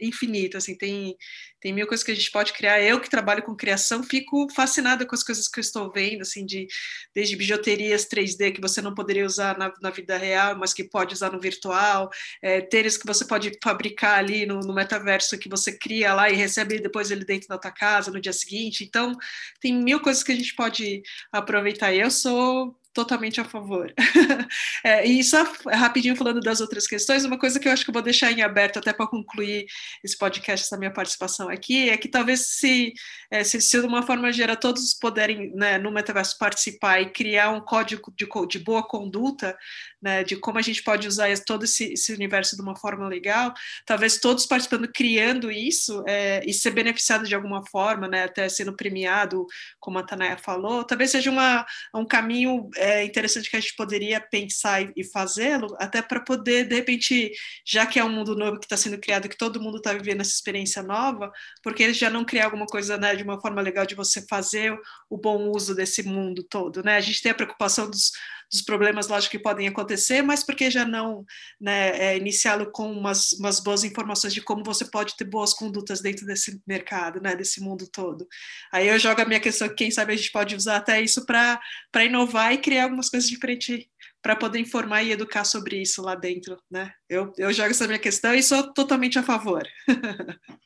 infinito, 0.01 0.55
assim, 0.55 0.77
tem, 0.77 1.17
tem 1.59 1.73
mil 1.73 1.87
coisas 1.87 2.03
que 2.03 2.11
a 2.11 2.15
gente 2.15 2.31
pode 2.31 2.53
criar. 2.53 2.81
Eu 2.81 2.99
que 2.99 3.09
trabalho 3.09 3.43
com 3.43 3.55
criação 3.55 4.03
fico 4.03 4.47
fascinada 4.53 5.05
com 5.05 5.15
as 5.15 5.23
coisas 5.23 5.47
que 5.47 5.59
eu 5.59 5.61
estou 5.61 5.91
vendo, 5.91 6.21
assim, 6.21 6.45
de 6.45 6.67
desde 7.13 7.35
bijuterias 7.35 8.07
3D 8.07 8.53
que 8.53 8.61
você 8.61 8.81
não 8.81 8.93
poderia 8.93 9.25
usar 9.25 9.57
na, 9.57 9.73
na 9.81 9.89
vida 9.89 10.17
real, 10.17 10.57
mas 10.57 10.73
que 10.73 10.83
pode 10.83 11.13
usar 11.13 11.31
no 11.31 11.39
virtual, 11.39 12.09
é, 12.41 12.61
tênis 12.61 12.97
que 12.97 13.07
você 13.07 13.25
pode 13.25 13.51
fabricar 13.63 14.19
ali 14.19 14.45
no, 14.45 14.59
no, 14.59 14.73
metaverso 14.73 15.37
que 15.37 15.49
você 15.49 15.77
cria 15.77 16.13
lá 16.13 16.29
e 16.29 16.35
recebe 16.35 16.79
depois 16.79 17.09
ele 17.09 17.25
dentro 17.25 17.47
da 17.47 17.57
tua 17.57 17.71
casa 17.71 18.11
no 18.11 18.21
dia 18.21 18.33
seguinte. 18.33 18.83
Então, 18.83 19.13
tem 19.59 19.73
mil 19.73 19.99
coisas 19.99 20.23
que 20.23 20.31
a 20.31 20.35
gente 20.35 20.55
pode 20.55 21.01
aproveitar. 21.31 21.93
Eu 21.93 22.11
sou 22.11 22.77
totalmente 22.97 23.39
a 23.39 23.45
favor. 23.45 23.93
é, 24.83 25.05
e 25.05 25.23
só 25.23 25.43
rapidinho 25.71 26.15
falando 26.15 26.39
das 26.39 26.59
outras 26.59 26.87
questões, 26.87 27.25
uma 27.25 27.37
coisa 27.37 27.59
que 27.59 27.67
eu 27.67 27.71
acho 27.71 27.83
que 27.83 27.91
eu 27.91 27.93
vou 27.93 28.01
deixar 28.01 28.31
em 28.31 28.41
aberto 28.41 28.79
até 28.79 28.91
para 28.91 29.05
concluir 29.05 29.67
esse 30.03 30.17
podcast, 30.17 30.65
essa 30.65 30.77
minha 30.77 30.91
participação 30.91 31.47
aqui, 31.47 31.91
é 31.91 31.97
que 31.97 32.07
talvez 32.07 32.47
se, 32.57 32.93
é, 33.29 33.43
se, 33.43 33.61
se 33.61 33.79
de 33.79 33.85
uma 33.85 34.01
forma 34.01 34.33
geral 34.33 34.57
todos 34.57 34.95
puderem 34.95 35.53
né, 35.53 35.77
no 35.77 35.91
metaverso 35.91 36.39
participar 36.39 36.99
e 36.99 37.11
criar 37.11 37.51
um 37.51 37.61
código 37.61 38.11
de, 38.17 38.27
de 38.49 38.59
boa 38.59 38.81
conduta, 38.81 39.55
né, 40.01 40.23
de 40.23 40.35
como 40.35 40.59
a 40.59 40.61
gente 40.61 40.83
pode 40.83 41.07
usar 41.07 41.27
todo 41.39 41.65
esse, 41.65 41.93
esse, 41.93 42.13
universo 42.13 42.55
de 42.55 42.61
uma 42.61 42.75
forma 42.75 43.07
legal, 43.07 43.53
talvez 43.85 44.19
todos 44.19 44.45
participando, 44.45 44.87
criando 44.87 45.51
isso 45.51 46.03
é, 46.07 46.41
e 46.45 46.53
ser 46.53 46.71
beneficiado 46.71 47.25
de 47.25 47.35
alguma 47.35 47.65
forma, 47.65 48.07
né, 48.07 48.23
até 48.23 48.47
sendo 48.49 48.75
premiado, 48.75 49.45
como 49.79 49.97
a 49.97 50.03
Tanaya 50.03 50.37
falou, 50.37 50.83
talvez 50.83 51.11
seja 51.11 51.31
uma, 51.31 51.65
um 51.93 52.05
caminho 52.05 52.69
é, 52.75 53.03
interessante 53.03 53.49
que 53.49 53.57
a 53.57 53.59
gente 53.59 53.75
poderia 53.75 54.21
pensar 54.21 54.81
e, 54.95 55.03
fazê-lo, 55.11 55.75
até 55.79 56.01
para 56.01 56.19
poder, 56.19 56.65
de 56.65 56.75
repente, 56.75 57.31
já 57.65 57.85
que 57.85 57.99
é 57.99 58.03
um 58.03 58.09
mundo 58.09 58.35
novo 58.35 58.59
que 58.59 58.65
está 58.65 58.77
sendo 58.77 58.99
criado, 58.99 59.29
que 59.29 59.37
todo 59.37 59.61
mundo 59.61 59.77
está 59.77 59.93
vivendo 59.93 60.21
essa 60.21 60.31
experiência 60.31 60.83
nova, 60.83 61.31
porque 61.63 61.83
eles 61.83 61.97
já 61.97 62.09
não 62.09 62.25
criar 62.25 62.45
alguma 62.45 62.65
coisa 62.65 62.97
né, 62.97 63.15
de 63.15 63.23
uma 63.23 63.39
forma 63.39 63.61
legal 63.61 63.85
de 63.85 63.95
você 63.95 64.25
fazer 64.27 64.77
o 65.09 65.17
bom 65.17 65.49
uso 65.49 65.73
desse 65.73 66.03
mundo 66.03 66.43
todo, 66.43 66.83
né? 66.83 66.97
A 66.97 67.01
gente 67.01 67.21
tem 67.21 67.31
a 67.31 67.35
preocupação 67.35 67.89
dos, 67.89 68.11
dos 68.51 68.61
problemas, 68.61 69.07
lógico, 69.07 69.31
que 69.31 69.39
podem 69.39 69.67
acontecer, 69.67 70.21
mas 70.21 70.43
porque 70.43 70.71
já 70.71 70.85
não 70.85 71.25
né, 71.59 71.89
é, 71.97 72.17
iniciá-lo 72.17 72.71
com 72.71 72.91
umas, 72.91 73.33
umas 73.33 73.59
boas 73.59 73.83
informações 73.83 74.33
de 74.33 74.41
como 74.41 74.63
você 74.63 74.85
pode 74.85 75.15
ter 75.15 75.25
boas 75.25 75.53
condutas 75.53 76.01
dentro 76.01 76.25
desse 76.25 76.61
mercado, 76.65 77.21
né, 77.21 77.35
desse 77.35 77.61
mundo 77.61 77.87
todo. 77.91 78.27
Aí 78.71 78.87
eu 78.87 78.97
jogo 78.97 79.21
a 79.21 79.25
minha 79.25 79.39
questão, 79.39 79.67
quem 79.73 79.91
sabe 79.91 80.13
a 80.13 80.15
gente 80.15 80.31
pode 80.31 80.55
usar 80.55 80.77
até 80.77 81.01
isso 81.01 81.25
para 81.25 81.59
inovar 82.05 82.53
e 82.53 82.57
criar 82.57 82.83
algumas 82.85 83.09
coisas 83.09 83.29
diferentes 83.29 83.85
para 84.21 84.35
poder 84.35 84.59
informar 84.59 85.03
e 85.03 85.11
educar 85.11 85.45
sobre 85.45 85.81
isso 85.81 86.01
lá 86.01 86.15
dentro, 86.15 86.57
né? 86.69 86.91
Eu, 87.07 87.31
eu 87.37 87.53
jogo 87.53 87.69
essa 87.69 87.87
minha 87.87 87.99
questão 87.99 88.33
e 88.33 88.43
sou 88.43 88.73
totalmente 88.73 89.17
a 89.17 89.23
favor. 89.23 89.65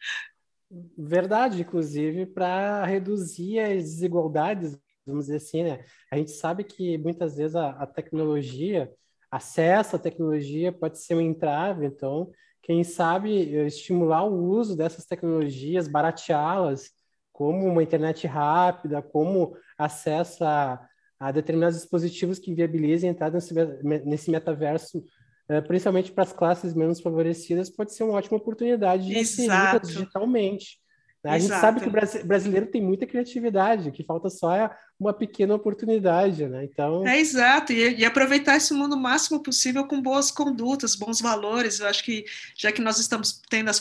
Verdade, 0.97 1.61
inclusive, 1.61 2.25
para 2.25 2.85
reduzir 2.85 3.59
as 3.59 3.83
desigualdades 3.83 4.79
vamos 5.05 5.25
dizer 5.25 5.37
assim, 5.37 5.63
né? 5.63 5.83
A 6.11 6.17
gente 6.17 6.31
sabe 6.31 6.63
que 6.63 6.97
muitas 6.97 7.35
vezes 7.35 7.55
a, 7.55 7.69
a 7.71 7.87
tecnologia, 7.87 8.91
acesso 9.29 9.95
à 9.95 9.99
tecnologia 9.99 10.71
pode 10.71 10.99
ser 10.99 11.15
um 11.15 11.21
entrave, 11.21 11.85
então, 11.85 12.31
quem 12.61 12.83
sabe 12.83 13.55
estimular 13.65 14.23
o 14.23 14.43
uso 14.49 14.75
dessas 14.75 15.05
tecnologias, 15.05 15.87
barateá-las, 15.87 16.91
como 17.31 17.65
uma 17.65 17.81
internet 17.81 18.27
rápida, 18.27 19.01
como 19.01 19.55
acesso 19.77 20.43
a, 20.43 20.79
a 21.19 21.31
determinados 21.31 21.77
dispositivos 21.77 22.37
que 22.37 22.53
viabilizem 22.53 23.09
a 23.09 23.13
entrada 23.13 23.35
nesse, 23.35 23.53
nesse 24.05 24.31
metaverso, 24.31 25.03
eh, 25.49 25.61
principalmente 25.61 26.11
para 26.11 26.23
as 26.23 26.33
classes 26.33 26.75
menos 26.75 27.01
favorecidas, 27.01 27.69
pode 27.69 27.93
ser 27.93 28.03
uma 28.03 28.13
ótima 28.13 28.37
oportunidade 28.37 29.07
de 29.07 29.17
inseri 29.17 29.79
digitalmente. 29.81 30.79
A 31.23 31.37
Exato. 31.37 31.41
gente 31.41 31.61
sabe 31.61 31.81
que 31.81 31.89
o 31.89 32.25
brasileiro 32.27 32.67
tem 32.67 32.81
muita 32.81 33.05
criatividade, 33.05 33.91
que 33.91 34.03
falta 34.03 34.29
só 34.29 34.55
é 34.55 34.75
uma 35.01 35.13
pequena 35.13 35.55
oportunidade, 35.55 36.47
né? 36.47 36.63
Então 36.63 37.05
é 37.07 37.19
exato 37.19 37.73
e, 37.73 37.95
e, 37.97 38.05
aproveitar 38.05 38.55
esse 38.55 38.73
mundo 38.73 38.95
o 38.95 38.99
máximo 38.99 39.41
possível 39.41 39.85
com 39.85 40.01
boas 40.01 40.29
condutas, 40.29 40.95
bons 40.95 41.19
valores. 41.19 41.79
Eu 41.79 41.87
acho 41.87 42.03
que 42.03 42.23
já 42.55 42.71
que 42.71 42.81
nós 42.81 42.99
estamos 42.99 43.41
tendo 43.49 43.69
as 43.69 43.79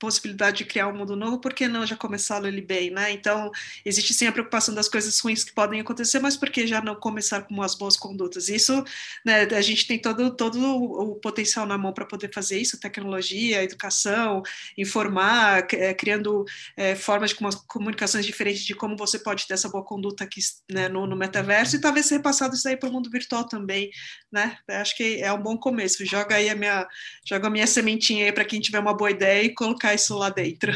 possibilidade 0.00 0.58
de 0.58 0.64
criar 0.64 0.88
um 0.88 0.96
mundo 0.96 1.14
novo, 1.14 1.38
por 1.38 1.52
que 1.52 1.68
não 1.68 1.84
já 1.84 1.94
começá-lo 1.94 2.46
ele 2.46 2.62
bem, 2.62 2.90
né? 2.90 3.12
Então, 3.12 3.50
existe 3.84 4.14
sim 4.14 4.26
a 4.26 4.32
preocupação 4.32 4.74
das 4.74 4.88
coisas 4.88 5.20
ruins 5.20 5.44
que 5.44 5.52
podem 5.52 5.78
acontecer, 5.78 6.18
mas 6.18 6.38
por 6.38 6.48
que 6.48 6.66
já 6.66 6.80
não 6.80 6.94
começar 6.94 7.42
com 7.42 7.62
as 7.62 7.74
boas 7.74 7.98
condutas? 7.98 8.48
Isso, 8.48 8.82
né, 9.24 9.42
a 9.42 9.60
gente 9.60 9.86
tem 9.86 9.98
todo, 9.98 10.34
todo 10.34 10.58
o 10.58 11.16
potencial 11.16 11.66
na 11.66 11.76
mão 11.76 11.92
para 11.92 12.06
poder 12.06 12.32
fazer 12.32 12.58
isso, 12.58 12.80
tecnologia, 12.80 13.62
educação, 13.62 14.42
informar, 14.76 15.66
é, 15.74 15.92
criando 15.92 16.46
é, 16.76 16.94
formas 16.96 17.30
de 17.30 17.36
comunicações 17.68 18.24
diferentes 18.24 18.64
de 18.64 18.74
como 18.74 18.96
você 18.96 19.18
pode 19.18 19.46
ter 19.46 19.52
essa 19.52 19.68
boa 19.68 19.84
conduta 19.84 20.24
aqui 20.24 20.40
né, 20.70 20.88
no, 20.88 21.06
no 21.06 21.16
metaverso 21.16 21.76
e 21.76 21.80
talvez 21.80 22.06
ser 22.06 22.16
repassado 22.16 22.54
isso 22.54 22.68
aí 22.68 22.76
para 22.76 22.88
o 22.88 22.92
mundo 22.92 23.10
virtual 23.10 23.44
também, 23.44 23.90
né? 24.32 24.56
Acho 24.68 24.96
que 24.96 25.20
é 25.20 25.32
um 25.32 25.42
bom 25.42 25.56
começo. 25.56 26.04
Joga 26.04 26.36
aí 26.36 26.48
a 26.48 26.54
minha, 26.54 26.86
joga 27.26 27.48
a 27.48 27.50
minha 27.50 27.66
sementinha 27.66 28.26
aí 28.26 28.32
para 28.32 28.44
quem 28.44 28.60
tiver 28.60 28.78
uma 28.78 28.96
boa 28.96 29.10
ideia 29.10 29.44
e 29.44 29.54
colocar 29.54 29.94
isso 29.94 30.16
lá 30.16 30.30
dentro. 30.30 30.72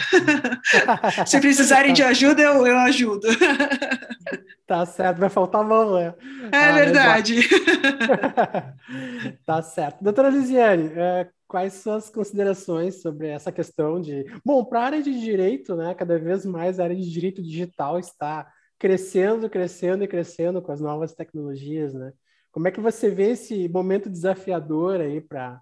Se 1.27 1.41
precisarem 1.41 1.93
de 1.93 2.03
ajuda, 2.03 2.43
eu, 2.43 2.67
eu 2.67 2.79
ajudo. 2.79 3.29
Tá 4.67 4.87
certo, 4.87 5.19
vai 5.19 5.29
faltar 5.29 5.63
mão, 5.63 5.95
né? 5.95 6.15
É 6.51 6.57
ah, 6.57 6.73
verdade. 6.73 7.37
tá 9.45 9.61
certo. 9.61 10.03
Doutora 10.03 10.31
Lisiane, 10.31 10.91
é, 10.97 11.29
quais 11.47 11.75
são 11.75 11.95
as 11.95 12.09
considerações 12.09 13.03
sobre 13.03 13.29
essa 13.29 13.53
questão 13.53 14.01
de. 14.01 14.25
Bom, 14.43 14.65
para 14.65 14.81
a 14.81 14.85
área 14.85 15.03
de 15.03 15.21
direito, 15.21 15.77
né, 15.77 15.95
cada 15.95 16.19
vez 16.19 16.47
mais 16.47 16.81
a 16.81 16.85
área 16.85 16.97
de 16.97 17.11
direito 17.11 17.43
digital 17.43 17.99
está 17.99 18.51
crescendo, 18.79 19.49
crescendo 19.49 20.05
e 20.05 20.09
crescendo 20.09 20.61
com 20.61 20.73
as 20.73 20.81
novas 20.81 21.15
tecnologias, 21.15 21.95
né? 21.95 22.13
Como 22.53 22.69
é 22.69 22.71
que 22.71 22.81
você 22.81 23.11
vê 23.11 23.31
esse 23.31 23.69
momento 23.69 24.09
desafiador 24.09 25.01
aí 25.01 25.21
para 25.21 25.61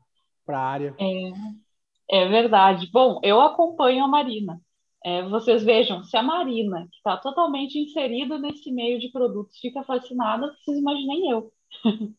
a 0.49 0.59
área? 0.59 0.95
É, 1.01 2.25
é 2.25 2.29
verdade. 2.29 2.91
Bom, 2.93 3.19
eu 3.23 3.41
acompanho 3.41 4.05
a 4.05 4.09
Marina. 4.09 4.61
É, 5.05 5.27
vocês 5.29 5.65
vejam, 5.65 6.05
se 6.05 6.17
a 6.17 6.23
Marina, 6.23 6.87
que 6.91 6.97
está 6.97 7.17
totalmente 7.17 7.79
inserida 7.79 8.39
nesse 8.39 8.71
meio 8.71 9.01
de 9.01 9.09
produtos, 9.11 9.59
fica 9.59 9.83
fascinada, 9.83 10.55
vocês 10.63 10.79
imaginem 10.79 11.31
eu. 11.31 11.53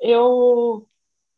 eu 0.00 0.88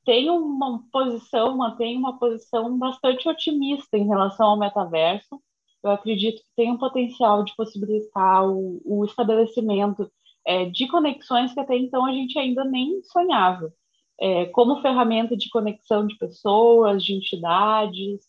tenho 0.05 0.35
uma 0.37 0.85
posição, 0.93 1.57
mantenho 1.57 1.99
uma 1.99 2.19
posição 2.19 2.79
bastante 2.79 3.29
otimista 3.29 3.97
em 3.97 4.07
relação 4.07 4.49
ao 4.49 4.59
metaverso. 4.59 5.41
Eu 5.85 5.91
acredito 5.91 6.43
que 6.43 6.55
tem 6.57 6.73
um 6.73 6.79
potencial 6.79 7.45
de 7.45 7.55
possibilitar 7.55 8.49
o, 8.49 8.81
o 8.85 9.05
estabelecimento 9.05 10.11
é, 10.47 10.65
de 10.65 10.89
conexões 10.89 11.53
que 11.53 11.61
até 11.61 11.77
então 11.77 12.07
a 12.07 12.13
gente 12.13 12.39
ainda 12.39 12.65
nem 12.65 13.03
sonhava 13.03 13.73
é, 14.21 14.47
como 14.47 14.81
ferramenta 14.81 15.37
de 15.37 15.49
conexão 15.51 16.07
de 16.07 16.17
pessoas, 16.17 17.03
de 17.03 17.15
entidades, 17.15 18.25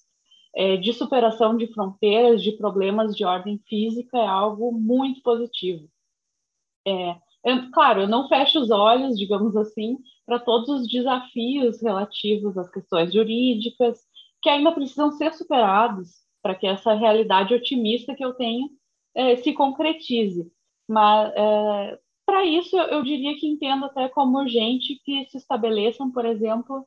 é, 0.55 0.77
de 0.77 0.93
superação 0.93 1.55
de 1.55 1.67
fronteiras, 1.67 2.41
de 2.41 2.53
problemas 2.53 3.15
de 3.15 3.23
ordem 3.25 3.59
física, 3.67 4.17
é 4.17 4.27
algo 4.27 4.71
muito 4.71 5.21
positivo. 5.21 5.87
É, 6.87 7.15
eu, 7.43 7.71
claro, 7.71 8.01
eu 8.01 8.07
não 8.07 8.27
fecho 8.27 8.59
os 8.59 8.71
olhos, 8.71 9.17
digamos 9.17 9.55
assim, 9.55 9.97
para 10.25 10.39
todos 10.39 10.69
os 10.69 10.87
desafios 10.87 11.81
relativos 11.81 12.57
às 12.57 12.69
questões 12.69 13.13
jurídicas, 13.13 13.99
que 14.41 14.49
ainda 14.49 14.71
precisam 14.71 15.11
ser 15.11 15.33
superados 15.33 16.24
para 16.45 16.53
que 16.53 16.67
essa 16.67 16.93
realidade 16.93 17.55
otimista 17.55 18.13
que 18.13 18.23
eu 18.23 18.35
tenho 18.35 18.69
é, 19.15 19.35
se 19.37 19.51
concretize. 19.51 20.47
Mas, 20.87 21.33
é, 21.35 21.99
para 22.23 22.45
isso, 22.45 22.77
eu 22.77 23.01
diria 23.01 23.35
que 23.35 23.47
entendo 23.47 23.85
até 23.85 24.07
como 24.09 24.37
urgente 24.37 25.01
que 25.03 25.25
se 25.25 25.37
estabeleçam, 25.37 26.11
por 26.11 26.23
exemplo, 26.23 26.85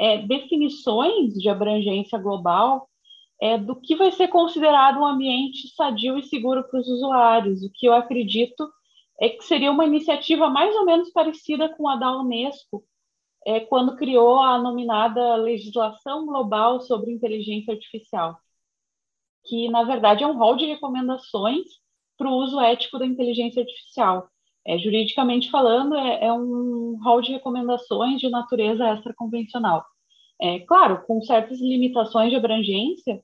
é, 0.00 0.22
definições 0.22 1.34
de 1.34 1.46
abrangência 1.46 2.18
global 2.18 2.88
é, 3.38 3.58
do 3.58 3.76
que 3.76 3.94
vai 3.94 4.10
ser 4.12 4.28
considerado 4.28 4.98
um 4.98 5.04
ambiente 5.04 5.68
sadio 5.74 6.18
e 6.18 6.22
seguro 6.22 6.64
para 6.64 6.80
os 6.80 6.88
usuários, 6.88 7.62
o 7.62 7.70
que 7.70 7.84
eu 7.84 7.92
acredito 7.92 8.66
é 9.20 9.28
que 9.28 9.44
seria 9.44 9.70
uma 9.70 9.84
iniciativa 9.84 10.48
mais 10.48 10.74
ou 10.74 10.86
menos 10.86 11.10
parecida 11.10 11.68
com 11.68 11.86
a 11.86 11.96
da 11.96 12.18
Unesco, 12.18 12.82
é, 13.44 13.60
quando 13.60 13.94
criou 13.94 14.38
a 14.38 14.58
nominada 14.58 15.36
Legislação 15.36 16.24
Global 16.24 16.80
sobre 16.80 17.12
Inteligência 17.12 17.74
Artificial, 17.74 18.38
que, 19.46 19.68
na 19.68 19.82
verdade, 19.84 20.24
é 20.24 20.26
um 20.26 20.36
rol 20.36 20.56
de 20.56 20.66
recomendações 20.66 21.66
para 22.16 22.28
o 22.28 22.36
uso 22.36 22.60
ético 22.60 22.98
da 22.98 23.06
inteligência 23.06 23.62
artificial. 23.62 24.28
É, 24.66 24.78
juridicamente 24.78 25.50
falando, 25.50 25.94
é, 25.94 26.24
é, 26.24 26.32
um 26.32 26.98
rol 27.02 27.20
de 27.22 27.30
recomendações 27.32 28.20
de 28.20 28.28
natureza 28.28 28.92
extraconvencional. 28.94 29.84
É, 30.40 30.58
claro, 30.60 31.04
com 31.06 31.22
certas 31.22 31.60
limitações 31.60 32.30
de 32.30 32.36
abrangência, 32.36 33.22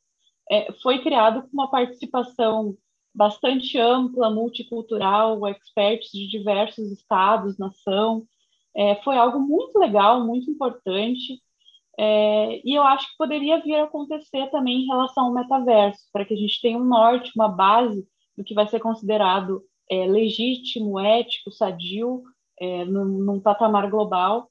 é, 0.51 0.73
foi 0.83 1.01
criado 1.03 1.43
com 1.43 1.49
uma 1.53 1.71
participação 1.71 2.77
bastante 3.15 3.79
ampla, 3.79 4.31
multicultural, 4.31 5.47
experts 5.49 6.11
de 6.13 6.29
diversos 6.29 6.91
estados, 6.93 7.59
nação. 7.59 8.25
É, 8.75 8.97
foi 9.03 9.17
algo 9.17 9.39
muito 9.41 9.79
legal, 9.79 10.25
muito 10.25 10.51
importante. 10.51 11.41
É, 11.99 12.61
e 12.65 12.75
eu 12.75 12.83
acho 12.83 13.07
que 13.11 13.17
poderia 13.19 13.61
vir 13.61 13.75
a 13.75 13.85
acontecer 13.85 14.51
também 14.51 14.83
em 14.83 14.87
relação 14.87 15.27
ao 15.27 15.35
metaverso, 15.35 16.01
para 16.13 16.25
que 16.25 16.35
a 16.35 16.37
gente 16.37 16.61
tenha 16.61 16.79
um 16.79 16.85
norte, 16.85 17.33
uma 17.37 17.49
base 17.49 18.07
do 18.37 18.45
que 18.45 18.55
vai 18.55 18.67
ser 18.67 18.81
considerado 18.81 19.63
é, 19.91 20.07
legítimo, 20.07 20.99
ético, 20.99 21.51
sadio, 21.53 22.23
é, 22.59 22.85
num, 22.85 23.05
num, 23.05 23.41
patamar 23.41 23.91
global, 23.91 24.51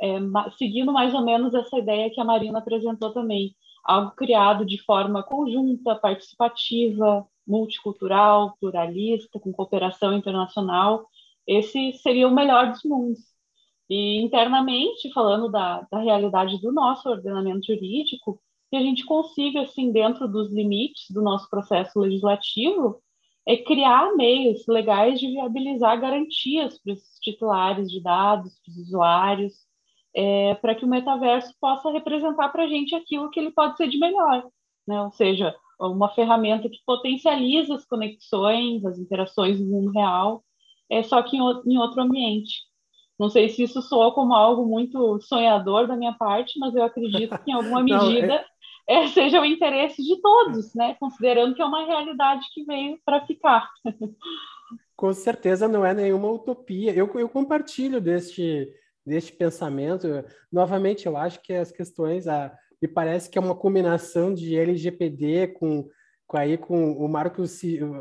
é, 0.00 0.18
seguindo 0.56 0.92
mais 0.92 1.12
ou 1.14 1.24
menos 1.24 1.54
essa 1.54 1.78
ideia 1.78 2.10
que 2.10 2.20
a 2.20 2.24
Marina 2.24 2.58
apresentou 2.58 3.12
também, 3.12 3.54
algo 3.84 4.12
criado 4.12 4.64
de 4.64 4.82
forma 4.82 5.22
conjunta, 5.22 5.94
participativa, 5.96 7.26
multicultural, 7.46 8.56
pluralista, 8.60 9.40
com 9.40 9.52
cooperação 9.52 10.12
internacional. 10.12 11.06
Esse 11.46 11.92
seria 11.94 12.28
o 12.28 12.34
melhor 12.34 12.70
dos 12.70 12.82
mundos. 12.84 13.37
E 13.88 14.20
internamente, 14.22 15.10
falando 15.12 15.50
da, 15.50 15.86
da 15.90 15.98
realidade 16.00 16.60
do 16.60 16.72
nosso 16.72 17.08
ordenamento 17.08 17.66
jurídico, 17.66 18.40
que 18.70 18.76
a 18.76 18.80
gente 18.80 19.04
consiga, 19.04 19.62
assim, 19.62 19.90
dentro 19.90 20.28
dos 20.28 20.52
limites 20.52 21.06
do 21.10 21.22
nosso 21.22 21.48
processo 21.48 21.98
legislativo, 21.98 23.00
é 23.46 23.56
criar 23.56 24.14
meios 24.14 24.66
legais 24.68 25.18
de 25.18 25.26
viabilizar 25.28 25.98
garantias 25.98 26.78
para 26.78 26.92
os 26.92 27.00
titulares 27.22 27.90
de 27.90 28.02
dados, 28.02 28.60
para 28.62 28.70
os 28.70 28.76
usuários, 28.76 29.54
é, 30.14 30.54
para 30.56 30.74
que 30.74 30.84
o 30.84 30.88
metaverso 30.88 31.54
possa 31.58 31.90
representar 31.90 32.50
para 32.50 32.64
a 32.64 32.68
gente 32.68 32.94
aquilo 32.94 33.30
que 33.30 33.40
ele 33.40 33.50
pode 33.50 33.78
ser 33.78 33.88
de 33.88 33.98
melhor, 33.98 34.46
né? 34.86 35.00
ou 35.02 35.10
seja, 35.12 35.54
uma 35.80 36.10
ferramenta 36.10 36.68
que 36.68 36.78
potencializa 36.84 37.74
as 37.74 37.86
conexões, 37.86 38.84
as 38.84 38.98
interações 38.98 39.58
no 39.58 39.66
mundo 39.66 39.92
real, 39.92 40.44
é, 40.90 41.02
só 41.02 41.22
que 41.22 41.36
em, 41.36 41.40
em 41.40 41.78
outro 41.78 42.02
ambiente. 42.02 42.67
Não 43.18 43.28
sei 43.28 43.48
se 43.48 43.64
isso 43.64 43.82
soa 43.82 44.12
como 44.14 44.32
algo 44.32 44.64
muito 44.64 45.20
sonhador 45.20 45.86
da 45.86 45.96
minha 45.96 46.12
parte, 46.12 46.58
mas 46.58 46.74
eu 46.74 46.84
acredito 46.84 47.38
que 47.38 47.50
em 47.50 47.54
alguma 47.54 47.82
medida 47.82 48.26
Não, 48.26 48.34
é 48.34 48.44
é, 48.88 49.06
seja 49.08 49.38
o 49.38 49.44
interesse 49.44 50.02
de 50.02 50.16
todos, 50.22 50.74
né? 50.74 50.96
Considerando 50.98 51.54
que 51.54 51.60
é 51.60 51.64
uma 51.64 51.84
realidade 51.84 52.46
que 52.54 52.64
veio 52.64 52.98
para 53.04 53.24
ficar. 53.26 53.70
Com 54.96 55.12
certeza 55.12 55.68
não 55.68 55.84
é 55.84 55.92
nenhuma 55.92 56.30
utopia. 56.30 56.92
Eu, 56.94 57.08
eu 57.14 57.28
compartilho 57.28 58.00
deste, 58.00 58.66
deste 59.04 59.32
pensamento. 59.32 60.08
Novamente, 60.50 61.06
eu 61.06 61.18
acho 61.18 61.40
que 61.42 61.52
as 61.52 61.70
questões, 61.70 62.26
a, 62.26 62.50
me 62.80 62.88
parece 62.88 63.28
que 63.28 63.38
é 63.38 63.40
uma 63.40 63.54
combinação 63.54 64.32
de 64.32 64.56
LGPD 64.56 65.48
com 65.48 65.86
aí 66.36 66.58
com 66.58 66.92
o 66.92 67.08
marco, 67.08 67.42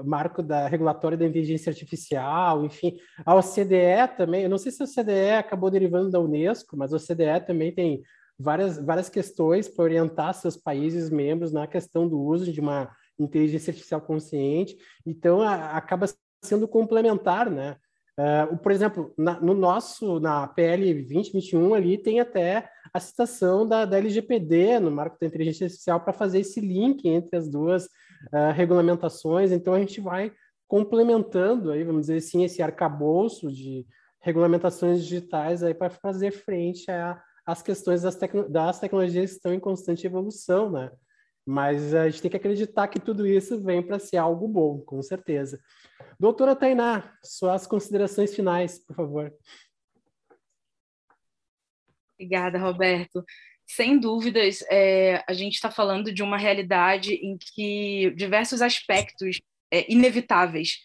marco 0.04 0.44
da 0.44 0.68
regulatória 0.68 1.18
da 1.18 1.26
inteligência 1.26 1.70
artificial, 1.70 2.66
enfim, 2.66 2.98
a 3.26 3.34
OCDE 3.36 4.16
também. 4.18 4.44
Eu 4.44 4.50
não 4.50 4.58
sei 4.58 4.72
se 4.72 4.82
a 4.82 4.86
OCDE 4.86 5.32
acabou 5.38 5.72
derivando 5.72 6.12
da 6.12 6.20
Unesco, 6.20 6.76
mas 6.76 6.94
a 6.94 6.98
OCDE 6.98 7.46
também 7.46 7.72
tem 7.72 8.04
várias, 8.38 8.78
várias 8.78 9.10
questões 9.10 9.68
para 9.68 9.84
orientar 9.84 10.34
seus 10.34 10.58
países 10.58 11.10
membros 11.10 11.52
na 11.52 11.66
questão 11.68 12.08
do 12.08 12.20
uso 12.20 12.52
de 12.52 12.60
uma 12.60 12.90
inteligência 13.18 13.72
artificial 13.72 14.02
consciente. 14.02 14.78
Então, 15.06 15.42
a, 15.42 15.78
acaba 15.78 16.06
sendo 16.44 16.68
complementar, 16.68 17.50
né? 17.50 17.78
Uh, 18.20 18.58
por 18.58 18.72
exemplo, 18.72 19.14
na, 19.16 19.40
no 19.40 19.54
nosso, 19.54 20.20
na 20.20 20.48
PL 20.48 20.92
2021 21.04 21.76
ali, 21.76 21.98
tem 22.00 22.20
até 22.20 22.68
a 22.92 23.00
citação 23.00 23.68
da, 23.68 23.86
da 23.86 23.98
LGPD 23.98 24.80
no 24.80 24.90
marco 24.90 25.18
da 25.22 25.28
inteligência 25.28 25.66
artificial 25.66 26.00
para 26.00 26.14
fazer 26.14 26.40
esse 26.40 26.60
link 26.60 27.08
entre 27.08 27.38
as 27.38 27.48
duas 27.48 27.88
uh, 28.34 28.52
regulamentações. 28.54 29.52
Então, 29.52 29.74
a 29.74 29.80
gente 29.80 30.02
vai 30.02 30.32
complementando 30.68 31.72
aí, 31.72 31.84
vamos 31.84 32.02
dizer 32.02 32.18
assim, 32.18 32.44
esse 32.44 32.62
arcabouço 32.62 33.52
de 33.52 33.86
regulamentações 34.20 35.04
digitais 35.04 35.64
aí 35.64 35.74
para 35.74 35.90
fazer 35.90 36.32
frente 36.32 36.86
as 37.46 37.62
questões 37.62 38.02
das, 38.02 38.16
tecno 38.16 38.50
das 38.50 38.80
tecnologias 38.80 39.32
estão 39.32 39.54
em 39.54 39.60
constante 39.60 40.06
evolução, 40.06 40.70
né? 40.70 40.92
Mas 41.46 41.94
a 41.94 42.10
gente 42.10 42.22
tem 42.22 42.30
que 42.30 42.36
acreditar 42.36 42.90
que 42.90 43.00
tudo 43.00 43.26
isso 43.26 43.64
vem 43.64 43.82
para 43.82 43.98
ser 43.98 44.18
algo 44.18 44.50
bom, 44.50 44.82
com 44.82 45.02
certeza. 45.02 45.58
Doutora 46.20 46.58
Tainá, 46.58 47.16
suas 47.24 47.66
considerações 47.66 48.36
finais, 48.36 48.80
por 48.80 48.98
favor. 48.98 49.34
Obrigada, 52.16 52.60
Roberto. 52.60 53.24
Sem 53.68 54.00
dúvidas, 54.00 54.64
é, 54.72 55.22
a 55.28 55.34
gente 55.34 55.56
está 55.56 55.70
falando 55.70 56.14
de 56.14 56.24
uma 56.24 56.38
realidade 56.38 57.14
em 57.16 57.38
que 57.38 58.14
diversos 58.16 58.62
aspectos 58.62 59.42
é, 59.72 59.92
inevitáveis. 59.92 60.80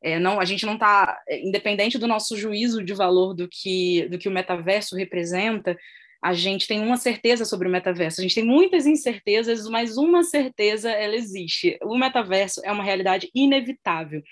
É, 0.00 0.20
não, 0.20 0.38
a 0.38 0.44
gente 0.44 0.64
não 0.64 0.74
está, 0.74 1.20
é, 1.28 1.44
independente 1.44 1.98
do 1.98 2.06
nosso 2.06 2.36
juízo 2.36 2.84
de 2.84 2.94
valor 2.94 3.34
do 3.34 3.48
que, 3.48 4.08
do 4.08 4.18
que 4.18 4.28
o 4.28 4.32
metaverso 4.32 4.94
representa, 4.94 5.76
a 6.22 6.32
gente 6.32 6.66
tem 6.66 6.80
uma 6.80 6.96
certeza 6.96 7.44
sobre 7.44 7.68
o 7.68 7.70
metaverso. 7.70 8.20
A 8.20 8.22
gente 8.22 8.34
tem 8.34 8.44
muitas 8.44 8.86
incertezas, 8.86 9.68
mas 9.68 9.96
uma 9.96 10.22
certeza 10.22 10.90
ela 10.90 11.14
existe. 11.14 11.76
O 11.82 11.96
metaverso 11.96 12.60
é 12.64 12.70
uma 12.72 12.84
realidade 12.84 13.30
inevitável. 13.34 14.22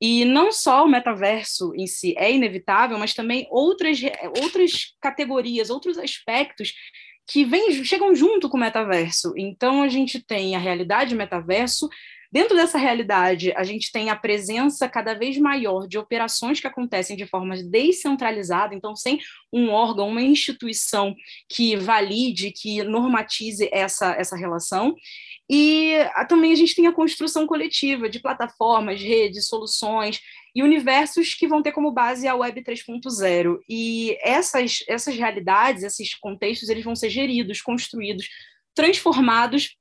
E 0.00 0.24
não 0.24 0.52
só 0.52 0.84
o 0.84 0.88
metaverso 0.88 1.72
em 1.74 1.86
si 1.86 2.14
é 2.18 2.30
inevitável, 2.30 2.98
mas 2.98 3.14
também 3.14 3.46
outras, 3.50 3.98
outras 4.42 4.94
categorias, 5.00 5.70
outros 5.70 5.96
aspectos 5.96 6.74
que 7.26 7.44
vem, 7.44 7.84
chegam 7.84 8.14
junto 8.14 8.48
com 8.48 8.56
o 8.56 8.60
metaverso. 8.60 9.32
Então, 9.36 9.82
a 9.82 9.88
gente 9.88 10.22
tem 10.24 10.54
a 10.54 10.58
realidade 10.58 11.14
metaverso, 11.14 11.88
Dentro 12.34 12.56
dessa 12.56 12.76
realidade, 12.76 13.52
a 13.52 13.62
gente 13.62 13.92
tem 13.92 14.10
a 14.10 14.16
presença 14.16 14.88
cada 14.88 15.14
vez 15.14 15.38
maior 15.38 15.86
de 15.86 15.96
operações 15.96 16.58
que 16.58 16.66
acontecem 16.66 17.16
de 17.16 17.24
forma 17.28 17.54
descentralizada, 17.62 18.74
então, 18.74 18.96
sem 18.96 19.20
um 19.52 19.70
órgão, 19.70 20.08
uma 20.08 20.20
instituição 20.20 21.14
que 21.48 21.76
valide, 21.76 22.50
que 22.50 22.82
normatize 22.82 23.68
essa, 23.72 24.16
essa 24.18 24.36
relação. 24.36 24.96
E 25.48 25.94
também 26.28 26.50
a 26.50 26.56
gente 26.56 26.74
tem 26.74 26.88
a 26.88 26.92
construção 26.92 27.46
coletiva 27.46 28.08
de 28.08 28.18
plataformas, 28.18 29.00
redes, 29.00 29.46
soluções 29.46 30.20
e 30.54 30.62
universos 30.62 31.34
que 31.34 31.48
vão 31.48 31.62
ter 31.62 31.72
como 31.72 31.90
base 31.90 32.28
a 32.28 32.34
Web 32.34 32.62
3.0. 32.62 33.58
E 33.68 34.16
essas, 34.22 34.84
essas 34.88 35.16
realidades, 35.16 35.82
esses 35.82 36.14
contextos, 36.14 36.68
eles 36.68 36.84
vão 36.84 36.94
ser 36.94 37.10
geridos, 37.10 37.60
construídos, 37.60 38.28
transformados 38.74 39.76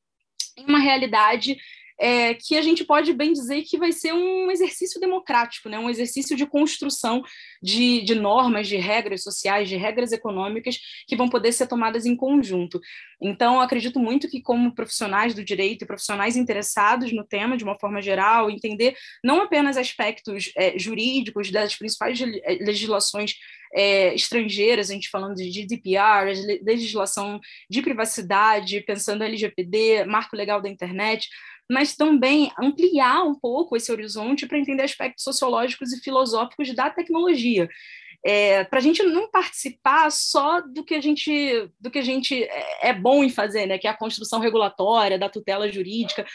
em 0.57 0.65
uma 0.65 0.79
realidade 0.79 1.57
é, 2.03 2.33
que 2.33 2.57
a 2.57 2.61
gente 2.61 2.83
pode 2.83 3.13
bem 3.13 3.31
dizer 3.31 3.61
que 3.63 3.77
vai 3.77 3.93
ser 3.93 4.11
um 4.11 4.51
exercício 4.51 4.99
democrático, 4.99 5.69
né? 5.69 5.79
um 5.79 5.89
exercício 5.89 6.35
de 6.35 6.45
construção 6.45 7.23
de, 7.61 8.01
de 8.01 8.13
normas, 8.13 8.67
de 8.67 8.75
regras 8.75 9.23
sociais, 9.23 9.69
de 9.69 9.77
regras 9.77 10.11
econômicas 10.11 10.77
que 11.07 11.15
vão 11.15 11.29
poder 11.29 11.53
ser 11.53 11.65
tomadas 11.65 12.05
em 12.05 12.13
conjunto. 12.13 12.81
Então, 13.21 13.61
acredito 13.61 14.01
muito 14.01 14.29
que, 14.29 14.41
como 14.41 14.75
profissionais 14.75 15.33
do 15.33 15.45
direito 15.45 15.83
e 15.83 15.87
profissionais 15.87 16.35
interessados 16.35 17.13
no 17.13 17.23
tema 17.23 17.55
de 17.55 17.63
uma 17.63 17.79
forma 17.79 18.01
geral, 18.01 18.51
entender 18.51 18.97
não 19.23 19.41
apenas 19.41 19.77
aspectos 19.77 20.51
é, 20.57 20.77
jurídicos 20.77 21.51
das 21.51 21.73
principais 21.73 22.19
legislações 22.59 23.35
é, 23.73 24.13
estrangeiras, 24.13 24.89
a 24.89 24.93
gente 24.93 25.09
falando 25.09 25.35
de 25.35 25.49
GDPR, 25.49 26.31
legislação 26.61 27.39
de 27.69 27.81
privacidade, 27.81 28.81
pensando 28.81 29.23
LGPD, 29.23 30.05
marco 30.05 30.35
legal 30.35 30.61
da 30.61 30.69
internet, 30.69 31.29
mas 31.73 31.95
também 31.95 32.51
ampliar 32.57 33.23
um 33.23 33.33
pouco 33.33 33.75
esse 33.75 33.91
horizonte 33.91 34.45
para 34.45 34.59
entender 34.59 34.83
aspectos 34.83 35.23
sociológicos 35.23 35.91
e 35.91 35.99
filosóficos 35.99 36.73
da 36.73 36.89
tecnologia. 36.89 37.67
É, 38.25 38.63
para 38.63 38.79
a 38.79 38.81
gente 38.81 39.03
não 39.03 39.29
participar 39.29 40.09
só 40.09 40.61
do 40.61 40.81
que 40.85 40.95
a 40.95 41.01
gente 41.01 41.69
do 41.77 41.91
que 41.91 41.99
a 41.99 42.03
gente 42.03 42.41
é, 42.41 42.89
é 42.89 42.93
bom 42.93 43.21
em 43.21 43.29
fazer, 43.29 43.65
né? 43.65 43.77
Que 43.77 43.85
é 43.85 43.89
a 43.89 43.97
construção 43.97 44.39
regulatória, 44.39 45.19
da 45.19 45.27
tutela 45.27 45.69
jurídica, 45.69 46.25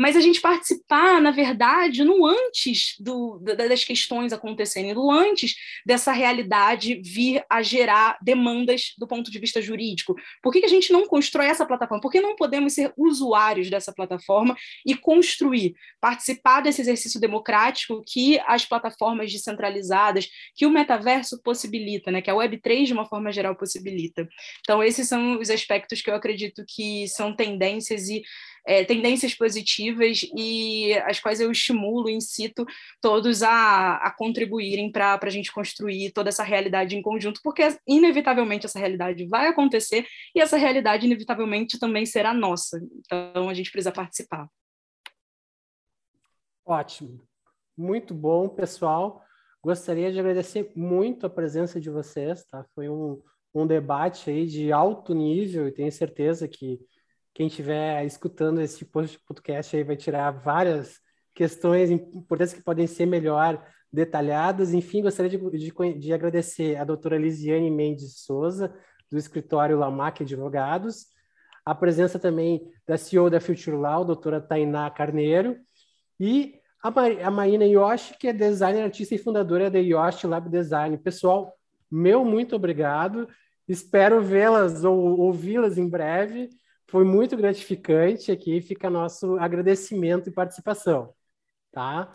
mas 0.00 0.16
a 0.16 0.20
gente 0.20 0.40
participar, 0.40 1.20
na 1.20 1.30
verdade, 1.30 2.02
no 2.04 2.26
antes 2.26 2.94
do, 2.98 3.38
das 3.38 3.84
questões 3.84 4.32
acontecerem, 4.32 4.94
no 4.94 5.10
antes 5.10 5.56
dessa 5.84 6.10
realidade 6.10 7.02
vir 7.04 7.44
a 7.50 7.60
gerar 7.60 8.16
demandas 8.22 8.94
do 8.96 9.06
ponto 9.06 9.30
de 9.30 9.38
vista 9.38 9.60
jurídico. 9.60 10.16
Por 10.42 10.54
que, 10.54 10.60
que 10.60 10.66
a 10.66 10.70
gente 10.70 10.90
não 10.90 11.06
constrói 11.06 11.48
essa 11.48 11.66
plataforma? 11.66 12.00
Por 12.00 12.10
que 12.10 12.18
não 12.18 12.34
podemos 12.34 12.72
ser 12.72 12.94
usuários 12.96 13.68
dessa 13.68 13.92
plataforma 13.92 14.56
e 14.86 14.94
construir, 14.94 15.74
participar 16.00 16.62
desse 16.62 16.80
exercício 16.80 17.20
democrático 17.20 18.02
que 18.06 18.40
as 18.46 18.64
plataformas 18.64 19.30
descentralizadas, 19.30 20.30
que 20.56 20.64
o 20.64 20.70
metaverso 20.70 21.42
possibilita, 21.42 22.10
né? 22.10 22.22
que 22.22 22.30
a 22.30 22.34
Web3, 22.34 22.86
de 22.86 22.94
uma 22.94 23.04
forma 23.04 23.30
geral, 23.30 23.54
possibilita. 23.54 24.26
Então, 24.60 24.82
esses 24.82 25.06
são 25.06 25.38
os 25.38 25.50
aspectos 25.50 26.00
que 26.00 26.08
eu 26.08 26.14
acredito 26.14 26.64
que 26.66 27.06
são 27.06 27.36
tendências 27.36 28.08
e 28.08 28.22
é, 28.70 28.84
tendências 28.84 29.34
positivas 29.34 30.20
e 30.36 30.94
as 31.00 31.18
quais 31.18 31.40
eu 31.40 31.50
estimulo, 31.50 32.08
incito 32.08 32.64
todos 33.02 33.42
a, 33.42 33.96
a 33.96 34.12
contribuírem 34.12 34.92
para 34.92 35.18
a 35.20 35.28
gente 35.28 35.50
construir 35.50 36.12
toda 36.12 36.28
essa 36.28 36.44
realidade 36.44 36.96
em 36.96 37.02
conjunto, 37.02 37.40
porque 37.42 37.66
inevitavelmente 37.84 38.66
essa 38.66 38.78
realidade 38.78 39.26
vai 39.26 39.48
acontecer 39.48 40.06
e 40.32 40.40
essa 40.40 40.56
realidade 40.56 41.04
inevitavelmente 41.04 41.80
também 41.80 42.06
será 42.06 42.32
nossa. 42.32 42.80
Então 43.00 43.48
a 43.48 43.54
gente 43.54 43.72
precisa 43.72 43.90
participar. 43.90 44.48
Ótimo. 46.64 47.26
Muito 47.76 48.14
bom, 48.14 48.48
pessoal. 48.48 49.24
Gostaria 49.60 50.12
de 50.12 50.20
agradecer 50.20 50.70
muito 50.76 51.26
a 51.26 51.30
presença 51.30 51.80
de 51.80 51.90
vocês, 51.90 52.44
tá? 52.44 52.64
Foi 52.72 52.88
um, 52.88 53.20
um 53.52 53.66
debate 53.66 54.30
aí 54.30 54.46
de 54.46 54.70
alto 54.70 55.12
nível 55.12 55.66
e 55.66 55.72
tenho 55.72 55.90
certeza 55.90 56.46
que 56.46 56.78
quem 57.34 57.46
estiver 57.46 58.04
escutando 58.04 58.60
esse 58.60 58.84
podcast 58.84 59.76
aí 59.76 59.84
vai 59.84 59.96
tirar 59.96 60.30
várias 60.30 61.00
questões 61.34 61.90
importantes 61.90 62.54
que 62.54 62.62
podem 62.62 62.86
ser 62.86 63.06
melhor 63.06 63.64
detalhadas. 63.92 64.74
Enfim, 64.74 65.02
gostaria 65.02 65.30
de, 65.30 65.58
de, 65.58 65.94
de 65.98 66.12
agradecer 66.12 66.76
a 66.76 66.84
doutora 66.84 67.18
Lisiane 67.18 67.70
Mendes 67.70 68.20
Souza, 68.20 68.74
do 69.10 69.18
escritório 69.18 69.78
Lamac 69.78 70.22
Advogados, 70.22 71.06
a 71.64 71.74
presença 71.74 72.18
também 72.18 72.62
da 72.86 72.96
CEO 72.96 73.28
da 73.28 73.40
Future 73.40 73.76
Law, 73.76 74.04
doutora 74.04 74.40
Tainá 74.40 74.88
Carneiro, 74.90 75.56
e 76.18 76.60
a, 76.82 76.90
Mar 76.90 77.10
a 77.20 77.30
Marina 77.30 77.64
Yoshi, 77.64 78.16
que 78.16 78.28
é 78.28 78.32
designer, 78.32 78.84
artista 78.84 79.14
e 79.14 79.18
fundadora 79.18 79.70
da 79.70 79.78
Yoshi 79.78 80.26
Lab 80.26 80.48
Design. 80.48 80.96
Pessoal, 80.98 81.52
meu 81.90 82.24
muito 82.24 82.54
obrigado. 82.54 83.28
Espero 83.66 84.22
vê-las 84.22 84.84
ou 84.84 85.18
ouvi-las 85.18 85.76
em 85.76 85.88
breve 85.88 86.50
foi 86.90 87.04
muito 87.04 87.36
gratificante. 87.36 88.32
Aqui 88.32 88.60
fica 88.60 88.90
nosso 88.90 89.36
agradecimento 89.36 90.28
e 90.28 90.32
participação, 90.32 91.14
tá? 91.72 92.14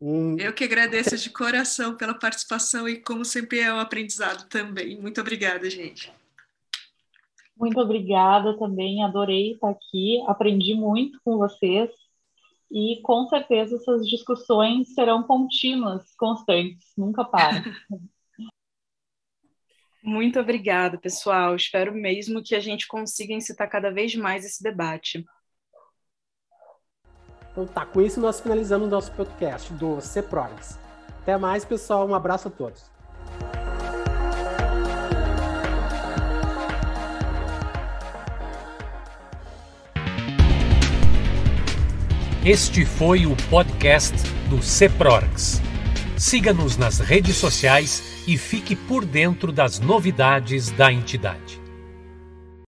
Um... 0.00 0.36
Eu 0.38 0.52
que 0.52 0.62
agradeço 0.62 1.16
de 1.16 1.30
coração 1.30 1.96
pela 1.96 2.14
participação 2.14 2.88
e, 2.88 2.98
como 2.98 3.24
sempre, 3.24 3.60
é 3.60 3.72
um 3.72 3.80
aprendizado 3.80 4.48
também. 4.48 5.00
Muito 5.00 5.20
obrigada, 5.20 5.68
gente. 5.68 6.12
Muito 7.56 7.80
obrigada 7.80 8.56
também, 8.56 9.02
adorei 9.02 9.54
estar 9.54 9.70
aqui, 9.70 10.22
aprendi 10.28 10.74
muito 10.74 11.18
com 11.24 11.38
vocês 11.38 11.90
e 12.70 13.00
com 13.02 13.26
certeza 13.28 13.74
essas 13.74 14.06
discussões 14.06 14.94
serão 14.94 15.24
contínuas, 15.24 16.14
constantes, 16.16 16.92
nunca 16.96 17.24
param. 17.24 17.64
Muito 20.02 20.38
obrigada, 20.38 20.96
pessoal. 20.98 21.56
Espero 21.56 21.92
mesmo 21.92 22.42
que 22.42 22.54
a 22.54 22.60
gente 22.60 22.86
consiga 22.86 23.32
incitar 23.32 23.68
cada 23.68 23.90
vez 23.90 24.14
mais 24.14 24.44
esse 24.44 24.62
debate. 24.62 25.24
Então 27.50 27.66
tá, 27.66 27.84
com 27.84 28.00
isso 28.00 28.20
nós 28.20 28.40
finalizamos 28.40 28.86
o 28.86 28.90
nosso 28.90 29.10
podcast 29.12 29.72
do 29.72 30.00
CEPROGS. 30.00 30.78
Até 31.22 31.36
mais, 31.36 31.64
pessoal. 31.64 32.08
Um 32.08 32.14
abraço 32.14 32.48
a 32.48 32.50
todos. 32.50 32.90
Este 42.44 42.86
foi 42.86 43.26
o 43.26 43.36
podcast 43.50 44.14
do 44.48 44.62
CEPROGS. 44.62 45.60
Siga-nos 46.18 46.76
nas 46.76 46.98
redes 46.98 47.36
sociais 47.36 48.24
e 48.26 48.36
fique 48.36 48.74
por 48.74 49.04
dentro 49.04 49.52
das 49.52 49.78
novidades 49.78 50.68
da 50.70 50.92
entidade. 50.92 51.60